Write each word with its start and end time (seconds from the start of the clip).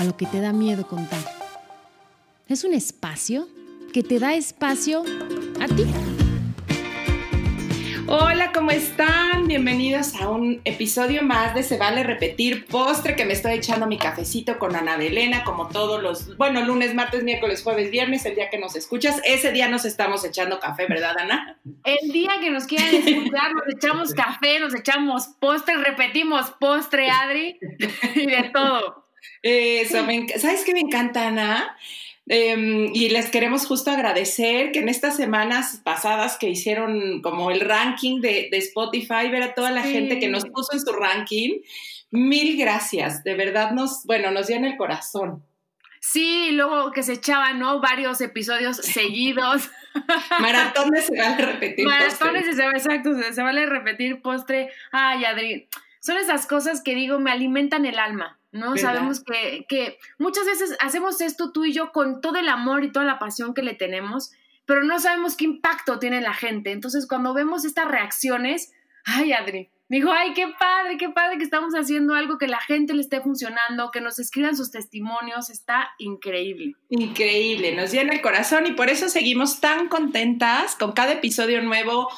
A 0.00 0.04
lo 0.04 0.16
que 0.16 0.24
te 0.24 0.40
da 0.40 0.54
miedo 0.54 0.86
contar. 0.86 1.20
Es 2.48 2.64
un 2.64 2.72
espacio 2.72 3.46
que 3.92 4.02
te 4.02 4.18
da 4.18 4.32
espacio 4.32 5.04
a 5.60 5.66
ti. 5.66 5.84
Hola, 8.08 8.50
¿cómo 8.50 8.70
están? 8.70 9.46
Bienvenidos 9.46 10.14
a 10.14 10.30
un 10.30 10.62
episodio 10.64 11.22
más 11.22 11.54
de 11.54 11.62
Se 11.62 11.76
Vale 11.76 12.02
Repetir 12.02 12.64
Postre, 12.64 13.14
que 13.14 13.26
me 13.26 13.34
estoy 13.34 13.52
echando 13.52 13.86
mi 13.86 13.98
cafecito 13.98 14.58
con 14.58 14.74
Ana 14.74 14.96
de 14.96 15.08
Elena, 15.08 15.44
como 15.44 15.68
todos 15.68 16.02
los, 16.02 16.34
bueno, 16.38 16.64
lunes, 16.64 16.94
martes, 16.94 17.22
miércoles, 17.22 17.62
jueves, 17.62 17.90
viernes, 17.90 18.24
el 18.24 18.36
día 18.36 18.48
que 18.48 18.58
nos 18.58 18.76
escuchas. 18.76 19.20
Ese 19.26 19.52
día 19.52 19.68
nos 19.68 19.84
estamos 19.84 20.24
echando 20.24 20.60
café, 20.60 20.86
¿verdad, 20.88 21.18
Ana? 21.18 21.60
El 21.84 22.10
día 22.10 22.30
que 22.40 22.50
nos 22.50 22.64
quieran 22.64 22.94
escuchar, 22.94 23.52
nos 23.52 23.68
echamos 23.76 24.14
café, 24.14 24.60
nos 24.60 24.74
echamos 24.74 25.28
postre, 25.38 25.76
repetimos 25.76 26.52
postre, 26.58 27.10
Adri, 27.10 27.58
y 28.14 28.24
de 28.24 28.50
todo. 28.54 29.09
Eso, 29.42 30.04
me 30.04 30.28
¿sabes 30.38 30.64
qué 30.64 30.72
me 30.74 30.80
encanta, 30.80 31.28
Ana? 31.28 31.76
Em, 32.26 32.94
y 32.94 33.08
les 33.08 33.28
queremos 33.30 33.66
justo 33.66 33.90
agradecer 33.90 34.70
que 34.72 34.78
en 34.80 34.88
estas 34.88 35.16
semanas 35.16 35.80
pasadas 35.82 36.36
que 36.38 36.48
hicieron 36.48 37.22
como 37.22 37.50
el 37.50 37.60
ranking 37.60 38.20
de, 38.20 38.48
de 38.50 38.58
Spotify, 38.58 39.28
ver 39.30 39.42
a 39.42 39.54
toda 39.54 39.70
la 39.72 39.82
Sí. 39.82 39.92
gente 39.92 40.18
que 40.20 40.28
nos 40.28 40.44
puso 40.46 40.72
en 40.74 40.80
su 40.80 40.92
ranking, 40.92 41.60
mil 42.12 42.56
gracias, 42.56 43.24
de 43.24 43.34
verdad 43.34 43.72
nos, 43.72 44.04
bueno, 44.04 44.30
nos 44.30 44.48
llena 44.48 44.68
el 44.68 44.76
corazón. 44.76 45.44
Sí, 46.02 46.46
y 46.48 46.52
luego 46.52 46.92
que 46.92 47.02
se 47.02 47.14
echaban, 47.14 47.58
¿no? 47.58 47.80
Varios 47.80 48.20
episodios 48.22 48.76
seguidos. 48.78 49.68
Maratones 50.40 51.06
se 51.06 51.18
van 51.18 51.34
a 51.34 51.36
repetir. 51.36 51.84
Maratones 51.84 52.44
postre. 52.46 52.54
se, 52.54 52.62
exacto, 52.70 53.14
se, 53.20 53.32
se 53.34 53.42
vale 53.42 53.66
repetir 53.66 54.22
postre. 54.22 54.70
Ay, 54.92 55.24
Adri, 55.26 55.68
son 56.00 56.16
esas 56.16 56.46
cosas 56.46 56.82
que 56.82 56.94
digo, 56.94 57.18
me 57.20 57.30
alimentan 57.30 57.84
el 57.86 57.98
alma, 57.98 58.38
¿no? 58.52 58.72
¿Verdad? 58.72 58.94
Sabemos 58.94 59.22
que, 59.22 59.64
que 59.68 59.98
muchas 60.18 60.46
veces 60.46 60.76
hacemos 60.80 61.20
esto 61.20 61.52
tú 61.52 61.64
y 61.64 61.72
yo 61.72 61.92
con 61.92 62.20
todo 62.20 62.36
el 62.36 62.48
amor 62.48 62.84
y 62.84 62.92
toda 62.92 63.04
la 63.04 63.18
pasión 63.18 63.54
que 63.54 63.62
le 63.62 63.74
tenemos, 63.74 64.32
pero 64.66 64.84
no 64.84 64.98
sabemos 65.00 65.36
qué 65.36 65.44
impacto 65.44 65.98
tiene 65.98 66.20
la 66.20 66.34
gente. 66.34 66.72
Entonces, 66.72 67.06
cuando 67.06 67.34
vemos 67.34 67.64
estas 67.64 67.88
reacciones, 67.88 68.72
ay, 69.04 69.32
Adri, 69.32 69.68
digo, 69.88 70.12
ay, 70.12 70.32
qué 70.34 70.46
padre, 70.58 70.96
qué 70.96 71.08
padre 71.08 71.38
que 71.38 71.44
estamos 71.44 71.74
haciendo 71.74 72.14
algo 72.14 72.38
que 72.38 72.46
la 72.46 72.60
gente 72.60 72.94
le 72.94 73.02
esté 73.02 73.20
funcionando, 73.20 73.90
que 73.90 74.00
nos 74.00 74.20
escriban 74.20 74.56
sus 74.56 74.70
testimonios, 74.70 75.50
está 75.50 75.90
increíble. 75.98 76.74
Increíble, 76.88 77.74
nos 77.74 77.90
llena 77.90 78.12
el 78.12 78.20
corazón 78.20 78.66
y 78.66 78.72
por 78.72 78.88
eso 78.88 79.08
seguimos 79.08 79.60
tan 79.60 79.88
contentas 79.88 80.76
con 80.76 80.92
cada 80.92 81.14
episodio 81.14 81.60
nuevo, 81.62 82.08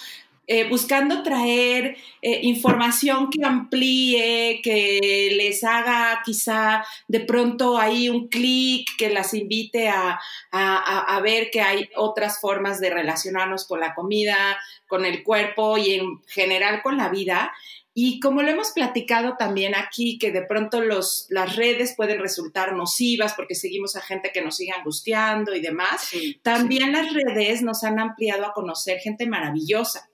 eh, 0.46 0.68
buscando 0.68 1.22
traer 1.22 1.96
eh, 2.20 2.40
información 2.42 3.30
que 3.30 3.44
amplíe, 3.44 4.60
que 4.62 5.32
les 5.36 5.62
haga 5.64 6.20
quizá 6.24 6.84
de 7.08 7.20
pronto 7.20 7.78
ahí 7.78 8.08
un 8.08 8.28
clic, 8.28 8.88
que 8.98 9.10
las 9.10 9.34
invite 9.34 9.88
a, 9.88 10.18
a- 10.50 11.20
ver 11.22 11.50
que 11.50 11.60
hay 11.62 11.88
otras 11.96 12.40
formas 12.40 12.80
de 12.80 12.90
relacionarnos 12.90 13.66
con 13.66 13.80
la 13.80 13.94
comida, 13.94 14.58
con 14.88 15.04
el 15.04 15.22
cuerpo 15.22 15.78
y 15.78 15.94
en 15.94 16.20
general 16.26 16.82
con 16.82 16.96
la 16.96 17.08
vida. 17.08 17.52
Y 17.94 18.20
como 18.20 18.40
lo 18.42 18.48
hemos 18.50 18.70
platicado 18.70 19.36
también 19.38 19.74
aquí, 19.74 20.18
que 20.18 20.32
de 20.32 20.42
pronto 20.42 20.80
los, 20.80 21.26
las 21.28 21.56
redes 21.56 21.94
pueden 21.94 22.20
resultar 22.20 22.72
nocivas 22.74 23.34
porque 23.34 23.54
seguimos 23.54 23.96
a 23.96 24.00
gente 24.00 24.30
que 24.32 24.40
nos 24.40 24.56
sigue 24.56 24.72
angustiando 24.72 25.54
y 25.54 25.60
demás, 25.60 26.08
también 26.42 26.92
las 26.92 27.12
redes 27.12 27.60
nos 27.62 27.84
han 27.84 27.98
ampliado 28.00 28.46
a 28.46 28.54
conocer 28.54 28.98
gente 28.98 29.26
maravillosa. 29.26 30.08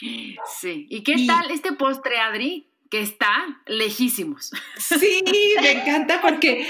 Sí. 0.00 0.86
¿Y 0.90 1.02
qué 1.02 1.14
Y- 1.16 1.26
tal 1.26 1.50
este 1.50 1.72
postre, 1.72 2.18
Adri? 2.18 2.66
Que 2.90 3.00
está 3.00 3.60
lejísimos. 3.66 4.52
Sí, 4.78 5.24
me 5.60 5.72
encanta 5.72 6.20
porque 6.20 6.60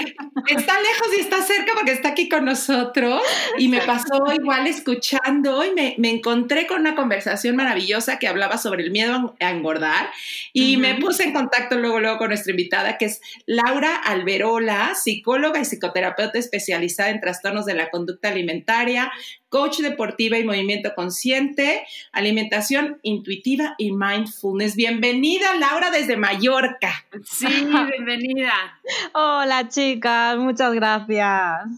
está 0.46 0.80
lejos 0.80 1.08
y 1.18 1.20
está 1.20 1.42
cerca 1.42 1.72
porque 1.74 1.92
está 1.92 2.10
aquí 2.10 2.30
con 2.30 2.46
nosotros 2.46 3.20
y 3.58 3.68
me 3.68 3.80
pasó 3.82 4.32
igual 4.32 4.66
escuchando 4.66 5.62
y 5.66 5.72
me, 5.72 5.96
me 5.98 6.10
encontré 6.10 6.66
con 6.66 6.80
una 6.80 6.94
conversación 6.94 7.56
maravillosa 7.56 8.18
que 8.18 8.28
hablaba 8.28 8.56
sobre 8.56 8.84
el 8.84 8.90
miedo 8.90 9.36
a 9.40 9.50
engordar 9.50 10.08
y 10.54 10.76
me 10.78 10.94
puse 10.94 11.24
en 11.24 11.34
contacto 11.34 11.76
luego, 11.76 12.00
luego 12.00 12.16
con 12.16 12.28
nuestra 12.28 12.52
invitada 12.52 12.96
que 12.96 13.06
es 13.06 13.20
Laura 13.44 13.94
Alberola, 13.96 14.94
psicóloga 14.94 15.60
y 15.60 15.64
psicoterapeuta 15.66 16.38
especializada 16.38 17.10
en 17.10 17.20
trastornos 17.20 17.66
de 17.66 17.74
la 17.74 17.90
conducta 17.90 18.28
alimentaria, 18.28 19.12
coach 19.54 19.78
deportiva 19.78 20.36
y 20.36 20.42
movimiento 20.42 20.96
consciente, 20.96 21.86
alimentación 22.10 22.98
intuitiva 23.04 23.76
y 23.78 23.92
mindfulness. 23.92 24.74
Bienvenida 24.74 25.54
Laura 25.54 25.92
desde 25.92 26.16
Mallorca. 26.16 27.06
Sí, 27.24 27.46
bienvenida. 27.92 28.52
Hola 29.12 29.68
chicas, 29.68 30.38
muchas 30.38 30.74
gracias. 30.74 31.68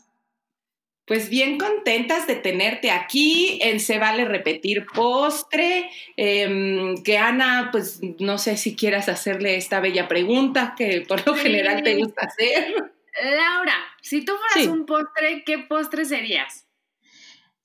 Pues 1.04 1.28
bien 1.28 1.58
contentas 1.58 2.26
de 2.26 2.36
tenerte 2.36 2.90
aquí 2.90 3.58
en 3.60 3.78
Se 3.78 3.98
Vale 3.98 4.24
Repetir 4.24 4.86
Postre. 4.86 5.90
Em, 6.16 7.02
que 7.02 7.18
Ana, 7.18 7.68
pues 7.72 8.00
no 8.20 8.38
sé 8.38 8.56
si 8.56 8.74
quieras 8.74 9.10
hacerle 9.10 9.56
esta 9.56 9.80
bella 9.80 10.08
pregunta 10.08 10.74
que 10.78 11.04
por 11.06 11.26
lo 11.26 11.34
Sí. 11.36 11.42
general 11.42 11.82
te 11.82 11.96
gusta 11.96 12.22
hacer. 12.24 12.74
Laura, 13.22 13.74
si 14.00 14.24
tú 14.24 14.32
fueras 14.32 14.62
Sí. 14.64 14.66
un 14.66 14.86
postre, 14.86 15.42
¿qué 15.44 15.58
postre 15.58 16.06
serías? 16.06 16.65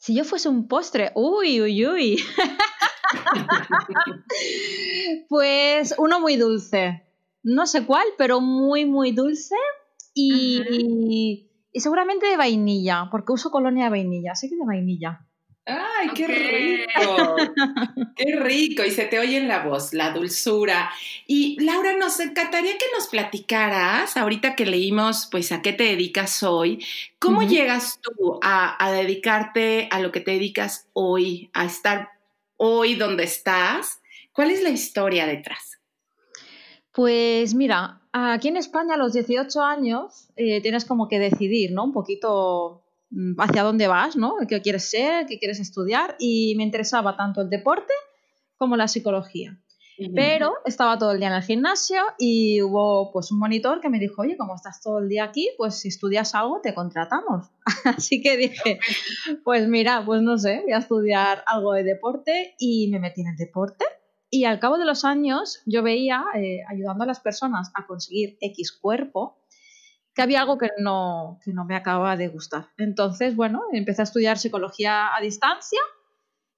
Si 0.01 0.15
yo 0.15 0.23
fuese 0.23 0.49
un 0.49 0.67
postre, 0.67 1.11
uy, 1.13 1.61
uy, 1.61 1.85
uy. 1.85 2.17
pues 5.29 5.93
uno 5.99 6.19
muy 6.19 6.37
dulce. 6.37 7.03
No 7.43 7.67
sé 7.67 7.85
cuál, 7.85 8.07
pero 8.17 8.41
muy, 8.41 8.85
muy 8.85 9.11
dulce. 9.11 9.53
Y, 10.15 11.51
y 11.71 11.79
seguramente 11.79 12.25
de 12.25 12.35
vainilla, 12.35 13.09
porque 13.11 13.33
uso 13.33 13.51
colonia 13.51 13.83
de 13.83 13.89
vainilla, 13.91 14.31
así 14.31 14.49
que 14.49 14.55
de 14.55 14.65
vainilla. 14.65 15.27
¡Ay, 15.65 16.09
qué 16.15 16.27
rico! 16.27 17.35
¡Qué 18.15 18.35
rico! 18.35 18.83
Y 18.83 18.91
se 18.91 19.05
te 19.05 19.19
oye 19.19 19.37
en 19.37 19.47
la 19.47 19.63
voz, 19.63 19.93
la 19.93 20.11
dulzura. 20.11 20.91
Y 21.27 21.63
Laura, 21.63 21.95
nos 21.97 22.19
encantaría 22.19 22.77
que 22.77 22.85
nos 22.95 23.07
platicaras, 23.07 24.17
ahorita 24.17 24.55
que 24.55 24.65
leímos, 24.65 25.27
pues, 25.31 25.51
a 25.51 25.61
qué 25.61 25.73
te 25.73 25.83
dedicas 25.83 26.41
hoy, 26.43 26.83
¿cómo 27.19 27.43
llegas 27.43 27.99
tú 28.01 28.39
a, 28.41 28.83
a 28.83 28.91
dedicarte 28.91 29.87
a 29.91 29.99
lo 29.99 30.11
que 30.11 30.21
te 30.21 30.31
dedicas 30.31 30.87
hoy, 30.93 31.49
a 31.53 31.65
estar 31.65 32.09
hoy 32.57 32.95
donde 32.95 33.23
estás? 33.23 34.01
¿Cuál 34.31 34.51
es 34.51 34.63
la 34.63 34.69
historia 34.69 35.27
detrás? 35.27 35.79
Pues 36.91 37.53
mira, 37.53 38.01
aquí 38.11 38.49
en 38.49 38.57
España 38.57 38.95
a 38.95 38.97
los 38.97 39.13
18 39.13 39.61
años 39.61 40.27
eh, 40.35 40.61
tienes 40.61 40.85
como 40.85 41.07
que 41.07 41.19
decidir, 41.19 41.71
¿no? 41.71 41.85
Un 41.85 41.93
poquito 41.93 42.80
hacia 43.37 43.63
dónde 43.63 43.87
vas, 43.87 44.15
¿no? 44.15 44.35
¿Qué 44.47 44.61
quieres 44.61 44.89
ser? 44.89 45.25
¿Qué 45.25 45.39
quieres 45.39 45.59
estudiar? 45.59 46.15
Y 46.19 46.53
me 46.55 46.63
interesaba 46.63 47.15
tanto 47.17 47.41
el 47.41 47.49
deporte 47.49 47.93
como 48.57 48.77
la 48.77 48.87
psicología. 48.87 49.57
Pero 50.15 50.53
estaba 50.65 50.97
todo 50.97 51.11
el 51.11 51.19
día 51.19 51.27
en 51.27 51.35
el 51.35 51.43
gimnasio 51.43 52.01
y 52.17 52.61
hubo 52.61 53.11
pues 53.11 53.31
un 53.31 53.37
monitor 53.37 53.81
que 53.81 53.89
me 53.89 53.99
dijo, 53.99 54.23
oye, 54.23 54.35
como 54.35 54.55
estás 54.55 54.81
todo 54.81 54.99
el 54.99 55.07
día 55.07 55.25
aquí, 55.25 55.49
pues 55.57 55.75
si 55.75 55.89
estudias 55.89 56.33
algo 56.33 56.59
te 56.61 56.73
contratamos. 56.73 57.47
Así 57.85 58.21
que 58.21 58.35
dije, 58.35 58.79
pues 59.43 59.67
mira, 59.67 60.03
pues 60.03 60.23
no 60.23 60.37
sé, 60.37 60.61
voy 60.63 60.71
a 60.71 60.79
estudiar 60.79 61.43
algo 61.45 61.73
de 61.73 61.83
deporte 61.83 62.55
y 62.57 62.89
me 62.89 62.99
metí 62.99 63.21
en 63.21 63.27
el 63.27 63.37
deporte. 63.37 63.85
Y 64.29 64.45
al 64.45 64.59
cabo 64.59 64.77
de 64.77 64.85
los 64.85 65.03
años 65.05 65.61
yo 65.65 65.83
veía, 65.83 66.23
eh, 66.35 66.61
ayudando 66.67 67.03
a 67.03 67.07
las 67.07 67.19
personas 67.19 67.71
a 67.75 67.85
conseguir 67.85 68.37
X 68.39 68.71
cuerpo, 68.71 69.37
que 70.13 70.21
había 70.21 70.41
algo 70.41 70.57
que 70.57 70.69
no, 70.77 71.39
que 71.43 71.53
no 71.53 71.65
me 71.65 71.75
acababa 71.75 72.17
de 72.17 72.27
gustar. 72.27 72.69
Entonces, 72.77 73.35
bueno, 73.35 73.61
empecé 73.71 74.01
a 74.01 74.03
estudiar 74.03 74.37
psicología 74.37 75.15
a 75.15 75.21
distancia 75.21 75.79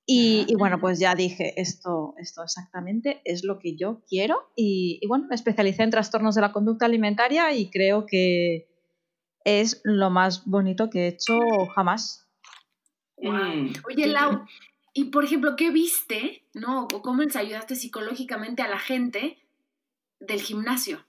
y, 0.05 0.45
y 0.47 0.55
bueno, 0.55 0.79
pues 0.79 0.99
ya 0.99 1.15
dije, 1.15 1.59
esto, 1.61 2.13
esto 2.17 2.43
exactamente 2.43 3.21
es 3.23 3.43
lo 3.43 3.59
que 3.59 3.75
yo 3.77 4.01
quiero. 4.07 4.51
Y, 4.55 4.99
y 5.01 5.07
bueno, 5.07 5.27
me 5.29 5.35
especialicé 5.35 5.83
en 5.83 5.91
trastornos 5.91 6.35
de 6.35 6.41
la 6.41 6.51
conducta 6.51 6.85
alimentaria 6.85 7.53
y 7.53 7.69
creo 7.69 8.05
que 8.05 8.67
es 9.45 9.81
lo 9.83 10.09
más 10.09 10.45
bonito 10.45 10.89
que 10.89 11.05
he 11.05 11.07
hecho 11.07 11.39
jamás. 11.73 12.27
Mm. 13.17 13.73
Oye, 13.87 14.07
Lau, 14.07 14.45
y 14.93 15.05
por 15.05 15.23
ejemplo, 15.23 15.55
¿qué 15.55 15.71
viste, 15.71 16.43
no? 16.53 16.87
¿O 16.93 17.01
cómo 17.01 17.21
les 17.21 17.35
ayudaste 17.35 17.75
psicológicamente 17.75 18.61
a 18.61 18.67
la 18.67 18.79
gente 18.79 19.37
del 20.19 20.41
gimnasio? 20.41 21.05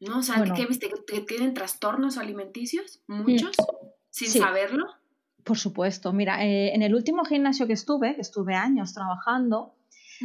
¿No? 0.00 0.18
O 0.18 0.22
sea, 0.22 0.38
Bueno. 0.38 0.54
¿qué 0.54 0.66
viste? 0.66 0.88
¿Que, 0.88 1.04
que 1.04 1.20
tienen 1.22 1.54
trastornos 1.54 2.18
alimenticios? 2.18 3.00
Muchos, 3.08 3.56
sin 4.10 4.28
Sí. 4.28 4.38
saberlo. 4.38 4.86
Por 5.44 5.58
supuesto. 5.58 6.12
Mira, 6.12 6.44
eh, 6.44 6.74
en 6.74 6.82
el 6.82 6.94
último 6.94 7.24
gimnasio 7.24 7.66
que 7.66 7.72
estuve, 7.72 8.14
que 8.14 8.20
estuve 8.20 8.54
años 8.54 8.92
trabajando, 8.92 9.74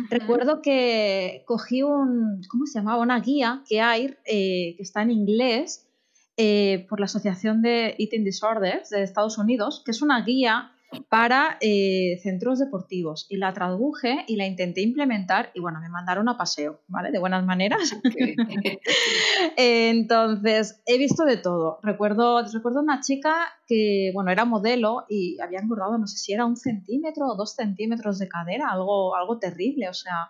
recuerdo 0.10 0.62
que 0.62 1.44
cogí 1.48 1.81
un, 1.81 2.42
¿cómo 2.50 2.66
se 2.66 2.80
llamaba? 2.80 3.02
Una 3.02 3.20
guía 3.22 3.64
que 3.68 3.80
hay, 3.81 4.16
eh, 4.25 4.75
que 4.75 4.84
está 4.84 5.02
en 5.02 5.12
inglés, 5.12 5.88
eh, 6.36 6.86
por 6.90 7.00
la 7.00 7.06
Asociación 7.06 7.62
de 7.62 7.96
Eating 7.98 8.24
Disorders 8.26 8.90
de 8.90 9.04
Estados 9.04 9.38
Unidos, 9.38 9.81
que 9.86 9.92
es 9.92 10.02
una 10.02 10.22
guía 10.26 10.73
para 11.10 11.57
eh, 11.62 12.19
centros 12.24 12.60
deportivos. 12.60 13.25
Y 13.30 13.38
la 13.38 13.54
traduje 13.54 14.25
y 14.28 14.36
la 14.36 14.45
intenté 14.45 14.81
implementar 14.81 15.51
y 15.54 15.60
bueno, 15.60 15.80
me 15.81 15.90
mandaron 15.90 16.30
a 16.30 16.38
paseo, 16.38 16.81
¿vale? 16.88 17.12
De 17.12 17.19
buenas 17.19 17.45
maneras. 17.45 17.95
Entonces, 19.57 20.81
he 20.86 20.98
visto 20.98 21.25
de 21.25 21.38
todo. 21.38 21.80
Recuerdo, 21.84 22.44
recuerdo 22.51 22.81
una 22.81 23.01
chica 23.01 23.48
que, 23.68 24.12
bueno, 24.13 24.31
era 24.31 24.45
modelo 24.45 25.06
y 25.10 25.40
había 25.42 25.60
engordado, 25.60 25.98
no 25.98 26.07
sé 26.07 26.18
si 26.18 26.34
era 26.34 26.45
un 26.45 26.56
centímetro 26.57 27.28
o 27.28 27.36
dos 27.36 27.54
centímetros 27.56 28.19
de 28.19 28.28
cadera, 28.28 28.69
algo, 28.72 29.16
algo 29.16 29.40
terrible, 29.40 29.90
o 29.90 29.94
sea, 29.94 30.30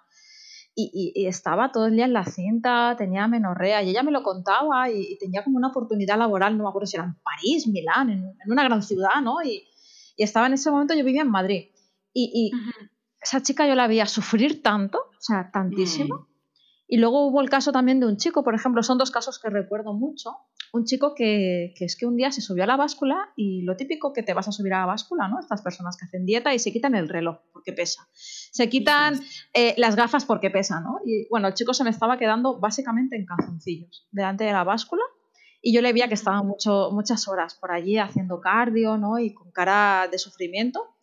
y, 0.76 0.90
y- 1.16 1.24
y 1.24 1.28
estaba 1.28 1.72
todo 1.72 1.86
el 1.88 1.96
día 1.96 2.06
en 2.06 2.14
la 2.14 2.26
cinta, 2.26 2.96
tenía 2.98 3.28
menorrea 3.28 3.84
y 3.84 3.90
ella 3.92 4.02
me 4.04 4.12
lo 4.12 4.24
contaba 4.24 4.90
y, 4.90 5.02
y 5.14 5.18
tenía 5.20 5.44
como 5.44 5.58
una 5.58 5.68
oportunidad 5.70 6.18
laboral, 6.18 6.58
no 6.58 6.64
me 6.64 6.70
acuerdo 6.70 6.88
si 6.88 6.98
era 6.98 7.06
en 7.06 7.16
París, 7.24 7.68
Milán, 7.68 8.10
en, 8.10 8.20
en 8.24 8.52
una 8.52 8.64
gran 8.64 8.82
ciudad, 8.82 9.22
¿no? 9.24 9.36
Y, 9.44 9.64
y 10.16 10.24
estaba 10.24 10.48
en 10.48 10.54
ese 10.54 10.72
momento, 10.72 10.94
yo 10.94 11.04
vivía 11.04 11.22
en 11.22 11.32
Madrid. 11.32 11.70
Y, 12.14 12.52
esa 13.22 13.42
chica 13.42 13.66
yo 13.66 13.74
la 13.74 13.88
veía 13.88 14.06
sufrir 14.06 14.62
tanto, 14.62 14.98
o 14.98 15.22
sea, 15.22 15.50
tantísimo. 15.50 16.16
Mm. 16.16 16.34
Y 16.88 16.98
luego 16.98 17.26
hubo 17.26 17.42
el 17.42 17.50
caso 17.50 17.72
también 17.72 18.02
de 18.02 18.06
un 18.06 18.18
chico, 18.18 18.44
por 18.44 18.54
ejemplo, 18.54 18.84
son 18.84 18.98
dos 18.98 19.10
casos 19.10 19.40
que 19.40 19.50
recuerdo 19.50 19.94
mucho. 19.94 20.36
Un 20.74 20.84
chico 20.84 21.16
que, 21.16 21.74
que 21.78 21.86
es 21.86 21.96
que 21.96 22.06
un 22.06 22.18
día 22.18 22.32
se 22.32 22.42
subió 22.42 22.66
a 22.66 22.68
la 22.68 22.76
báscula 22.76 23.30
y 23.38 23.62
lo 23.62 23.78
típico 23.78 24.12
que 24.12 24.24
te 24.24 24.34
vas 24.34 24.50
a 24.50 24.52
subir 24.52 24.74
a 24.74 24.82
la 24.82 24.86
báscula, 24.88 25.28
¿no? 25.30 25.40
Estas 25.40 25.62
personas 25.62 25.98
que 25.98 26.06
hacen 26.06 26.26
dieta 26.26 26.54
y 26.54 26.60
se 26.60 26.74
quitan 26.74 26.94
el 26.96 27.08
reloj 27.08 27.38
porque 27.54 27.72
pesa. 27.72 28.08
Se 28.14 28.70
quitan 28.70 29.20
eh, 29.54 29.74
las 29.78 29.96
gafas 29.96 30.26
porque 30.26 30.52
pesa, 30.52 30.82
¿no? 30.82 31.00
Y 31.06 31.28
bueno, 31.30 31.48
el 31.48 31.54
chico 31.54 31.74
se 31.74 31.86
me 31.86 31.90
estaba 31.90 32.18
quedando 32.18 32.60
básicamente 32.60 33.16
en 33.16 33.26
calzoncillos 33.26 34.08
delante 34.12 34.44
de 34.44 34.52
la 34.52 34.66
báscula 34.66 35.04
y 35.66 35.74
yo 35.74 35.82
le 35.82 35.94
veía 35.94 36.10
que 36.10 36.14
estaba 36.14 36.44
mucho, 36.44 36.90
muchas 36.92 37.26
horas 37.30 37.56
por 37.56 37.72
allí 37.72 37.98
haciendo 37.98 38.42
cardio, 38.42 38.98
¿no? 38.98 39.18
Y 39.18 39.34
con 39.34 39.50
cara 39.52 40.10
de 40.12 40.20
sufrimiento. 40.20 40.98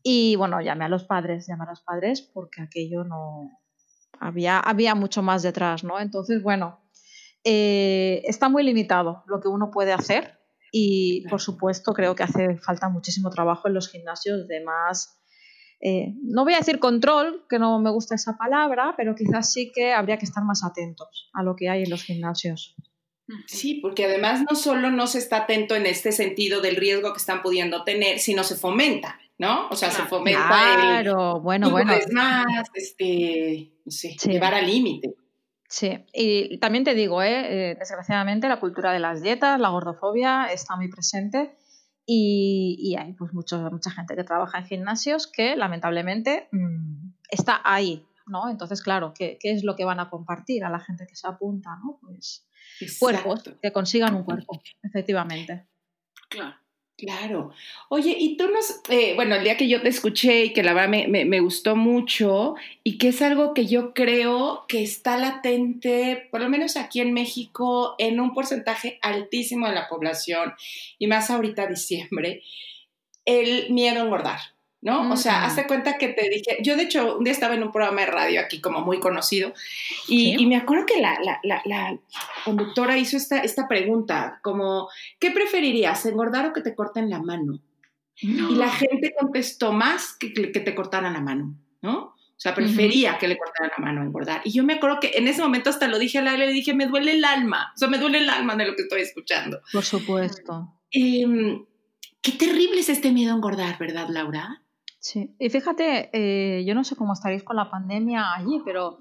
Y 0.00 0.36
bueno, 0.36 0.60
llamé 0.60 0.84
a 0.84 0.88
los 0.88 1.02
padres, 1.02 1.48
llamé 1.48 1.64
a 1.64 1.70
los 1.70 1.82
padres 1.82 2.22
porque 2.22 2.62
aquello 2.62 3.02
no... 3.02 3.50
Había, 4.20 4.60
había 4.60 4.94
mucho 4.94 5.22
más 5.22 5.42
detrás, 5.42 5.82
¿no? 5.82 5.98
Entonces, 5.98 6.40
bueno, 6.40 6.78
eh, 7.42 8.22
está 8.24 8.48
muy 8.48 8.62
limitado 8.62 9.24
lo 9.26 9.40
que 9.40 9.48
uno 9.48 9.72
puede 9.72 9.92
hacer 9.92 10.38
y, 10.70 11.26
por 11.28 11.40
supuesto, 11.40 11.92
creo 11.92 12.14
que 12.14 12.22
hace 12.22 12.58
falta 12.58 12.88
muchísimo 12.88 13.28
trabajo 13.30 13.66
en 13.66 13.74
los 13.74 13.90
gimnasios 13.90 14.46
de 14.46 14.62
más... 14.62 15.20
eh, 15.80 16.14
no 16.22 16.44
voy 16.44 16.54
a 16.54 16.58
decir 16.58 16.78
control, 16.78 17.44
que 17.48 17.58
no 17.58 17.80
me 17.80 17.90
gusta 17.90 18.14
esa 18.14 18.38
palabra, 18.38 18.94
pero 18.96 19.16
quizás 19.16 19.52
sí 19.52 19.72
que 19.74 19.92
habría 19.92 20.16
que 20.16 20.26
estar 20.26 20.44
más 20.44 20.62
atentos 20.62 21.28
a 21.34 21.42
lo 21.42 21.56
que 21.56 21.68
hay 21.68 21.82
en 21.82 21.90
los 21.90 22.04
gimnasios. 22.04 22.76
Sí, 23.46 23.74
porque 23.82 24.04
además 24.04 24.42
no 24.48 24.56
solo 24.56 24.90
no 24.90 25.06
se 25.06 25.18
está 25.18 25.38
atento 25.38 25.74
en 25.74 25.86
este 25.86 26.12
sentido 26.12 26.60
del 26.60 26.76
riesgo 26.76 27.12
que 27.12 27.18
están 27.18 27.42
pudiendo 27.42 27.82
tener, 27.84 28.18
sino 28.20 28.44
se 28.44 28.54
fomenta, 28.56 29.18
¿no? 29.38 29.68
O 29.68 29.74
sea, 29.76 29.90
se 29.90 29.96
Claro. 29.96 30.10
fomenta 30.10 30.74
el 30.74 30.80
Claro, 31.04 31.40
bueno, 31.40 31.66
tú 31.66 31.72
bueno. 31.72 31.92
puedes 31.92 32.12
más, 32.12 32.46
este, 32.74 33.72
no 33.84 33.90
sé, 33.90 34.14
Sí. 34.18 34.30
llevar 34.30 34.54
al 34.54 34.66
límite. 34.66 35.14
Sí, 35.68 35.90
y 36.14 36.58
también 36.58 36.84
te 36.84 36.94
digo, 36.94 37.20
¿eh? 37.22 37.70
Eh, 37.72 37.76
desgraciadamente 37.76 38.48
la 38.48 38.60
cultura 38.60 38.92
de 38.92 39.00
las 39.00 39.20
dietas, 39.22 39.58
la 39.58 39.70
gordofobia 39.70 40.46
está 40.52 40.76
muy 40.76 40.88
presente 40.88 41.56
y, 42.06 42.76
y 42.78 42.94
hay 42.96 43.12
pues 43.14 43.32
mucho- 43.32 43.58
mucha 43.72 43.90
gente 43.90 44.14
que 44.14 44.22
trabaja 44.22 44.58
en 44.58 44.66
gimnasios 44.66 45.26
que 45.26 45.56
lamentablemente 45.56 46.48
mm, 46.52 47.08
está 47.30 47.60
ahí, 47.64 48.06
¿no? 48.28 48.48
Entonces, 48.48 48.80
claro, 48.80 49.12
¿qué, 49.18 49.38
qué 49.40 49.50
es 49.50 49.64
lo 49.64 49.74
que 49.74 49.84
van 49.84 49.98
a 49.98 50.08
compartir 50.08 50.64
a 50.64 50.70
la 50.70 50.78
gente 50.78 51.04
que 51.08 51.16
se 51.16 51.26
apunta, 51.26 51.70
¿no? 51.84 51.98
Pues 52.00 52.46
cuerpos, 52.98 53.38
Exacto. 53.40 53.60
que 53.62 53.72
consigan 53.72 54.14
un 54.14 54.24
cuerpo, 54.24 54.60
efectivamente. 54.82 55.66
Claro. 56.28 56.56
Claro. 56.98 57.50
Oye, 57.90 58.16
y 58.18 58.38
tú 58.38 58.48
nos, 58.48 58.80
eh, 58.88 59.12
bueno, 59.16 59.34
el 59.34 59.44
día 59.44 59.58
que 59.58 59.68
yo 59.68 59.82
te 59.82 59.90
escuché 59.90 60.46
y 60.46 60.52
que 60.54 60.62
la 60.62 60.72
verdad 60.72 60.88
me, 60.88 61.06
me- 61.08 61.26
me 61.26 61.40
gustó 61.40 61.76
mucho 61.76 62.54
y 62.84 62.96
que 62.96 63.08
es 63.08 63.20
algo 63.20 63.52
que 63.52 63.66
yo 63.66 63.92
creo 63.92 64.64
que 64.66 64.82
está 64.82 65.18
latente, 65.18 66.26
por 66.30 66.40
lo 66.40 66.48
menos 66.48 66.78
aquí 66.78 67.00
en 67.02 67.12
México, 67.12 67.96
en 67.98 68.18
un 68.18 68.32
porcentaje 68.32 68.98
altísimo 69.02 69.68
de 69.68 69.74
la 69.74 69.88
población 69.88 70.54
y 70.98 71.06
más 71.06 71.28
ahorita 71.28 71.66
diciembre, 71.66 72.42
el 73.26 73.70
miedo 73.74 74.00
a 74.00 74.04
engordar, 74.04 74.40
¿no? 74.82 75.10
O 75.12 75.16
sea, 75.16 75.44
hazte 75.44 75.66
cuenta 75.66 75.98
que 75.98 76.08
te 76.08 76.28
dije, 76.28 76.58
yo 76.62 76.76
de 76.76 76.82
hecho 76.84 77.16
un 77.18 77.24
día 77.24 77.32
estaba 77.32 77.54
en 77.54 77.62
un 77.62 77.72
programa 77.72 78.02
de 78.02 78.06
radio 78.06 78.40
aquí 78.40 78.60
como 78.60 78.80
muy 78.82 79.00
conocido 79.00 79.52
y, 80.06 80.32
Sí. 80.32 80.36
y 80.38 80.46
me 80.46 80.56
acuerdo 80.56 80.86
que 80.86 81.00
la, 81.00 81.18
la- 81.24 81.40
la- 81.42 81.62
la 81.64 81.98
conductora 82.44 82.96
hizo 82.96 83.16
esta, 83.16 83.38
esta 83.40 83.66
pregunta, 83.68 84.38
como, 84.42 84.88
¿qué 85.18 85.30
preferirías, 85.30 86.04
engordar 86.06 86.46
o 86.46 86.52
que 86.52 86.60
te 86.60 86.74
corten 86.74 87.10
la 87.10 87.20
mano? 87.20 87.58
Y 88.20 88.54
la 88.54 88.70
gente 88.70 89.14
contestó 89.18 89.72
más 89.72 90.14
que, 90.18 90.32
que 90.32 90.50
que 90.52 90.60
te 90.60 90.74
cortaran 90.74 91.12
la 91.12 91.20
mano, 91.20 91.54
¿no? 91.82 91.98
O 91.98 92.38
sea, 92.38 92.54
prefería 92.54 93.16
que 93.18 93.28
le 93.28 93.38
cortaran 93.38 93.72
la 93.78 93.84
mano 93.84 94.00
a 94.02 94.04
engordar. 94.04 94.40
Y 94.44 94.52
yo 94.52 94.62
me 94.62 94.74
acuerdo 94.74 95.00
que 95.00 95.12
en 95.16 95.26
ese 95.26 95.40
momento 95.42 95.70
hasta 95.70 95.88
lo 95.88 95.98
dije 95.98 96.18
al 96.18 96.28
aire, 96.28 96.46
le 96.46 96.52
dije, 96.52 96.74
me 96.74 96.86
duele 96.86 97.12
el 97.12 97.24
alma, 97.24 97.72
o 97.74 97.78
sea, 97.78 97.88
me 97.88 97.98
duele 97.98 98.18
el 98.18 98.28
alma 98.30 98.54
de 98.56 98.66
lo 98.66 98.76
que 98.76 98.82
estoy 98.82 99.00
escuchando. 99.02 99.60
Por 99.72 99.84
supuesto. 99.84 100.74
Em, 100.90 101.64
qué 102.22 102.32
terrible 102.32 102.80
es 102.80 102.88
este 102.90 103.10
miedo 103.12 103.32
a 103.32 103.36
engordar, 103.36 103.78
¿verdad, 103.78 104.08
Laura? 104.10 104.62
Sí, 105.08 105.36
y 105.38 105.50
fíjate, 105.50 106.10
eh, 106.12 106.64
yo 106.64 106.74
no 106.74 106.82
sé 106.82 106.96
cómo 106.96 107.12
estaréis 107.12 107.44
con 107.44 107.54
la 107.54 107.70
pandemia 107.70 108.34
allí, 108.34 108.60
pero 108.64 108.98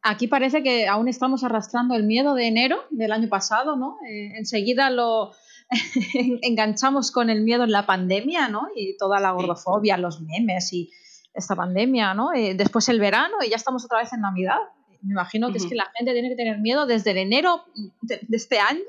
aquí 0.00 0.28
parece 0.28 0.62
que 0.62 0.88
aún 0.88 1.08
estamos 1.08 1.44
arrastrando 1.44 1.94
el 1.94 2.04
miedo 2.04 2.34
de 2.34 2.46
enero 2.46 2.78
del 2.88 3.12
año 3.12 3.28
pasado, 3.28 3.76
¿no? 3.76 3.98
Eh, 4.08 4.30
enseguida 4.38 4.88
lo 4.88 5.32
enganchamos 6.40 7.10
con 7.10 7.28
el 7.28 7.42
miedo 7.42 7.64
en 7.64 7.72
la 7.72 7.84
pandemia, 7.84 8.48
¿no? 8.48 8.68
Y 8.74 8.96
toda 8.96 9.20
la 9.20 9.32
gordofobia, 9.32 9.98
los 9.98 10.22
memes 10.22 10.72
y 10.72 10.90
esta 11.34 11.54
pandemia, 11.54 12.14
¿no? 12.14 12.32
Eh, 12.32 12.54
después 12.54 12.88
el 12.88 12.98
verano 12.98 13.36
y 13.46 13.50
ya 13.50 13.56
estamos 13.56 13.84
otra 13.84 13.98
vez 13.98 14.14
en 14.14 14.22
Navidad. 14.22 14.56
Me 15.02 15.12
imagino 15.12 15.52
que 15.52 15.58
es 15.58 15.66
que 15.66 15.74
la 15.74 15.92
gente 15.98 16.14
tiene 16.14 16.30
que 16.30 16.36
tener 16.36 16.60
miedo 16.60 16.86
desde 16.86 17.10
el 17.10 17.18
enero 17.18 17.66
de, 18.00 18.20
de 18.26 18.36
este 18.38 18.58
año 18.58 18.80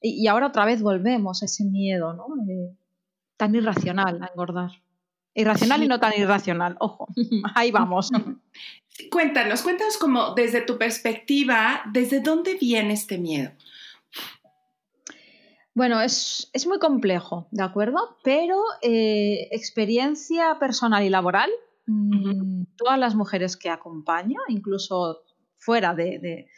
y, 0.00 0.22
y 0.22 0.28
ahora 0.28 0.46
otra 0.46 0.64
vez 0.64 0.80
volvemos 0.80 1.42
a 1.42 1.44
ese 1.44 1.64
miedo, 1.64 2.14
¿no? 2.14 2.24
Eh, 2.50 2.74
tan 3.36 3.54
irracional 3.54 4.22
a 4.22 4.28
engordar. 4.28 4.70
Irracional 5.40 5.82
y 5.84 5.88
no 5.88 6.00
tan 6.00 6.12
irracional, 6.18 6.76
ojo, 6.80 7.06
ahí 7.54 7.70
vamos. 7.70 8.10
Cuéntanos, 9.10 9.62
cuéntanos 9.62 9.96
como 9.96 10.34
desde 10.34 10.60
tu 10.62 10.76
perspectiva, 10.78 11.82
¿desde 11.92 12.20
dónde 12.20 12.54
viene 12.56 12.94
este 12.94 13.18
miedo? 13.18 13.52
Bueno, 15.74 16.00
es, 16.00 16.50
es 16.52 16.66
muy 16.66 16.78
complejo, 16.80 17.46
¿de 17.52 17.62
acuerdo? 17.62 18.18
Pero 18.24 18.56
eh, 18.82 19.46
experiencia 19.52 20.58
personal 20.58 21.04
y 21.04 21.08
laboral, 21.08 21.50
mm, 21.86 22.64
todas 22.76 22.98
las 22.98 23.14
mujeres 23.14 23.56
que 23.56 23.70
acompaño, 23.70 24.40
incluso 24.48 25.22
fuera 25.58 25.94
de, 25.94 26.18
de- 26.18 26.48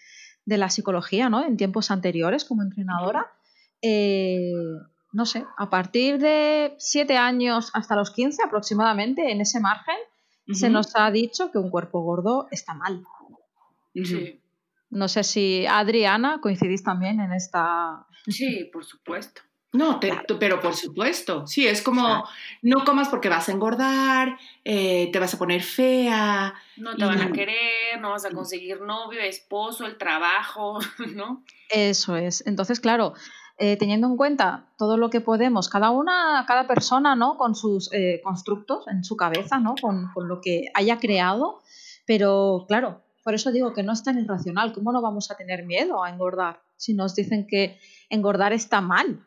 de 0.47 0.57
la 0.57 0.71
psicología, 0.71 1.29
¿no? 1.29 1.45
En 1.45 1.59
tiempos 1.59 1.91
anteriores 1.91 2.47
como 2.47 2.63
entrenadora, 2.63 3.31
eh, 3.83 4.53
no 5.13 5.27
sé, 5.27 5.45
a 5.57 5.69
partir 5.71 6.19
de 6.19 6.75
7 6.79 7.17
años 7.17 7.71
hasta 7.75 7.97
los 7.97 8.11
15 8.13 8.43
aproximadamente, 8.45 9.31
en 9.33 9.41
ese 9.41 9.61
margen, 9.61 9.97
se 10.53 10.69
nos 10.69 10.97
ha 10.97 11.11
dicho 11.11 11.51
que 11.53 11.59
un 11.59 11.71
cuerpo 11.71 12.01
gordo 12.03 12.49
está 12.51 12.75
mal. 12.75 13.05
Sí. 13.95 14.41
No 14.91 15.07
sé 15.09 15.23
si 15.23 15.67
Adriana 15.67 16.41
coincidís 16.41 16.83
también 16.83 17.21
en 17.21 17.33
esta... 17.33 18.07
Sí, 18.27 18.69
por 18.73 18.85
supuesto. 18.85 19.43
No, 19.73 20.01
te- 20.01 20.13
pero 20.41 20.59
por 20.61 20.75
supuesto, 20.75 21.47
sí, 21.47 21.65
es 21.69 21.81
como, 21.81 22.03
Claro. 22.03 22.25
no 22.63 22.85
comas 22.85 23.09
porque 23.09 23.29
vas 23.29 23.49
a 23.49 23.53
engordar, 23.53 24.37
eh, 24.65 25.09
te 25.13 25.21
vas 25.21 25.33
a 25.33 25.39
poner 25.39 25.63
fea, 25.63 26.53
No 26.77 26.97
te 26.97 27.05
van 27.05 27.21
a 27.23 27.31
querer, 27.31 28.01
no 28.01 28.11
vas 28.11 28.25
a 28.25 28.33
conseguir 28.33 28.81
novio, 28.81 29.21
esposo, 29.21 29.87
el 29.87 29.97
trabajo, 29.97 30.81
¿no? 31.15 31.45
Eso 31.69 32.17
es. 32.17 32.45
Entonces, 32.49 32.81
claro, 32.81 33.15
eh, 33.63 33.77
teniendo 33.77 34.07
en 34.07 34.17
cuenta 34.17 34.73
todo 34.79 34.97
lo 34.97 35.11
que 35.11 35.21
podemos, 35.21 35.69
cada 35.69 35.91
una, 35.91 36.47
cada 36.49 36.67
persona, 36.67 37.15
¿no? 37.15 37.37
Con 37.37 37.55
sus 37.55 37.93
eh, 37.93 38.23
constructos 38.25 38.89
en 38.89 39.05
su 39.05 39.19
cabeza, 39.19 39.59
¿no? 39.59 39.75
Con, 39.79 40.11
con 40.15 40.29
lo 40.29 40.41
que 40.41 40.71
haya 40.73 40.99
creado. 40.99 41.61
Pero, 42.07 42.65
claro, 42.67 43.03
por 43.23 43.35
eso 43.35 43.53
digo 43.53 43.75
que 43.75 43.83
no 43.83 43.93
es 43.93 44.03
tan 44.03 44.19
irracional. 44.19 44.73
¿Cómo 44.73 44.93
no 44.93 45.03
vamos 45.03 45.31
a 45.31 45.37
tener 45.37 45.67
miedo 45.67 46.03
a 46.03 46.09
engordar 46.09 46.63
si 46.79 46.95
nos 46.95 47.15
dicen 47.15 47.47
que 47.47 47.79
engordar 48.09 48.55
está 48.55 48.81
mal? 48.81 49.27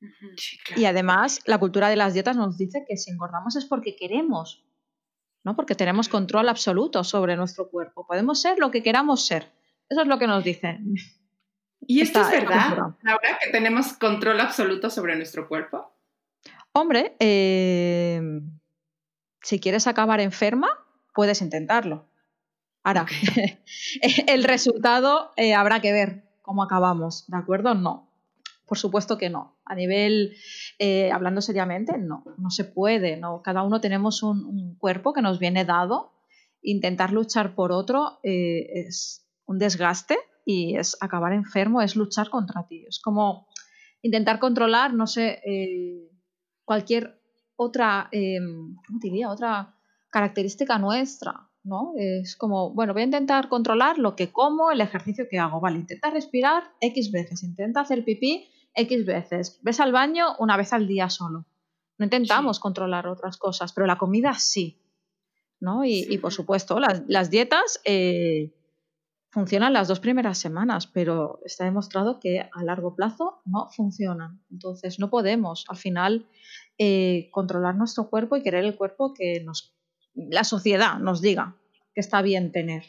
Ujú. 0.00 0.36
Sí, 0.36 0.56
claro. 0.64 0.80
Y 0.80 0.84
además, 0.84 1.40
la 1.44 1.58
cultura 1.58 1.88
de 1.88 1.96
las 1.96 2.14
dietas 2.14 2.36
nos 2.36 2.56
dice 2.58 2.84
que 2.88 2.96
si 2.96 3.10
engordamos 3.10 3.56
es 3.56 3.64
porque 3.64 3.96
queremos, 3.96 4.64
¿no? 5.42 5.56
Porque 5.56 5.74
tenemos 5.74 6.08
control 6.08 6.48
absoluto 6.48 7.02
sobre 7.02 7.34
nuestro 7.34 7.68
cuerpo. 7.70 8.06
Podemos 8.06 8.40
ser 8.40 8.60
lo 8.60 8.70
que 8.70 8.84
queramos 8.84 9.26
ser. 9.26 9.50
Eso 9.88 10.02
es 10.02 10.06
lo 10.06 10.20
que 10.20 10.28
nos 10.28 10.44
dicen. 10.44 10.94
¿Y 11.80 12.00
esto 12.00 12.20
Está 12.20 12.34
es 12.34 12.42
verdad. 12.42 12.76
Laura, 13.02 13.38
que 13.42 13.50
tenemos 13.50 13.92
control 13.94 14.40
absoluto 14.40 14.90
sobre 14.90 15.16
nuestro 15.16 15.48
cuerpo? 15.48 15.92
Hombre, 16.72 17.16
eh, 17.18 18.20
si 19.42 19.60
quieres 19.60 19.86
acabar 19.86 20.20
enferma, 20.20 20.68
puedes 21.14 21.40
intentarlo. 21.40 22.08
Ahora, 22.82 23.06
el 24.26 24.44
resultado 24.44 25.32
eh, 25.36 25.54
habrá 25.54 25.80
que 25.80 25.92
ver 25.92 26.24
cómo 26.42 26.62
acabamos, 26.62 27.26
¿de 27.28 27.36
acuerdo? 27.36 27.74
No, 27.74 28.08
por 28.68 28.78
supuesto 28.78 29.18
que 29.18 29.30
no. 29.30 29.58
A 29.64 29.74
nivel, 29.74 30.36
eh, 30.78 31.10
hablando 31.10 31.40
seriamente, 31.40 31.98
no, 31.98 32.22
no 32.36 32.50
se 32.50 32.64
puede. 32.64 33.16
¿no? 33.16 33.42
Cada 33.42 33.62
uno 33.62 33.80
tenemos 33.80 34.22
un, 34.22 34.44
un 34.44 34.76
cuerpo 34.76 35.12
que 35.12 35.22
nos 35.22 35.38
viene 35.38 35.64
dado. 35.64 36.12
Intentar 36.62 37.12
luchar 37.12 37.54
por 37.54 37.72
otro 37.72 38.20
eh, 38.22 38.66
es 38.86 39.26
un 39.46 39.58
desgaste 39.58 40.18
y 40.50 40.78
es 40.78 40.96
acabar 41.02 41.34
enfermo, 41.34 41.82
es 41.82 41.94
luchar 41.94 42.30
contra 42.30 42.66
ti. 42.66 42.86
Es 42.88 43.00
como 43.00 43.48
intentar 44.00 44.38
controlar, 44.38 44.94
no 44.94 45.06
sé, 45.06 45.42
eh, 45.44 46.10
cualquier 46.64 47.20
otra, 47.56 48.08
eh, 48.12 48.38
¿cómo 48.86 48.98
diría? 48.98 49.28
Otra 49.28 49.74
característica 50.08 50.78
nuestra, 50.78 51.50
¿no? 51.64 51.92
Es 51.98 52.34
como, 52.34 52.72
bueno, 52.72 52.94
voy 52.94 53.02
a 53.02 53.04
intentar 53.04 53.50
controlar 53.50 53.98
lo 53.98 54.16
que 54.16 54.32
como, 54.32 54.70
el 54.70 54.80
ejercicio 54.80 55.26
que 55.30 55.38
hago, 55.38 55.60
vale, 55.60 55.80
intenta 55.80 56.08
respirar 56.08 56.64
X 56.80 57.12
veces, 57.12 57.42
intenta 57.42 57.82
hacer 57.82 58.02
pipí 58.02 58.48
X 58.74 59.04
veces, 59.04 59.58
ves 59.62 59.80
al 59.80 59.92
baño 59.92 60.28
una 60.38 60.56
vez 60.56 60.72
al 60.72 60.88
día 60.88 61.10
solo. 61.10 61.44
No 61.98 62.04
intentamos 62.06 62.58
controlar 62.58 63.06
otras 63.06 63.36
cosas, 63.36 63.74
pero 63.74 63.86
la 63.86 63.98
comida 63.98 64.32
sí, 64.38 64.80
¿no? 65.60 65.84
Y, 65.84 66.04
Sí. 66.04 66.14
y, 66.14 66.18
por 66.18 66.32
supuesto, 66.32 66.80
las, 66.80 67.02
las 67.06 67.28
dietas 67.28 67.82
eh, 67.84 68.54
funcionan 69.30 69.72
las 69.72 69.88
dos 69.88 70.00
primeras 70.00 70.38
semanas, 70.38 70.86
pero 70.86 71.40
está 71.44 71.64
demostrado 71.64 72.18
que 72.20 72.40
a 72.40 72.64
largo 72.64 72.94
plazo 72.94 73.42
no 73.44 73.68
funcionan. 73.68 74.42
Entonces, 74.50 74.98
no 74.98 75.10
podemos 75.10 75.64
al 75.68 75.76
final 75.76 76.26
eh, 76.78 77.28
controlar 77.30 77.74
nuestro 77.74 78.08
cuerpo 78.08 78.36
y 78.36 78.42
querer 78.42 78.64
el 78.64 78.76
cuerpo 78.76 79.14
que 79.14 79.42
nos, 79.44 79.74
la 80.14 80.44
sociedad 80.44 80.98
nos 80.98 81.20
diga 81.20 81.56
que 81.94 82.00
está 82.00 82.22
bien 82.22 82.52
tener. 82.52 82.84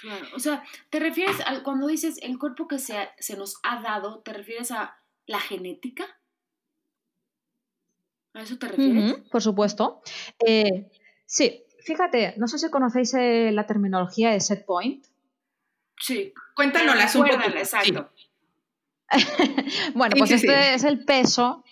Claro, 0.00 0.26
o 0.36 0.38
sea, 0.38 0.62
¿te 0.90 1.00
refieres 1.00 1.36
a 1.46 1.62
cuando 1.62 1.86
dices 1.86 2.18
el 2.22 2.38
cuerpo 2.38 2.68
que 2.68 2.78
se, 2.78 3.08
se 3.18 3.36
nos 3.36 3.56
ha 3.62 3.80
dado, 3.80 4.20
¿te 4.20 4.34
refieres 4.34 4.70
a 4.70 4.98
la 5.26 5.40
genética? 5.40 6.04
¿A 8.34 8.42
eso 8.42 8.58
te 8.58 8.68
refieres? 8.68 9.14
Por 9.30 9.42
supuesto. 9.42 10.02
Eh, 10.46 10.90
sí, 11.24 11.64
fíjate, 11.88 12.34
no 12.36 12.46
sé 12.48 12.58
si 12.58 12.68
conocéis 12.68 13.14
eh, 13.14 13.50
la 13.50 13.66
terminología 13.66 14.30
de 14.30 14.40
set 14.40 14.66
point. 14.66 15.04
Sí. 15.98 16.34
Cuéntanoslas 16.54 17.14
un 17.16 17.26
poco. 17.26 17.42
Exacto. 17.56 18.10
Bueno, 19.94 20.14
Sí, 20.14 20.18
pues 20.18 20.28
sí, 20.28 20.34
este 20.36 20.74
es 20.74 20.84
el 20.84 21.02
peso, 21.06 21.64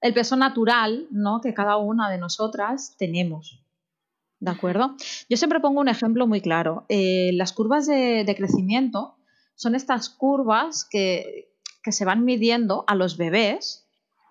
el 0.00 0.14
peso 0.14 0.36
natural, 0.36 1.08
¿no? 1.10 1.40
Que 1.40 1.52
cada 1.52 1.76
una 1.78 2.08
de 2.08 2.18
nosotras 2.18 2.94
tenemos. 2.96 3.60
¿De 4.38 4.52
acuerdo? 4.52 4.94
Yo 5.28 5.36
siempre 5.36 5.58
pongo 5.58 5.80
un 5.80 5.88
ejemplo 5.88 6.28
muy 6.28 6.40
claro. 6.40 6.86
Eh, 6.88 7.30
las 7.32 7.52
curvas 7.52 7.86
de, 7.86 8.22
de 8.24 8.36
crecimiento 8.36 9.16
son 9.56 9.74
estas 9.74 10.08
curvas 10.08 10.84
que, 10.88 11.48
que 11.82 11.90
se 11.90 12.04
van 12.04 12.24
midiendo 12.24 12.84
a 12.86 12.94
los 12.94 13.16
bebés, 13.16 13.84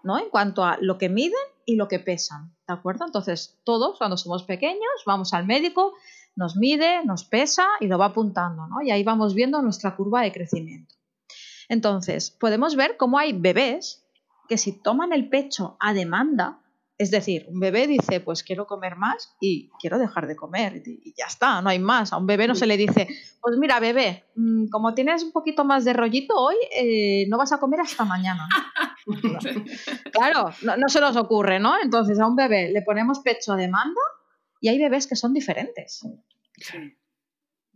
¿no? 0.04 0.18
En 0.18 0.30
cuanto 0.30 0.64
a 0.64 0.78
lo 0.80 0.98
que 0.98 1.10
miden 1.10 1.34
y 1.66 1.76
lo 1.76 1.88
que 1.88 2.00
pesan. 2.00 2.56
¿De 2.68 2.74
acuerdo? 2.74 3.06
Entonces, 3.06 3.58
todos, 3.64 3.98
cuando 3.98 4.18
somos 4.18 4.44
pequeños, 4.44 5.04
vamos 5.06 5.34
al 5.34 5.46
médico, 5.46 5.94
nos 6.36 6.56
mide, 6.56 7.04
nos 7.06 7.24
pesa 7.24 7.68
y 7.80 7.88
lo 7.88 7.98
va 7.98 8.08
apuntando, 8.08 8.68
¿no? 8.68 8.82
Y 8.82 8.92
ahí 8.92 9.04
vamos 9.04 9.34
viendo 9.34 9.62
nuestra 9.62 9.96
curva 9.96 10.22
de 10.22 10.32
crecimiento. 10.32 10.96
Entonces, 11.68 12.30
podemos 12.30 12.76
ver 12.76 12.98
cómo 12.98 13.18
hay 13.18 13.34
bebés 13.34 14.06
que 14.48 14.58
si 14.58 14.72
toman 14.72 15.14
el 15.14 15.30
pecho 15.30 15.78
a 15.80 15.94
demanda, 15.94 16.60
es 16.98 17.12
decir, 17.12 17.46
un 17.50 17.60
bebé 17.60 17.88
dice, 17.88 18.22
pues 18.22 18.44
quiero 18.44 18.66
comer 18.66 18.96
más 18.96 19.36
y 19.42 19.70
quiero 19.80 20.00
dejar 20.00 20.28
de 20.28 20.36
comer 20.36 20.82
y 20.86 21.14
ya 21.18 21.26
está, 21.26 21.62
no 21.62 21.70
hay 21.70 21.80
más. 21.80 22.14
A 22.14 22.18
un 22.18 22.26
bebé 22.26 22.48
no 22.48 22.56
se 22.56 22.66
le 22.66 22.78
dice, 22.78 23.08
pues 23.42 23.58
mira, 23.58 23.80
bebé, 23.80 24.24
mm, 24.36 24.68
como 24.68 24.94
tienes 24.94 25.24
un 25.24 25.32
poquito 25.32 25.66
más 25.66 25.84
de 25.84 25.94
rollito 25.94 26.36
hoy, 26.36 26.56
eh, 26.74 27.26
no 27.28 27.38
vas 27.38 27.52
a 27.52 27.60
comer 27.60 27.82
hasta 27.82 28.06
mañana. 28.06 28.48
Claro, 30.12 30.50
no, 30.64 30.78
no 30.78 30.88
se 30.88 31.00
nos 31.00 31.16
ocurre, 31.16 31.60
¿no? 31.60 31.76
Entonces 31.80 32.20
a 32.20 32.26
un 32.26 32.36
bebé 32.36 32.72
le 32.72 32.82
ponemos 32.82 33.20
pecho 33.20 33.54
a 33.54 33.56
demanda 33.56 34.02
y 34.62 34.70
hay 34.70 34.80
bebés 34.80 35.06
que 35.06 35.16
son 35.16 35.34
diferentes. 35.34 36.02
Sí. 36.58 36.98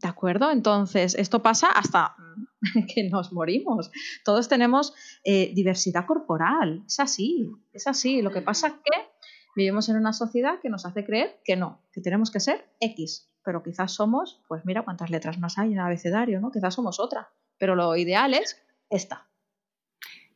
¿De 0.01 0.07
acuerdo? 0.07 0.49
Entonces, 0.49 1.15
esto 1.15 1.41
pasa 1.41 1.67
hasta 1.67 2.15
que 2.93 3.09
nos 3.09 3.33
morimos. 3.33 3.91
Todos 4.23 4.47
tenemos 4.47 4.93
eh, 5.23 5.51
diversidad 5.53 6.05
corporal. 6.05 6.83
Es 6.87 6.99
así, 6.99 7.51
es 7.73 7.87
así. 7.87 8.21
Lo 8.21 8.31
que 8.31 8.41
pasa 8.41 8.67
es 8.67 8.73
que 8.73 9.09
vivimos 9.55 9.89
en 9.89 9.97
una 9.97 10.13
sociedad 10.13 10.59
que 10.61 10.69
nos 10.69 10.85
hace 10.85 11.03
creer 11.03 11.41
que 11.43 11.57
no, 11.57 11.81
que 11.91 12.01
tenemos 12.01 12.31
que 12.31 12.39
ser 12.39 12.71
X. 12.79 13.29
Pero 13.43 13.61
quizás 13.61 13.93
somos, 13.93 14.41
pues 14.47 14.63
mira 14.65 14.83
cuántas 14.83 15.09
letras 15.09 15.37
más 15.37 15.57
hay 15.57 15.73
en 15.73 15.79
el 15.79 15.85
abecedario, 15.85 16.39
¿no? 16.39 16.51
Quizás 16.51 16.75
somos 16.75 16.99
otra. 16.99 17.29
Pero 17.57 17.75
lo 17.75 17.95
ideal 17.97 18.33
es 18.33 18.61
esta. 18.89 19.27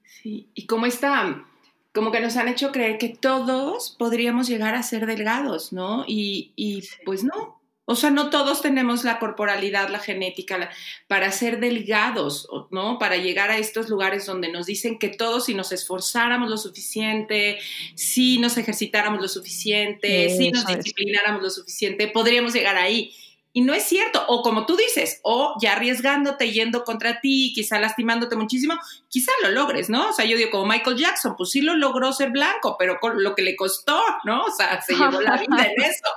Sí, 0.03 0.51
y 0.53 0.67
como 0.67 0.85
está, 0.85 1.45
como 1.93 2.11
que 2.11 2.19
nos 2.19 2.35
han 2.35 2.47
hecho 2.47 2.71
creer 2.71 2.97
que 2.97 3.09
todos 3.09 3.95
podríamos 3.97 4.47
llegar 4.47 4.75
a 4.75 4.83
ser 4.83 5.05
delgados, 5.05 5.71
¿no? 5.71 6.03
Y, 6.05 6.53
y 6.55 6.83
pues 7.05 7.23
no. 7.23 7.62
O 7.85 7.95
sea, 7.95 8.11
no 8.11 8.29
todos 8.29 8.61
tenemos 8.61 9.03
la 9.03 9.19
corporalidad, 9.19 9.89
la 9.89 9.99
genética 9.99 10.57
la- 10.57 10.69
para 11.07 11.31
ser 11.31 11.59
delgados, 11.59 12.47
¿no? 12.71 12.97
Para 12.97 13.17
llegar 13.17 13.51
a 13.51 13.57
estos 13.57 13.89
lugares 13.89 14.25
donde 14.25 14.49
nos 14.51 14.65
dicen 14.67 14.97
que 14.99 15.09
todos 15.09 15.45
si 15.45 15.53
nos 15.53 15.71
esforzáramos 15.73 16.49
lo 16.49 16.57
suficiente, 16.57 17.59
si 17.95 18.37
nos 18.39 18.55
ejercitáramos 18.57 19.21
lo 19.21 19.27
suficiente, 19.27 20.29
si 20.37 20.49
nos 20.51 20.69
es. 20.69 20.77
disciplináramos 20.77 21.41
lo 21.41 21.49
suficiente, 21.49 22.07
podríamos 22.07 22.53
llegar 22.53 22.77
ahí. 22.77 23.13
Y 23.55 23.61
no 23.61 23.73
es 23.75 23.83
cierto, 23.83 24.23
o 24.29 24.41
como 24.41 24.65
tú 24.65 24.75
dices, 24.75 25.19
o 25.21 25.55
ya 25.61 25.73
arriesgándote, 25.73 26.51
yendo 26.51 26.83
contra 26.83 27.19
ti, 27.21 27.51
quizá 27.53 27.79
lastimándote 27.79 28.35
muchísimo, 28.35 28.73
quizá 29.09 29.31
lo 29.43 29.51
logres, 29.51 29.89
¿no? 29.91 30.09
O 30.09 30.13
sea, 30.13 30.25
yo 30.25 30.37
digo, 30.37 30.49
como 30.49 30.65
Michael 30.65 30.97
Jackson, 30.97 31.35
pues 31.37 31.51
sí 31.51 31.61
lo 31.61 31.75
logró 31.75 32.11
ser 32.13 32.31
blanco, 32.31 32.77
pero 32.79 32.97
con 32.99 33.21
lo 33.21 33.35
que 33.35 33.43
le 33.43 33.55
costó, 33.55 34.01
¿no? 34.23 34.45
O 34.45 34.51
sea, 34.51 34.81
se 34.81 34.95
llevó 34.95 35.21
la 35.21 35.37
vida 35.37 35.67
en 35.67 35.81
eso. 35.83 36.07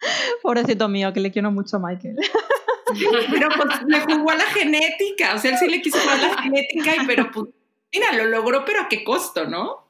Pobrecito 0.42 0.88
mío, 0.88 1.12
que 1.12 1.20
le 1.20 1.30
quiero 1.30 1.50
mucho 1.50 1.76
a 1.76 1.80
Michael. 1.80 2.16
Pero 3.30 3.48
pues 3.56 3.82
le 3.86 4.00
jugó 4.00 4.30
a 4.30 4.36
la 4.36 4.44
genética, 4.44 5.34
o 5.34 5.38
sea, 5.38 5.50
él 5.50 5.58
sí 5.58 5.68
le 5.68 5.82
quiso 5.82 5.98
jugar 5.98 6.18
a 6.18 6.28
la 6.28 6.42
genética, 6.42 6.94
y, 6.94 7.04
pero 7.04 7.30
pues, 7.32 7.50
mira, 7.92 8.12
lo 8.12 8.26
logró, 8.26 8.64
pero 8.64 8.82
a 8.82 8.88
qué 8.88 9.02
costo, 9.02 9.44
¿no? 9.46 9.88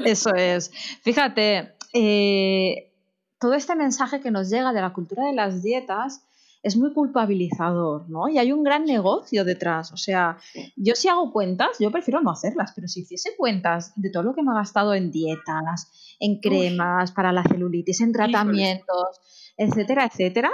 Eso 0.00 0.34
es. 0.34 0.72
Fíjate, 1.02 1.76
eh, 1.92 2.92
todo 3.38 3.54
este 3.54 3.76
mensaje 3.76 4.20
que 4.20 4.32
nos 4.32 4.50
llega 4.50 4.72
de 4.72 4.80
la 4.80 4.92
cultura 4.92 5.24
de 5.26 5.32
las 5.32 5.62
dietas 5.62 6.24
es 6.64 6.78
muy 6.78 6.94
culpabilizador, 6.94 8.08
¿no? 8.08 8.26
Y 8.28 8.38
hay 8.38 8.50
un 8.50 8.64
gran 8.64 8.86
negocio 8.86 9.44
detrás. 9.44 9.92
O 9.92 9.98
sea, 9.98 10.38
yo 10.76 10.94
si 10.94 11.08
hago 11.08 11.30
cuentas, 11.30 11.76
yo 11.78 11.90
prefiero 11.92 12.22
no 12.22 12.30
hacerlas, 12.30 12.72
pero 12.74 12.88
si 12.88 13.00
hiciese 13.02 13.36
cuentas 13.36 13.92
de 13.96 14.10
todo 14.10 14.22
lo 14.22 14.34
que 14.34 14.42
me 14.42 14.50
ha 14.50 14.54
gastado 14.54 14.94
en 14.94 15.12
dietas, 15.12 16.16
en 16.18 16.40
cremas 16.40 17.12
para 17.12 17.32
la 17.32 17.42
celulitis, 17.42 18.00
en 18.00 18.12
tratamientos, 18.12 19.52
etcétera, 19.58 20.06
etcétera, 20.06 20.50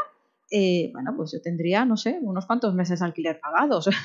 eh, 0.50 0.90
bueno, 0.92 1.12
pues 1.16 1.32
yo 1.32 1.40
tendría, 1.40 1.84
no 1.84 1.96
sé, 1.96 2.18
unos 2.22 2.46
cuantos 2.46 2.74
meses 2.74 3.00
de 3.00 3.06
alquiler 3.06 3.40
pagados. 3.40 3.88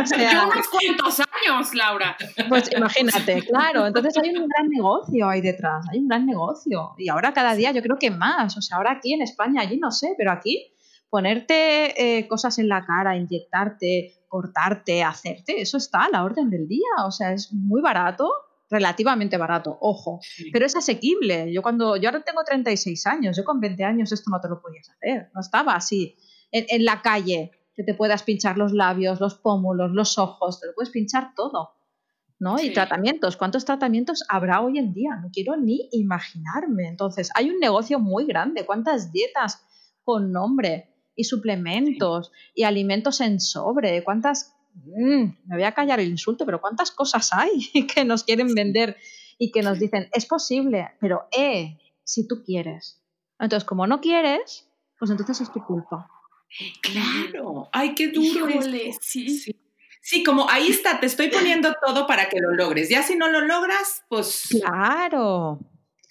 O 0.00 0.06
sea, 0.06 0.32
Ya 0.32 0.46
unos 0.46 0.68
cuantos 0.68 1.20
años, 1.20 1.74
Laura. 1.74 2.16
pues 2.48 2.70
imagínate, 2.74 3.42
claro. 3.42 3.86
Entonces 3.86 4.16
hay 4.16 4.30
un 4.30 4.46
gran 4.46 4.68
negocio 4.68 5.28
ahí 5.28 5.40
detrás, 5.40 5.84
hay 5.90 5.98
un 5.98 6.08
gran 6.08 6.26
negocio. 6.26 6.94
Y 6.96 7.08
ahora 7.08 7.32
cada 7.32 7.54
día 7.54 7.72
yo 7.72 7.82
creo 7.82 7.98
que 7.98 8.10
más. 8.10 8.56
O 8.56 8.62
sea, 8.62 8.76
ahora 8.76 8.92
aquí 8.92 9.12
en 9.12 9.22
España, 9.22 9.62
allí 9.62 9.78
no 9.78 9.90
sé, 9.90 10.14
pero 10.16 10.30
aquí 10.30 10.72
ponerte 11.10 12.18
eh, 12.18 12.28
cosas 12.28 12.58
en 12.58 12.68
la 12.68 12.84
cara, 12.84 13.16
inyectarte, 13.16 14.14
cortarte, 14.28 15.02
hacerte, 15.02 15.60
eso 15.60 15.78
está 15.78 16.04
a 16.04 16.10
la 16.10 16.24
orden 16.24 16.50
del 16.50 16.68
día. 16.68 17.04
O 17.06 17.10
sea, 17.10 17.32
es 17.32 17.52
muy 17.52 17.80
barato, 17.80 18.30
relativamente 18.70 19.36
barato, 19.36 19.78
ojo, 19.80 20.20
pero 20.52 20.66
es 20.66 20.76
asequible. 20.76 21.52
Yo 21.52 21.62
cuando 21.62 21.96
yo 21.96 22.08
ahora 22.08 22.22
tengo 22.22 22.44
36 22.44 23.06
años, 23.06 23.36
yo 23.36 23.44
con 23.44 23.60
20 23.60 23.82
años 23.84 24.12
esto 24.12 24.30
no 24.30 24.40
te 24.40 24.48
lo 24.48 24.60
podías 24.60 24.90
hacer, 24.90 25.30
no 25.34 25.40
estaba 25.40 25.74
así 25.74 26.16
en, 26.50 26.66
en 26.68 26.84
la 26.84 27.02
calle 27.02 27.52
que 27.74 27.84
te 27.84 27.94
puedas 27.94 28.24
pinchar 28.24 28.58
los 28.58 28.72
labios, 28.72 29.20
los 29.20 29.36
pómulos, 29.36 29.92
los 29.92 30.18
ojos, 30.18 30.60
te 30.60 30.66
lo 30.66 30.74
puedes 30.74 30.90
pinchar 30.90 31.32
todo. 31.34 31.78
¿no? 32.40 32.58
Sí. 32.58 32.68
Y 32.68 32.72
tratamientos, 32.72 33.36
¿cuántos 33.36 33.64
tratamientos 33.64 34.24
habrá 34.28 34.60
hoy 34.60 34.78
en 34.78 34.92
día? 34.92 35.16
No 35.16 35.30
quiero 35.32 35.56
ni 35.56 35.88
imaginarme. 35.92 36.88
Entonces, 36.88 37.30
hay 37.34 37.50
un 37.50 37.58
negocio 37.58 37.98
muy 37.98 38.26
grande, 38.26 38.64
¿cuántas 38.64 39.12
dietas 39.12 39.64
con 40.04 40.32
nombre 40.32 40.94
y 41.14 41.24
suplementos 41.24 42.32
y 42.54 42.62
alimentos 42.62 43.20
en 43.20 43.40
sobre? 43.40 44.04
¿Cuántas 44.04 44.56
mm, 44.84 45.36
me 45.46 45.56
voy 45.56 45.64
a 45.64 45.72
callar 45.72 46.00
el 46.00 46.08
insulto, 46.08 46.44
pero 46.46 46.60
cuántas 46.60 46.90
cosas 46.90 47.32
hay 47.32 47.68
que 47.94 48.04
nos 48.04 48.24
quieren 48.24 48.54
vender 48.54 48.96
y 49.38 49.50
que 49.52 49.62
nos 49.62 49.78
dicen, 49.78 50.08
es 50.12 50.26
posible, 50.26 50.90
pero 51.00 51.28
eh, 51.36 51.78
si 52.04 52.26
tú 52.26 52.42
quieres. 52.44 53.00
Entonces, 53.38 53.64
como 53.64 53.86
no 53.86 54.00
quieres, 54.00 54.68
pues 54.98 55.10
entonces 55.10 55.40
es 55.40 55.52
tu 55.52 55.64
culpa. 55.64 56.10
Claro. 56.82 57.68
Ay, 57.72 57.94
qué 57.94 58.08
duro. 58.08 58.48
Híjole, 58.48 58.92
sí. 59.00 59.38
sí. 59.38 59.54
Sí, 60.00 60.24
como 60.24 60.48
ahí 60.48 60.68
está, 60.68 61.00
te 61.00 61.06
estoy 61.06 61.28
poniendo 61.28 61.74
todo 61.86 62.06
para 62.06 62.30
que 62.30 62.38
lo 62.40 62.54
logres. 62.54 62.88
Ya 62.88 63.02
si 63.02 63.14
no 63.14 63.28
lo 63.28 63.42
logras, 63.42 64.04
pues 64.08 64.48
Claro, 64.58 65.58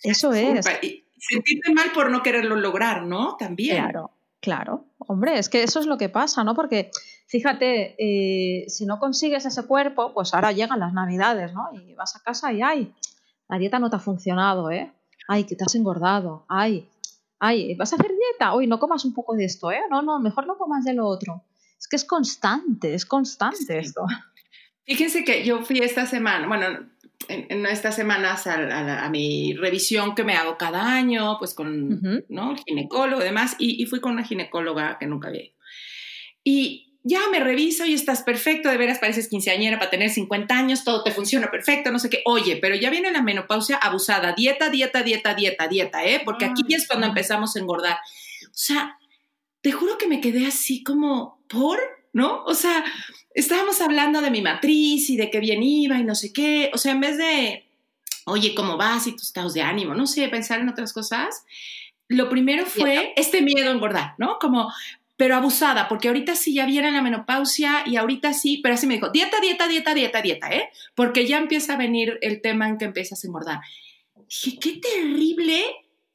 eso 0.04 0.34
es. 0.34 0.68
Y 0.84 1.06
sentirte 1.18 1.74
mal 1.74 1.92
por 1.94 2.12
no 2.12 2.22
quererlo 2.22 2.56
lograr, 2.56 3.04
¿no? 3.04 3.38
También. 3.38 3.78
Claro, 3.78 4.12
claro. 4.40 4.86
Hombre, 5.00 5.40
es 5.40 5.50
que 5.50 5.64
eso 5.64 5.80
es 5.80 5.88
lo 5.88 5.98
que 5.98 6.10
pasa, 6.10 6.44
¿no? 6.44 6.54
Porque 6.54 6.92
fíjate, 7.28 7.96
eh, 8.00 8.66
si 8.70 8.86
no 8.86 9.00
consigues 9.00 9.46
ese 9.46 9.66
cuerpo, 9.66 10.14
pues 10.14 10.34
ahora 10.34 10.52
llegan 10.52 10.80
las 10.80 10.94
navidades, 10.94 11.54
¿no? 11.54 11.70
Y 11.74 11.94
vas 11.94 12.16
a 12.16 12.22
casa 12.24 12.52
y 12.54 12.62
ay, 12.62 12.94
la 13.50 13.58
dieta 13.58 13.80
no 13.80 13.90
te 13.90 13.96
ha 13.98 14.00
funcionado, 14.00 14.72
¿eh? 14.72 14.92
Ay, 15.28 15.44
que 15.44 15.56
te 15.56 15.64
has 15.66 15.76
engordado, 15.76 16.46
ay, 16.50 16.88
ay, 17.40 17.76
¿vas 17.76 17.92
a 17.94 17.98
hacer 17.98 18.10
dieta? 18.12 18.56
Uy, 18.56 18.66
no 18.68 18.80
comas 18.80 19.04
un 19.06 19.14
poco 19.14 19.36
de 19.36 19.46
esto, 19.46 19.72
¿eh? 19.72 19.82
No, 19.90 20.02
no, 20.02 20.20
mejor 20.20 20.48
no 20.48 20.58
comas 20.58 20.84
de 20.86 20.94
lo 20.94 21.06
otro. 21.06 21.44
Es 21.80 21.88
que 21.88 21.96
es 21.98 22.06
constante, 22.06 22.94
es 22.94 23.06
constante 23.06 23.58
Sí. 23.58 23.74
esto. 23.74 24.02
Fíjense 24.86 25.24
que 25.26 25.44
yo 25.46 25.64
fui 25.64 25.80
esta 25.80 26.06
semana, 26.06 26.48
bueno, 26.48 26.66
en, 27.28 27.46
en 27.50 27.66
estas 27.66 27.94
semanas 27.96 28.48
a, 28.48 28.54
a 28.56 28.58
la- 28.84 29.06
a 29.06 29.10
mi 29.10 29.54
revisión 29.54 30.16
que 30.16 30.24
me 30.24 30.36
hago 30.36 30.58
cada 30.58 30.96
año, 30.96 31.38
pues 31.40 31.54
con 31.54 32.02
el 32.04 32.58
ginecólogo 32.66 33.22
y 33.22 33.26
demás, 33.26 33.56
y, 33.60 33.82
y 33.84 33.86
fui 33.86 34.00
con 34.00 34.14
una 34.14 34.24
ginecóloga 34.24 34.98
que 34.98 35.08
nunca 35.08 35.28
había 35.28 35.44
ido. 35.44 35.56
Y 36.44 36.87
ya 37.08 37.22
me 37.32 37.40
reviso 37.40 37.86
y 37.86 37.94
estás 37.94 38.22
perfecto, 38.22 38.70
de 38.70 38.76
veras 38.76 39.00
pareces 39.00 39.30
quinceañera 39.30 39.80
para 39.80 39.90
tener 39.90 40.10
50 40.10 40.54
años, 40.54 40.84
todo 40.84 41.04
te 41.04 41.12
funciona 41.12 41.50
perfecto, 41.50 41.90
no 41.90 42.00
sé 42.00 42.10
qué. 42.10 42.22
Oye, 42.26 42.58
pero 42.58 42.76
ya 42.76 42.90
viene 42.90 43.12
la 43.12 43.22
menopausia 43.22 43.78
abusada, 43.78 44.34
dieta, 44.34 44.70
dieta, 44.70 45.04
dieta, 45.04 45.34
dieta, 45.34 45.68
dieta, 45.70 46.06
¿eh? 46.06 46.22
Porque 46.26 46.44
aquí 46.44 46.64
ya 46.68 46.76
es 46.76 46.86
cuando 46.86 47.08
empezamos 47.08 47.56
a 47.56 47.60
engordar. 47.60 47.98
O 48.46 48.50
sea, 48.52 48.98
te 49.62 49.72
juro 49.72 49.98
que 49.98 50.08
me 50.08 50.20
quedé 50.20 50.48
así 50.48 50.84
como, 50.84 51.42
¿por? 51.48 51.80
¿No? 52.12 52.44
O 52.44 52.54
sea, 52.54 52.84
estábamos 53.34 53.80
hablando 53.80 54.20
de 54.20 54.32
mi 54.32 54.42
matriz 54.42 55.10
y 55.10 55.16
de 55.16 55.32
qué 55.32 55.40
bien 55.40 55.64
iba 55.64 55.98
y 55.98 56.04
no 56.04 56.14
sé 56.14 56.34
qué. 56.34 56.72
O 56.74 56.78
sea, 56.78 56.92
en 56.92 57.00
vez 57.00 57.18
de, 57.18 57.70
oye, 58.26 58.54
¿cómo 58.54 58.76
vas 58.76 59.08
y 59.08 59.14
tus 59.14 59.28
estados 59.28 59.54
de 59.54 59.62
ánimo? 59.62 59.96
No 59.96 60.08
sé, 60.08 60.28
pensar 60.28 60.60
en 60.60 60.68
otras 60.68 60.92
cosas. 60.92 61.46
Lo 62.10 62.28
primero 62.28 62.66
fue 62.66 63.14
este 63.16 63.42
miedo 63.42 63.70
a 63.70 63.74
engordar, 63.74 64.16
¿no? 64.18 64.40
Como, 64.40 64.74
pero 65.18 65.36
abusada, 65.36 65.88
porque 65.88 66.08
ahorita 66.08 66.36
sí 66.36 66.54
ya 66.54 66.66
viene 66.66 66.92
la 66.92 67.02
menopausia 67.02 67.84
y 67.86 67.98
ahorita 67.98 68.34
sí, 68.34 68.60
pero 68.62 68.76
así 68.76 68.86
me 68.88 68.94
dijo, 68.96 69.10
dieta, 69.10 69.40
dieta, 69.42 69.68
dieta, 69.68 69.94
dieta, 69.94 70.22
dieta, 70.22 70.50
¿eh? 70.52 70.70
Porque 70.96 71.26
ya 71.28 71.38
empieza 71.38 71.74
a 71.74 71.78
venir 71.78 72.20
el 72.22 72.40
tema 72.42 72.70
en 72.70 72.78
que 72.78 72.86
empiezas 72.86 73.24
a 73.24 73.28
engordar. 73.28 73.60
Dije, 74.30 74.60
qué 74.60 74.80
terrible 74.80 75.64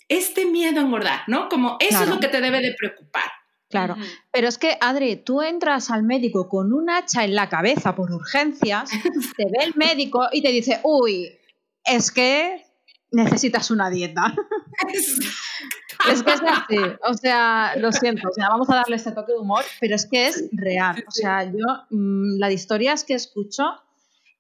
este 0.09 0.45
miedo 0.47 0.81
a 0.81 0.85
engordar, 0.85 1.21
¿no? 1.27 1.49
Como 1.49 1.77
eso 1.81 1.89
Claro. 1.91 2.05
es 2.05 2.11
lo 2.11 2.21
que 2.21 2.29
te 2.29 2.41
debe 2.41 2.61
de 2.61 2.75
preocupar. 2.79 3.25
Claro. 3.69 3.97
Pero 4.31 4.49
es 4.49 4.59
que, 4.59 4.77
Adri, 4.81 5.17
tú 5.17 5.41
entras 5.43 5.91
al 5.91 6.03
médico 6.03 6.49
con 6.49 6.73
un 6.75 6.91
hacha 6.91 7.25
en 7.25 7.35
la 7.35 7.49
cabeza 7.49 7.95
por 7.97 8.13
urgencias, 8.13 8.91
te 9.37 9.45
ve 9.47 9.65
el 9.65 9.75
médico 9.77 10.29
y 10.31 10.43
te 10.43 10.51
dice, 10.51 10.81
uy, 10.85 11.39
es 11.85 12.13
que 12.13 12.63
necesitas 13.11 13.71
una 13.71 13.91
dieta. 13.91 14.35
Es 16.11 16.23
que 16.23 16.33
es 16.33 16.41
así, 16.43 16.77
o 17.09 17.15
sea, 17.15 17.75
lo 17.77 17.93
siento, 17.93 18.29
o 18.29 18.33
sea, 18.33 18.49
vamos 18.49 18.69
a 18.71 18.77
darle 18.77 18.97
este 18.97 19.13
toque 19.13 19.33
de 19.33 19.39
humor, 19.39 19.65
pero 19.81 19.95
es 19.95 20.07
que 20.07 20.27
es 20.27 20.49
real. 20.53 21.05
O 21.07 21.11
sea, 21.11 21.45
yo, 21.45 21.67
mm, 21.91 22.39
las 22.39 22.53
historias 22.53 23.05
que 23.05 23.15
escucho 23.15 23.65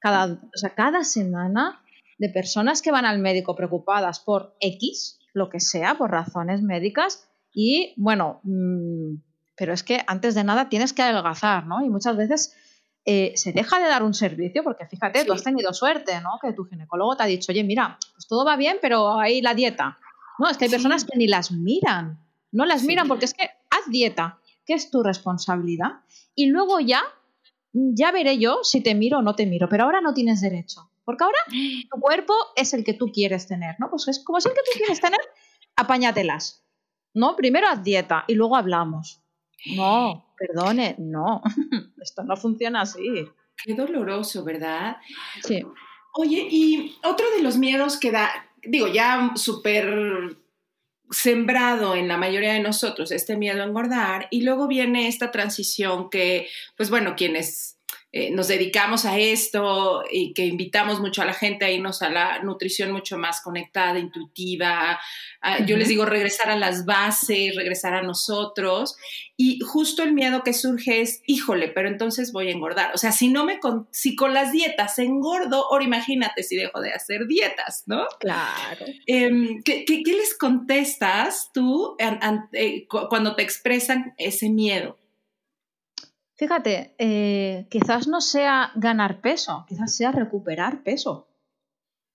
cada, 0.00 0.32
o 0.32 0.56
sea, 0.58 0.74
cada 0.74 1.04
semana 1.04 1.82
de 2.18 2.28
personas 2.28 2.82
que 2.82 2.90
van 2.90 3.04
al 3.04 3.18
médico 3.18 3.54
preocupadas 3.54 4.20
por 4.20 4.56
X, 4.60 5.20
lo 5.32 5.48
que 5.48 5.60
sea, 5.60 5.96
por 5.96 6.10
razones 6.10 6.62
médicas, 6.62 7.28
y 7.54 7.94
bueno, 7.96 8.40
mm, 8.42 9.14
pero 9.56 9.72
es 9.72 9.82
que 9.82 10.02
antes 10.06 10.34
de 10.34 10.44
nada 10.44 10.68
tienes 10.68 10.92
que 10.92 11.02
adelgazar, 11.02 11.66
¿no? 11.66 11.84
Y 11.84 11.88
muchas 11.88 12.16
veces 12.16 12.56
eh, 13.04 13.32
se 13.34 13.52
deja 13.52 13.80
de 13.80 13.88
dar 13.88 14.02
un 14.02 14.14
servicio, 14.14 14.62
porque 14.62 14.86
fíjate, 14.86 15.24
tú 15.24 15.32
has 15.32 15.42
tenido 15.42 15.72
suerte, 15.72 16.20
¿no? 16.20 16.38
Que 16.40 16.52
tu 16.52 16.64
ginecólogo 16.64 17.16
te 17.16 17.24
ha 17.24 17.26
dicho, 17.26 17.50
oye, 17.50 17.64
mira, 17.64 17.98
pues 18.14 18.26
todo 18.26 18.44
va 18.44 18.56
bien, 18.56 18.78
pero 18.80 19.18
ahí 19.18 19.40
la 19.42 19.54
dieta. 19.54 19.98
No, 20.38 20.48
es 20.48 20.56
que 20.56 20.64
hay 20.64 20.70
Sí. 20.70 20.76
personas 20.76 21.04
que 21.04 21.16
ni 21.18 21.26
las 21.28 21.50
miran, 21.52 22.18
no 22.50 22.64
las 22.66 22.80
Sí. 22.82 22.86
miran 22.88 23.08
porque 23.08 23.24
es 23.26 23.34
que 23.34 23.44
haz 23.70 23.90
dieta, 23.90 24.38
que 24.66 24.74
es 24.74 24.90
tu 24.90 25.02
responsabilidad, 25.02 26.00
y 26.34 26.46
luego 26.46 26.80
ya, 26.80 27.02
ya 27.72 28.12
veré 28.12 28.38
yo 28.38 28.60
si 28.62 28.80
te 28.80 28.94
miro 28.94 29.18
o 29.18 29.22
no 29.22 29.34
te 29.34 29.46
miro, 29.46 29.68
pero 29.68 29.84
ahora 29.84 30.00
no 30.00 30.14
tienes 30.14 30.40
derecho, 30.40 30.90
porque 31.04 31.24
ahora 31.24 31.38
tu 31.90 32.00
cuerpo 32.00 32.34
es 32.56 32.72
el 32.74 32.84
que 32.84 32.94
tú 32.94 33.10
quieres 33.12 33.46
tener, 33.46 33.76
¿no? 33.78 33.90
Pues 33.90 34.08
es 34.08 34.22
como 34.24 34.38
es 34.38 34.46
el 34.46 34.52
que 34.52 34.60
tú 34.72 34.78
quieres 34.78 35.00
tener, 35.00 35.20
apáñatelas, 35.76 36.64
¿no? 37.14 37.36
Primero 37.36 37.66
haz 37.68 37.82
dieta 37.82 38.24
y 38.28 38.34
luego 38.34 38.56
hablamos. 38.56 39.20
No, 39.76 40.26
perdone, 40.38 40.96
no, 40.98 41.42
esto 42.02 42.22
no 42.24 42.36
funciona 42.36 42.82
así. 42.82 43.26
Qué 43.64 43.74
doloroso, 43.74 44.44
¿verdad? 44.44 44.96
Sí. 45.42 45.62
Oye, 46.14 46.46
y 46.50 46.96
otro 47.04 47.30
de 47.36 47.42
los 47.42 47.56
miedos 47.58 47.96
que 47.98 48.10
da, 48.10 48.28
digo, 48.62 48.88
ya 48.88 49.32
súper 49.36 50.36
sembrado 51.10 51.94
en 51.94 52.08
la 52.08 52.16
mayoría 52.16 52.54
de 52.54 52.60
nosotros, 52.60 53.12
este 53.12 53.36
miedo 53.36 53.62
a 53.62 53.66
engordar, 53.66 54.28
y 54.30 54.42
luego 54.42 54.66
viene 54.66 55.08
esta 55.08 55.30
transición 55.30 56.08
que, 56.08 56.48
pues 56.76 56.88
bueno, 56.88 57.14
quienes 57.16 57.78
eh, 58.14 58.30
nos 58.30 58.46
dedicamos 58.48 59.06
a 59.06 59.18
esto 59.18 60.04
y 60.10 60.34
que 60.34 60.44
invitamos 60.44 61.00
mucho 61.00 61.22
a 61.22 61.24
la 61.24 61.32
gente 61.32 61.64
a 61.64 61.70
irnos 61.70 62.02
a 62.02 62.10
la 62.10 62.40
nutrición 62.42 62.92
mucho 62.92 63.16
más 63.16 63.40
conectada, 63.40 63.98
intuitiva, 63.98 65.00
a- 65.40 65.64
yo 65.64 65.76
les 65.78 65.88
digo 65.88 66.04
regresar 66.04 66.50
a 66.50 66.56
las 66.56 66.84
bases, 66.84 67.56
regresar 67.56 67.94
a 67.94 68.02
nosotros, 68.02 68.96
y 69.36 69.58
justo 69.60 70.02
el 70.02 70.12
miedo 70.12 70.42
que 70.42 70.52
surge 70.52 71.00
es, 71.00 71.22
híjole, 71.26 71.68
pero 71.68 71.88
entonces 71.88 72.32
voy 72.32 72.48
a 72.48 72.52
engordar. 72.52 72.92
O 72.94 72.98
sea, 72.98 73.12
si 73.12 73.28
no 73.28 73.44
me 73.44 73.58
con, 73.58 73.88
si 73.90 74.14
con 74.14 74.34
las 74.34 74.52
dietas 74.52 74.98
engordo, 74.98 75.66
ahora 75.72 75.84
imagínate 75.84 76.42
si 76.42 76.56
dejo 76.56 76.80
de 76.80 76.92
hacer 76.92 77.26
dietas, 77.26 77.82
¿no? 77.86 78.06
Claro. 78.20 78.84
Em, 79.06 79.62
¿qué, 79.64 79.84
qué, 79.84 80.02
qué 80.02 80.12
les 80.12 80.36
contestas 80.36 81.50
tú 81.52 81.96
an- 81.98 82.18
an- 82.22 82.48
eh, 82.52 82.86
cu- 82.86 83.08
cuando 83.08 83.34
te 83.34 83.42
expresan 83.42 84.14
ese 84.18 84.48
miedo? 84.50 84.98
Fíjate, 86.42 86.96
eh, 86.98 87.68
quizás 87.70 88.08
no 88.08 88.20
sea 88.20 88.72
ganar 88.74 89.20
peso, 89.20 89.64
quizás 89.68 89.94
sea 89.94 90.10
recuperar 90.10 90.82
peso. 90.82 91.28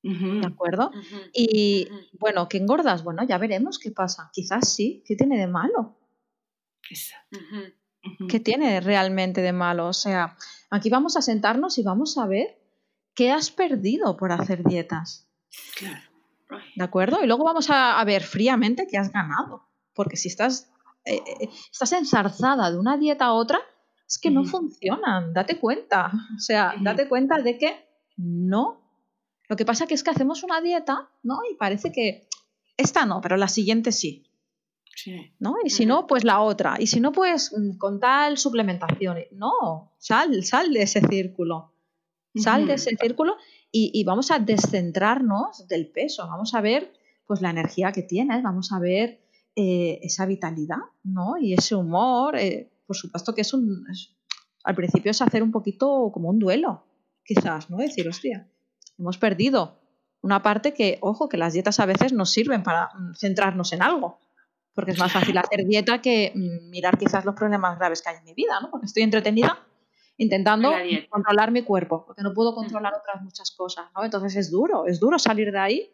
¿de 0.04 0.46
acuerdo? 0.46 0.92
Y 1.34 1.88
bueno, 2.20 2.50
que 2.50 2.58
engordas, 2.58 3.06
bueno, 3.06 3.24
ya 3.24 3.38
veremos 3.38 3.80
qué 3.80 3.92
pasa. 3.92 4.30
Quizás 4.34 4.68
sí, 4.68 5.02
¿qué 5.06 5.16
tiene 5.16 5.38
de 5.38 5.48
malo? 5.48 5.98
¿Qué 8.28 8.42
tiene 8.42 8.82
realmente 8.82 9.42
de 9.42 9.54
malo? 9.54 9.88
O 9.88 9.94
sea, 9.94 10.36
aquí 10.72 10.90
vamos 10.90 11.16
a 11.16 11.22
sentarnos 11.22 11.78
y 11.78 11.84
vamos 11.84 12.18
a 12.18 12.28
ver 12.28 12.60
qué 13.14 13.32
has 13.32 13.50
perdido 13.50 14.18
por 14.18 14.34
hacer 14.34 14.62
dietas, 14.66 15.30
Claro. 15.78 16.02
¿de 16.76 16.84
acuerdo? 16.84 17.24
Y 17.24 17.28
luego 17.28 17.46
vamos 17.46 17.70
a, 17.70 17.98
a 17.98 18.04
ver 18.04 18.24
fríamente 18.24 18.88
qué 18.88 18.98
has 18.98 19.10
ganado, 19.10 19.70
porque 19.94 20.18
si 20.18 20.28
estás, 20.28 20.70
eh, 21.06 21.16
eh, 21.16 21.50
estás 21.72 21.94
enzarzada 21.94 22.70
de 22.70 22.78
una 22.78 22.98
dieta 22.98 23.28
a 23.28 23.34
otra, 23.34 23.62
es 24.08 24.18
que 24.20 24.32
no 24.32 24.46
funcionan, 24.46 25.34
date 25.34 25.60
cuenta. 25.60 26.12
O 26.36 26.40
sea, 26.40 26.76
date 26.82 27.08
cuenta 27.08 27.40
de 27.42 27.58
que 27.58 27.76
no. 28.16 28.82
Lo 29.50 29.56
que 29.56 29.66
pasa 29.66 29.86
que 29.86 29.94
es 29.94 30.04
que 30.04 30.12
hacemos 30.12 30.44
una 30.44 30.62
dieta, 30.62 31.10
¿no? 31.24 31.40
Y 31.52 31.56
parece 31.56 31.92
que 31.92 32.28
esta 32.78 33.06
no, 33.06 33.20
pero 33.22 33.38
la 33.38 33.48
siguiente 33.48 33.92
sí. 33.92 34.24
Sí. 34.96 35.32
¿no? 35.40 35.56
Y 35.64 35.70
si 35.70 35.86
no, 35.86 36.08
pues 36.08 36.24
la 36.24 36.40
otra. 36.42 36.78
Y 36.80 36.88
si 36.88 37.00
no, 37.00 37.12
pues 37.12 37.54
mm, 37.56 37.78
con 37.78 38.00
tal 38.00 38.38
suplementación. 38.38 39.18
No, 39.32 39.94
sal, 40.00 40.44
sal 40.44 40.74
de 40.74 40.84
ese 40.84 41.02
círculo. 41.02 41.74
Sal 42.36 42.68
de 42.68 42.76
ese 42.76 42.96
círculo 42.96 43.36
y, 43.72 43.92
y 43.94 44.04
vamos 44.04 44.30
a 44.32 44.40
descentrarnos 44.40 45.68
del 45.68 45.90
peso. 45.92 46.28
Vamos 46.28 46.54
a 46.54 46.62
ver 46.62 46.94
pues 47.26 47.42
la 47.42 47.50
energía 47.50 47.92
que 47.92 48.04
tienes, 48.04 48.42
vamos 48.42 48.72
a 48.72 48.80
ver 48.80 49.22
eh, 49.56 50.00
esa 50.04 50.26
vitalidad, 50.26 50.78
¿no? 51.04 51.38
Y 51.38 51.54
ese 51.54 51.76
humor. 51.76 52.38
eh, 52.38 52.72
por 52.88 52.96
supuesto 52.96 53.36
que 53.36 53.42
es 53.42 53.54
un. 53.54 53.86
es- 53.92 54.16
al 54.64 54.76
principio 54.76 55.12
es 55.12 55.22
hacer 55.22 55.44
un 55.44 55.52
poquito 55.52 56.10
como 56.14 56.30
un 56.30 56.40
duelo, 56.40 56.86
quizás, 57.24 57.70
¿no? 57.70 57.78
Decir, 57.78 58.08
hostia, 58.10 58.50
hemos 58.98 59.18
perdido 59.18 59.80
una 60.22 60.42
parte 60.42 60.74
que, 60.74 60.98
ojo, 61.02 61.30
que 61.30 61.38
las 61.38 61.54
dietas 61.54 61.80
a 61.80 61.86
veces 61.86 62.12
nos 62.12 62.32
sirven 62.32 62.64
para 62.64 62.88
mm, 62.88 63.14
centrarnos 63.16 63.72
en 63.74 63.82
algo. 63.82 64.20
Porque 64.74 64.92
es 64.92 65.00
más 65.00 65.12
fácil 65.12 65.38
hacer 65.38 65.66
dieta 65.66 66.02
que 66.02 66.34
mm, 66.36 66.70
mirar 66.70 66.98
quizás 66.98 67.24
los 67.24 67.34
problemas 67.36 67.78
graves 67.78 68.02
que 68.02 68.10
hay 68.10 68.18
en 68.18 68.26
mi 68.26 68.34
vida, 68.34 68.60
¿no? 68.62 68.70
Porque 68.72 68.88
estoy 68.88 69.04
entretenida 69.04 69.58
intentando 70.18 70.72
controlar 71.10 71.52
mi 71.52 71.62
cuerpo, 71.64 72.04
porque 72.06 72.24
no 72.24 72.34
puedo 72.34 72.54
controlar 72.56 72.94
otras 72.96 73.22
muchas 73.24 73.52
cosas, 73.52 73.86
¿no? 73.96 74.04
Entonces 74.04 74.36
es 74.36 74.50
duro, 74.52 74.86
es 74.88 75.00
duro 75.00 75.18
salir 75.20 75.52
de 75.52 75.60
ahí 75.60 75.92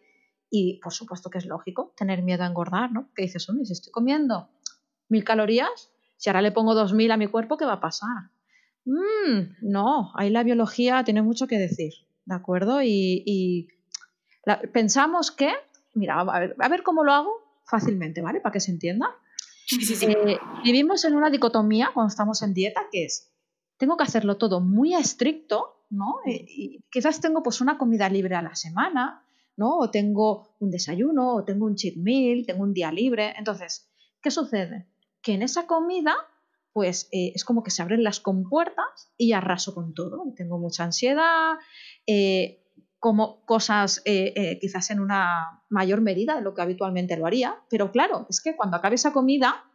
y 0.49 0.79
por 0.81 0.93
supuesto 0.93 1.29
que 1.29 1.37
es 1.39 1.45
lógico 1.45 1.93
tener 1.97 2.23
miedo 2.23 2.43
a 2.43 2.47
engordar, 2.47 2.91
¿no? 2.91 3.09
Que 3.15 3.23
dices, 3.23 3.47
hombre, 3.49 3.65
si 3.65 3.73
estoy 3.73 3.91
comiendo 3.91 4.49
mil 5.09 5.23
calorías, 5.23 5.91
si 6.23 6.29
ahora 6.29 6.41
le 6.41 6.53
pongo 6.53 6.73
dos 6.73 6.93
mil 6.93 7.11
a 7.11 7.17
mi 7.17 7.27
cuerpo, 7.27 7.57
¿qué 7.57 7.65
va 7.65 7.73
a 7.73 7.79
pasar? 7.81 8.31
Mm, 8.85 9.57
no, 9.69 10.13
ahí 10.15 10.29
la 10.29 10.43
biología 10.43 11.03
tiene 11.03 11.21
mucho 11.21 11.47
que 11.47 11.57
decir, 11.57 11.91
¿de 12.23 12.33
acuerdo? 12.33 12.81
Y, 12.81 13.23
y 13.25 13.67
la- 14.45 14.61
pensamos 14.61 15.31
que, 15.31 15.51
mira, 15.95 16.21
a 16.21 16.39
ver, 16.39 16.55
a 16.57 16.69
ver 16.69 16.81
cómo 16.81 17.03
lo 17.03 17.11
hago 17.11 17.31
fácilmente, 17.65 18.21
¿vale? 18.21 18.39
Para 18.39 18.53
que 18.53 18.61
se 18.61 18.71
entienda. 18.71 19.07
Sí, 19.67 19.83
sí, 19.83 19.97
sí. 19.97 20.05
Eh, 20.05 20.37
vivimos 20.63 21.03
en 21.03 21.15
una 21.15 21.29
dicotomía 21.29 21.91
cuando 21.93 22.07
estamos 22.07 22.41
en 22.41 22.53
dieta, 22.53 22.83
que 22.89 23.03
es, 23.03 23.29
tengo 23.75 23.97
que 23.97 24.03
hacerlo 24.03 24.37
todo 24.37 24.61
muy 24.61 24.93
estricto, 24.93 25.83
¿no? 25.89 26.19
Eh, 26.25 26.45
y 26.47 26.79
quizás 26.89 27.19
tengo 27.19 27.43
pues 27.43 27.59
una 27.59 27.77
comida 27.77 28.07
libre 28.07 28.35
a 28.35 28.41
la 28.41 28.55
semana, 28.55 29.25
¿no? 29.57 29.77
O 29.77 29.91
tengo 29.91 30.55
un 30.61 30.71
desayuno, 30.71 31.35
o 31.35 31.43
tengo 31.43 31.65
un 31.65 31.75
cheat 31.75 31.97
meal, 31.97 32.45
tengo 32.45 32.63
un 32.63 32.73
día 32.73 32.93
libre. 32.93 33.33
Entonces, 33.37 33.89
¿qué 34.21 34.31
sucede? 34.31 34.87
Que 35.23 35.33
en 35.33 35.41
esa 35.41 35.65
comida, 35.65 36.15
pues 36.73 37.09
eh, 37.11 37.31
es 37.33 37.43
como 37.43 37.63
que 37.63 37.71
se 37.71 37.81
abren 37.81 38.03
las 38.03 38.19
compuertas 38.19 39.11
y 39.17 39.33
arraso 39.33 39.73
con 39.73 39.95
todo. 39.95 40.23
Y 40.27 40.35
tengo 40.35 40.59
mucha 40.59 40.83
ansiedad, 40.83 41.55
eh, 42.05 42.59
como 42.99 43.43
cosas 43.45 44.01
eh, 44.05 44.59
quizás 44.61 44.91
en 44.91 44.99
una 44.99 45.63
mayor 45.69 46.01
medida 46.01 46.35
de 46.35 46.41
lo 46.41 46.53
que 46.53 46.61
habitualmente 46.61 47.17
lo 47.17 47.25
haría. 47.25 47.57
Pero 47.69 47.91
claro, 47.91 48.27
es 48.29 48.41
que 48.41 48.55
cuando 48.55 48.77
acabe 48.77 48.95
esa 48.95 49.11
comida, 49.11 49.65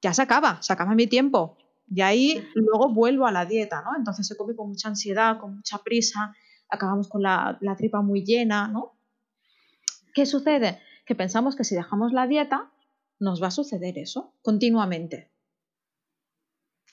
ya 0.00 0.14
se 0.14 0.22
acaba, 0.22 0.62
se 0.62 0.72
acaba 0.72 0.94
mi 0.94 1.06
tiempo. 1.06 1.58
Y 1.86 2.00
ahí 2.00 2.48
luego 2.54 2.88
vuelvo 2.92 3.26
a 3.26 3.32
la 3.32 3.44
dieta, 3.44 3.82
¿no? 3.82 3.96
Entonces 3.96 4.26
se 4.26 4.36
come 4.36 4.56
con 4.56 4.68
mucha 4.68 4.88
ansiedad, 4.88 5.38
con 5.38 5.56
mucha 5.56 5.78
prisa, 5.78 6.34
acabamos 6.68 7.08
con 7.08 7.22
la, 7.22 7.58
la 7.60 7.76
tripa 7.76 8.00
muy 8.00 8.24
llena, 8.24 8.68
¿no? 8.68 8.94
¿Qué 10.14 10.26
sucede? 10.26 10.80
Que 11.04 11.14
pensamos 11.14 11.56
que 11.56 11.64
si 11.64 11.74
dejamos 11.74 12.12
la 12.12 12.26
dieta, 12.26 12.70
nos 13.24 13.42
va 13.42 13.48
a 13.48 13.50
suceder 13.50 13.98
eso 13.98 14.34
continuamente. 14.42 15.32